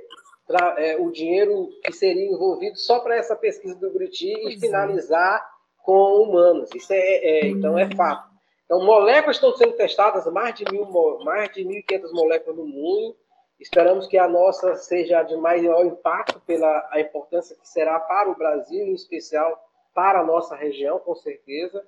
é, 0.79 0.97
o 0.97 1.11
dinheiro 1.11 1.69
que 1.85 1.93
seria 1.93 2.31
envolvido 2.31 2.77
só 2.77 3.01
para 3.01 3.17
essa 3.17 3.35
pesquisa 3.35 3.75
do 3.77 3.91
Buriti 3.91 4.29
e 4.29 4.55
é. 4.55 4.59
finalizar 4.59 5.45
com 5.79 6.23
humanos. 6.23 6.71
Isso 6.75 6.93
é, 6.93 6.99
é 6.99 7.47
então 7.47 7.79
é 7.79 7.89
fato. 7.95 8.37
Então, 8.65 8.85
moléculas 8.85 9.37
estão 9.37 9.57
sendo 9.57 9.73
testadas, 9.73 10.27
mais 10.27 10.55
de 10.55 10.65
mil, 10.71 10.87
mais 11.25 11.53
de 11.53 11.65
1.500 11.65 12.13
moléculas 12.13 12.57
no 12.57 12.67
mundo. 12.67 13.17
Esperamos 13.61 14.07
que 14.07 14.19
a 14.19 14.29
nossa 14.29 14.75
seja 14.75 15.23
de 15.23 15.37
maior 15.37 15.87
impacto 15.87 16.41
pela 16.41 16.89
a 16.91 17.01
importância 17.01 17.57
que 17.57 17.67
será 17.67 17.99
para 18.01 18.29
o 18.29 18.37
Brasil, 18.37 18.85
em 18.85 18.93
especial 18.93 19.57
para 19.95 20.21
a 20.21 20.25
nossa 20.25 20.55
região, 20.55 20.99
com 20.99 21.15
certeza. 21.15 21.83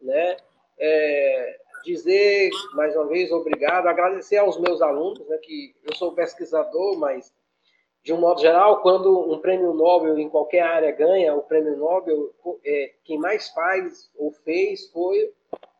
Né? 0.00 0.36
É, 0.78 1.58
dizer 1.84 2.50
mais 2.74 2.94
uma 2.94 3.06
vez 3.06 3.30
obrigado, 3.32 3.86
agradecer 3.86 4.38
aos 4.38 4.58
meus 4.58 4.80
alunos, 4.80 5.26
né, 5.28 5.36
que 5.38 5.74
eu 5.84 5.94
sou 5.94 6.12
pesquisador, 6.12 6.98
mas 6.98 7.32
de 8.02 8.12
um 8.12 8.18
modo 8.18 8.40
geral, 8.40 8.80
quando 8.80 9.30
um 9.30 9.38
prêmio 9.38 9.74
Nobel 9.74 10.18
em 10.18 10.28
qualquer 10.28 10.62
área 10.62 10.90
ganha 10.90 11.34
o 11.34 11.42
prêmio 11.42 11.76
Nobel, 11.76 12.34
é, 12.64 12.92
quem 13.04 13.18
mais 13.18 13.50
faz 13.50 14.10
ou 14.16 14.32
fez 14.32 14.90
foi 14.90 15.32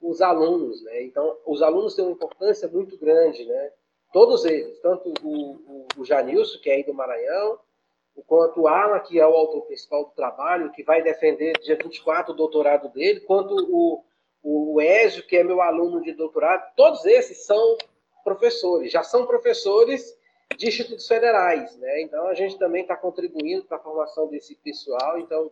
os 0.02 0.20
alunos, 0.20 0.82
né? 0.82 1.02
Então, 1.02 1.36
os 1.46 1.62
alunos 1.62 1.94
têm 1.94 2.04
uma 2.04 2.12
importância 2.12 2.68
muito 2.68 2.98
grande, 2.98 3.44
né? 3.44 3.72
Todos 4.12 4.44
eles, 4.44 4.78
tanto 4.80 5.12
o, 5.22 5.52
o, 5.52 5.86
o 5.98 6.04
Janilson, 6.04 6.58
que 6.60 6.68
é 6.68 6.74
aí 6.74 6.84
do 6.84 6.92
Maranhão, 6.92 7.58
quanto 8.26 8.62
o 8.62 8.68
Alan, 8.68 8.98
que 9.00 9.18
é 9.18 9.26
o 9.26 9.34
autor 9.34 9.62
principal 9.62 10.04
do 10.04 10.10
trabalho, 10.10 10.72
que 10.72 10.82
vai 10.82 11.02
defender 11.02 11.52
dia 11.60 11.76
24 11.76 12.32
o 12.32 12.36
doutorado 12.36 12.88
dele, 12.90 13.20
quanto 13.20 13.54
o, 13.54 14.04
o 14.42 14.80
Ezio, 14.80 15.26
que 15.26 15.36
é 15.36 15.44
meu 15.44 15.60
aluno 15.60 16.02
de 16.02 16.12
doutorado, 16.12 16.72
todos 16.76 17.04
esses 17.06 17.44
são 17.44 17.76
professores, 18.24 18.92
já 18.92 19.02
são 19.02 19.26
professores 19.26 20.16
de 20.56 20.68
institutos 20.68 21.06
federais, 21.06 21.76
né? 21.76 22.02
Então 22.02 22.26
a 22.26 22.34
gente 22.34 22.58
também 22.58 22.82
está 22.82 22.96
contribuindo 22.96 23.64
para 23.64 23.76
a 23.76 23.80
formação 23.80 24.28
desse 24.28 24.54
pessoal. 24.56 25.18
Então 25.18 25.50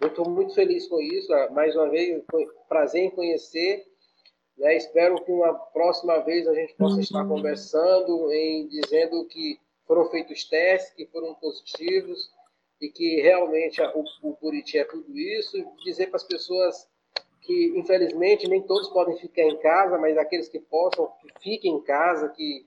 eu 0.00 0.08
estou 0.08 0.28
muito 0.28 0.54
feliz 0.54 0.86
com 0.86 1.00
isso. 1.00 1.28
Mais 1.50 1.74
uma 1.74 1.88
vez, 1.88 2.22
foi 2.30 2.46
prazer 2.68 3.02
em 3.02 3.10
conhecer. 3.10 3.84
Né? 4.56 4.76
Espero 4.76 5.22
que 5.22 5.30
uma 5.30 5.52
próxima 5.52 6.18
vez 6.20 6.46
a 6.46 6.54
gente 6.54 6.74
possa 6.74 7.00
estar 7.00 7.22
uhum. 7.22 7.28
conversando, 7.28 8.32
em 8.32 8.66
dizendo 8.68 9.26
que 9.26 9.58
foram 9.86 10.08
feitos 10.10 10.44
testes, 10.44 10.94
que 10.94 11.06
foram 11.06 11.34
positivos 11.34 12.30
e 12.80 12.88
que 12.88 13.20
realmente 13.20 13.80
o, 13.82 14.04
o 14.22 14.36
Buriti 14.40 14.78
é 14.78 14.84
tudo 14.84 15.16
isso. 15.16 15.56
Dizer 15.84 16.08
para 16.08 16.16
as 16.16 16.24
pessoas 16.24 16.88
que, 17.42 17.72
infelizmente, 17.76 18.48
nem 18.48 18.62
todos 18.62 18.88
podem 18.88 19.16
ficar 19.18 19.42
em 19.42 19.56
casa, 19.58 19.98
mas 19.98 20.18
aqueles 20.18 20.48
que 20.48 20.58
possam, 20.58 21.06
que 21.20 21.28
fiquem 21.40 21.74
em 21.74 21.82
casa, 21.82 22.28
que 22.30 22.66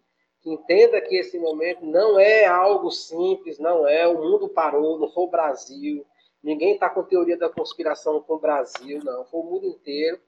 entenda 0.53 1.01
que 1.01 1.15
esse 1.15 1.37
momento 1.39 1.85
não 1.85 2.19
é 2.19 2.45
algo 2.45 2.91
simples, 2.91 3.59
não 3.59 3.87
é, 3.87 4.07
o 4.07 4.21
mundo 4.21 4.49
parou, 4.49 4.99
não 4.99 5.09
foi 5.09 5.23
o 5.23 5.29
Brasil, 5.29 6.05
ninguém 6.43 6.73
está 6.73 6.89
com 6.89 7.03
teoria 7.03 7.37
da 7.37 7.49
conspiração 7.49 8.21
com 8.21 8.35
o 8.35 8.39
Brasil, 8.39 8.99
não, 9.03 9.25
foi 9.25 9.39
o 9.39 9.43
mundo 9.43 9.67
inteiro, 9.67 10.19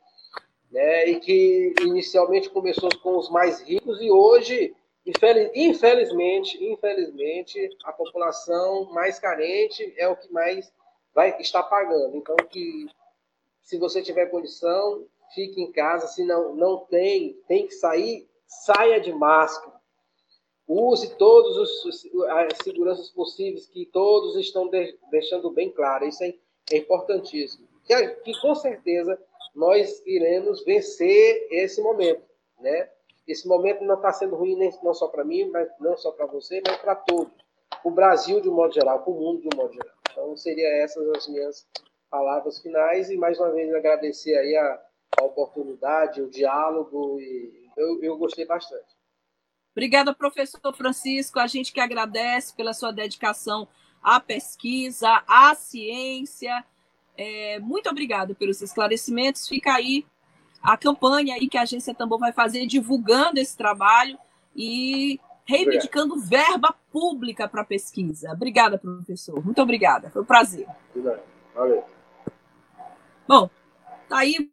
né, 0.71 1.07
e 1.09 1.19
que 1.19 1.73
inicialmente 1.81 2.49
começou 2.49 2.89
com 3.01 3.17
os 3.17 3.29
mais 3.29 3.61
ricos 3.61 4.01
e 4.01 4.09
hoje, 4.09 4.73
infelizmente, 5.53 6.63
infelizmente, 6.63 7.69
a 7.83 7.91
população 7.91 8.85
mais 8.91 9.19
carente 9.19 9.93
é 9.97 10.07
o 10.07 10.15
que 10.15 10.31
mais 10.31 10.71
vai 11.13 11.37
estar 11.41 11.63
pagando, 11.63 12.15
então 12.15 12.35
que 12.49 12.85
se 13.61 13.77
você 13.77 14.01
tiver 14.01 14.27
condição, 14.27 15.05
fique 15.33 15.61
em 15.61 15.71
casa, 15.71 16.07
se 16.07 16.25
não, 16.25 16.55
não 16.55 16.79
tem, 16.85 17.33
tem 17.47 17.67
que 17.67 17.73
sair, 17.73 18.29
saia 18.47 18.99
de 18.99 19.13
máscara, 19.13 19.80
use 20.71 21.15
todas 21.15 21.57
as 21.57 22.57
seguranças 22.63 23.09
possíveis 23.09 23.67
que 23.67 23.85
todos 23.87 24.35
estão 24.35 24.67
de, 24.69 24.97
deixando 25.09 25.51
bem 25.51 25.69
claro. 25.69 26.05
Isso 26.05 26.23
é, 26.23 26.33
é 26.71 26.77
importantíssimo. 26.77 27.67
Que, 27.83 28.07
que, 28.07 28.39
com 28.39 28.55
certeza 28.55 29.19
nós 29.53 30.01
iremos 30.05 30.63
vencer 30.63 31.47
esse 31.51 31.81
momento, 31.81 32.23
né? 32.59 32.89
Esse 33.27 33.47
momento 33.47 33.83
não 33.83 33.95
está 33.95 34.11
sendo 34.11 34.35
ruim 34.35 34.55
nem, 34.55 34.71
não 34.81 34.93
só 34.93 35.07
para 35.07 35.23
mim, 35.23 35.49
mas 35.49 35.69
não 35.79 35.95
só 35.97 36.11
para 36.11 36.25
você, 36.25 36.61
mas 36.65 36.77
para 36.77 36.95
todos. 36.95 37.33
O 37.83 37.91
Brasil 37.91 38.39
de 38.39 38.49
um 38.49 38.53
modo 38.53 38.73
geral, 38.73 39.03
para 39.03 39.11
o 39.11 39.19
mundo 39.19 39.41
de 39.41 39.49
um 39.53 39.57
modo 39.57 39.73
geral. 39.73 39.95
Então, 40.09 40.37
seriam 40.37 40.71
essas 40.71 41.07
as 41.09 41.27
minhas 41.27 41.67
palavras 42.09 42.59
finais 42.59 43.09
e 43.09 43.17
mais 43.17 43.39
uma 43.39 43.51
vez 43.51 43.73
agradecer 43.73 44.37
aí 44.37 44.55
a, 44.55 44.81
a 45.19 45.23
oportunidade, 45.23 46.21
o 46.21 46.29
diálogo 46.29 47.19
e 47.19 47.69
eu, 47.77 48.03
eu 48.03 48.17
gostei 48.17 48.45
bastante. 48.45 49.00
Obrigada, 49.71 50.13
professor 50.13 50.73
Francisco. 50.75 51.39
A 51.39 51.47
gente 51.47 51.71
que 51.71 51.79
agradece 51.79 52.53
pela 52.53 52.73
sua 52.73 52.91
dedicação 52.91 53.67
à 54.03 54.19
pesquisa, 54.19 55.23
à 55.27 55.55
ciência. 55.55 56.63
É, 57.17 57.59
muito 57.59 57.89
obrigada 57.89 58.33
pelos 58.33 58.61
esclarecimentos. 58.61 59.47
Fica 59.47 59.73
aí 59.73 60.05
a 60.61 60.77
campanha 60.77 61.35
aí 61.35 61.47
que 61.47 61.57
a 61.57 61.63
Agência 61.63 61.93
Tambor 61.93 62.19
vai 62.19 62.31
fazer 62.31 62.65
divulgando 62.65 63.39
esse 63.39 63.57
trabalho 63.57 64.17
e 64.55 65.19
reivindicando 65.45 66.15
Obrigado. 66.15 66.29
verba 66.29 66.75
pública 66.91 67.47
para 67.47 67.63
pesquisa. 67.63 68.31
Obrigada, 68.31 68.77
professor. 68.77 69.43
Muito 69.43 69.61
obrigada. 69.61 70.09
Foi 70.09 70.21
um 70.21 70.25
prazer. 70.25 70.67
Valeu. 71.53 71.83
Bom, 73.27 73.49
tá 74.07 74.19
aí 74.19 74.51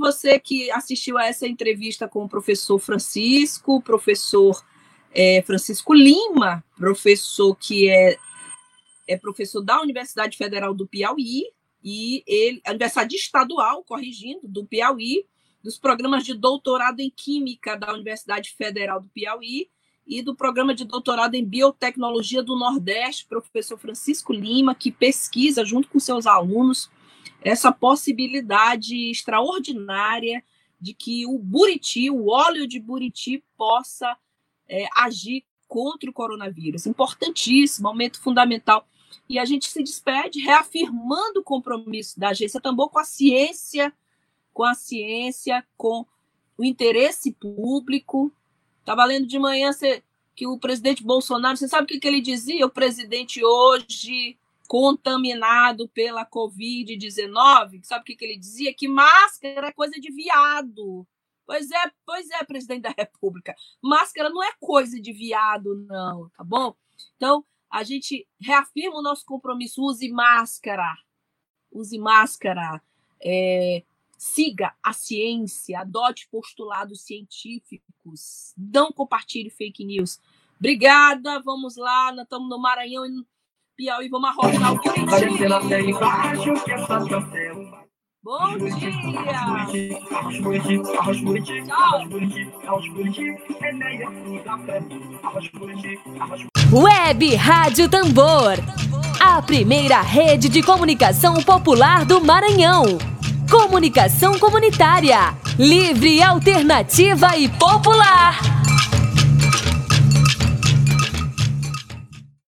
você 0.00 0.40
que 0.40 0.70
assistiu 0.72 1.16
a 1.18 1.26
essa 1.26 1.46
entrevista 1.46 2.08
com 2.08 2.24
o 2.24 2.28
professor 2.28 2.78
Francisco, 2.78 3.80
professor 3.82 4.64
é, 5.12 5.42
Francisco 5.42 5.94
Lima, 5.94 6.64
professor 6.76 7.54
que 7.54 7.88
é, 7.88 8.16
é 9.06 9.16
professor 9.16 9.60
da 9.62 9.80
Universidade 9.80 10.36
Federal 10.36 10.74
do 10.74 10.86
Piauí, 10.86 11.44
e 11.82 12.22
ele, 12.26 12.62
Universidade 12.66 13.14
Estadual, 13.16 13.84
corrigindo, 13.84 14.48
do 14.48 14.64
Piauí, 14.64 15.24
dos 15.62 15.78
programas 15.78 16.24
de 16.24 16.34
doutorado 16.34 17.00
em 17.00 17.10
Química 17.10 17.76
da 17.76 17.92
Universidade 17.92 18.54
Federal 18.56 19.00
do 19.00 19.08
Piauí 19.08 19.68
e 20.06 20.22
do 20.22 20.34
programa 20.34 20.74
de 20.74 20.84
doutorado 20.84 21.34
em 21.34 21.44
Biotecnologia 21.44 22.42
do 22.42 22.56
Nordeste, 22.56 23.26
professor 23.26 23.78
Francisco 23.78 24.32
Lima, 24.32 24.74
que 24.74 24.90
pesquisa 24.90 25.64
junto 25.64 25.88
com 25.88 26.00
seus 26.00 26.26
alunos 26.26 26.90
essa 27.42 27.72
possibilidade 27.72 29.10
extraordinária 29.10 30.44
de 30.80 30.94
que 30.94 31.26
o 31.26 31.38
buriti, 31.38 32.10
o 32.10 32.28
óleo 32.28 32.66
de 32.66 32.80
buriti, 32.80 33.44
possa 33.56 34.16
é, 34.68 34.86
agir 34.96 35.44
contra 35.68 36.10
o 36.10 36.12
coronavírus. 36.12 36.86
Importantíssimo, 36.86 37.88
momento 37.88 38.20
fundamental. 38.20 38.86
E 39.28 39.38
a 39.38 39.44
gente 39.44 39.68
se 39.68 39.82
despede 39.82 40.40
reafirmando 40.40 41.40
o 41.40 41.44
compromisso 41.44 42.18
da 42.18 42.30
agência 42.30 42.60
Tambor 42.60 42.88
com 42.88 42.98
a 42.98 43.04
ciência, 43.04 43.92
com 44.52 44.64
a 44.64 44.74
ciência, 44.74 45.64
com 45.76 46.04
o 46.56 46.64
interesse 46.64 47.32
público. 47.32 48.32
Estava 48.80 49.04
lendo 49.04 49.26
de 49.26 49.38
manhã 49.38 49.70
que 50.34 50.46
o 50.46 50.58
presidente 50.58 51.04
Bolsonaro, 51.04 51.56
você 51.56 51.68
sabe 51.68 51.84
o 51.84 51.86
que, 51.86 52.00
que 52.00 52.08
ele 52.08 52.20
dizia? 52.20 52.66
O 52.66 52.70
presidente 52.70 53.44
hoje 53.44 54.36
contaminado 54.70 55.88
pela 55.88 56.24
Covid-19, 56.24 57.82
sabe 57.82 58.02
o 58.02 58.04
que, 58.04 58.14
que 58.14 58.24
ele 58.24 58.38
dizia? 58.38 58.72
Que 58.72 58.86
máscara 58.86 59.66
é 59.66 59.72
coisa 59.72 60.00
de 60.00 60.12
viado. 60.12 61.04
Pois 61.44 61.68
é, 61.72 61.90
pois 62.06 62.30
é, 62.30 62.44
presidente 62.44 62.82
da 62.82 62.94
República. 62.96 63.52
Máscara 63.82 64.30
não 64.30 64.40
é 64.40 64.52
coisa 64.60 65.00
de 65.00 65.12
viado, 65.12 65.74
não, 65.88 66.28
tá 66.28 66.44
bom? 66.44 66.76
Então, 67.16 67.44
a 67.68 67.82
gente 67.82 68.28
reafirma 68.40 69.00
o 69.00 69.02
nosso 69.02 69.24
compromisso, 69.26 69.82
use 69.82 70.08
máscara. 70.08 70.96
Use 71.72 71.98
máscara. 71.98 72.80
É, 73.20 73.82
siga 74.16 74.72
a 74.80 74.92
ciência, 74.92 75.80
adote 75.80 76.28
postulados 76.30 77.00
científicos, 77.00 78.54
não 78.56 78.92
compartilhe 78.92 79.50
fake 79.50 79.84
news. 79.84 80.20
Obrigada, 80.60 81.40
vamos 81.40 81.76
lá, 81.76 82.12
nós 82.12 82.22
estamos 82.22 82.48
no 82.48 82.56
Maranhão 82.56 83.04
e 83.04 83.26
Piauí, 83.80 84.10
vamos 84.10 84.28
arrojar 84.28 84.74
o 84.74 84.78
que 84.78 84.90
tem 84.90 85.06
Bom 88.22 88.58
dia! 88.58 88.92
Web 96.70 97.34
Rádio 97.36 97.88
Tambor. 97.88 98.58
A 99.18 99.40
primeira 99.40 100.02
rede 100.02 100.50
de 100.50 100.62
comunicação 100.62 101.36
popular 101.36 102.04
do 102.04 102.20
Maranhão. 102.20 102.98
Comunicação 103.50 104.38
comunitária. 104.38 105.34
Livre, 105.58 106.22
alternativa 106.22 107.34
e 107.38 107.48
popular. 107.48 108.59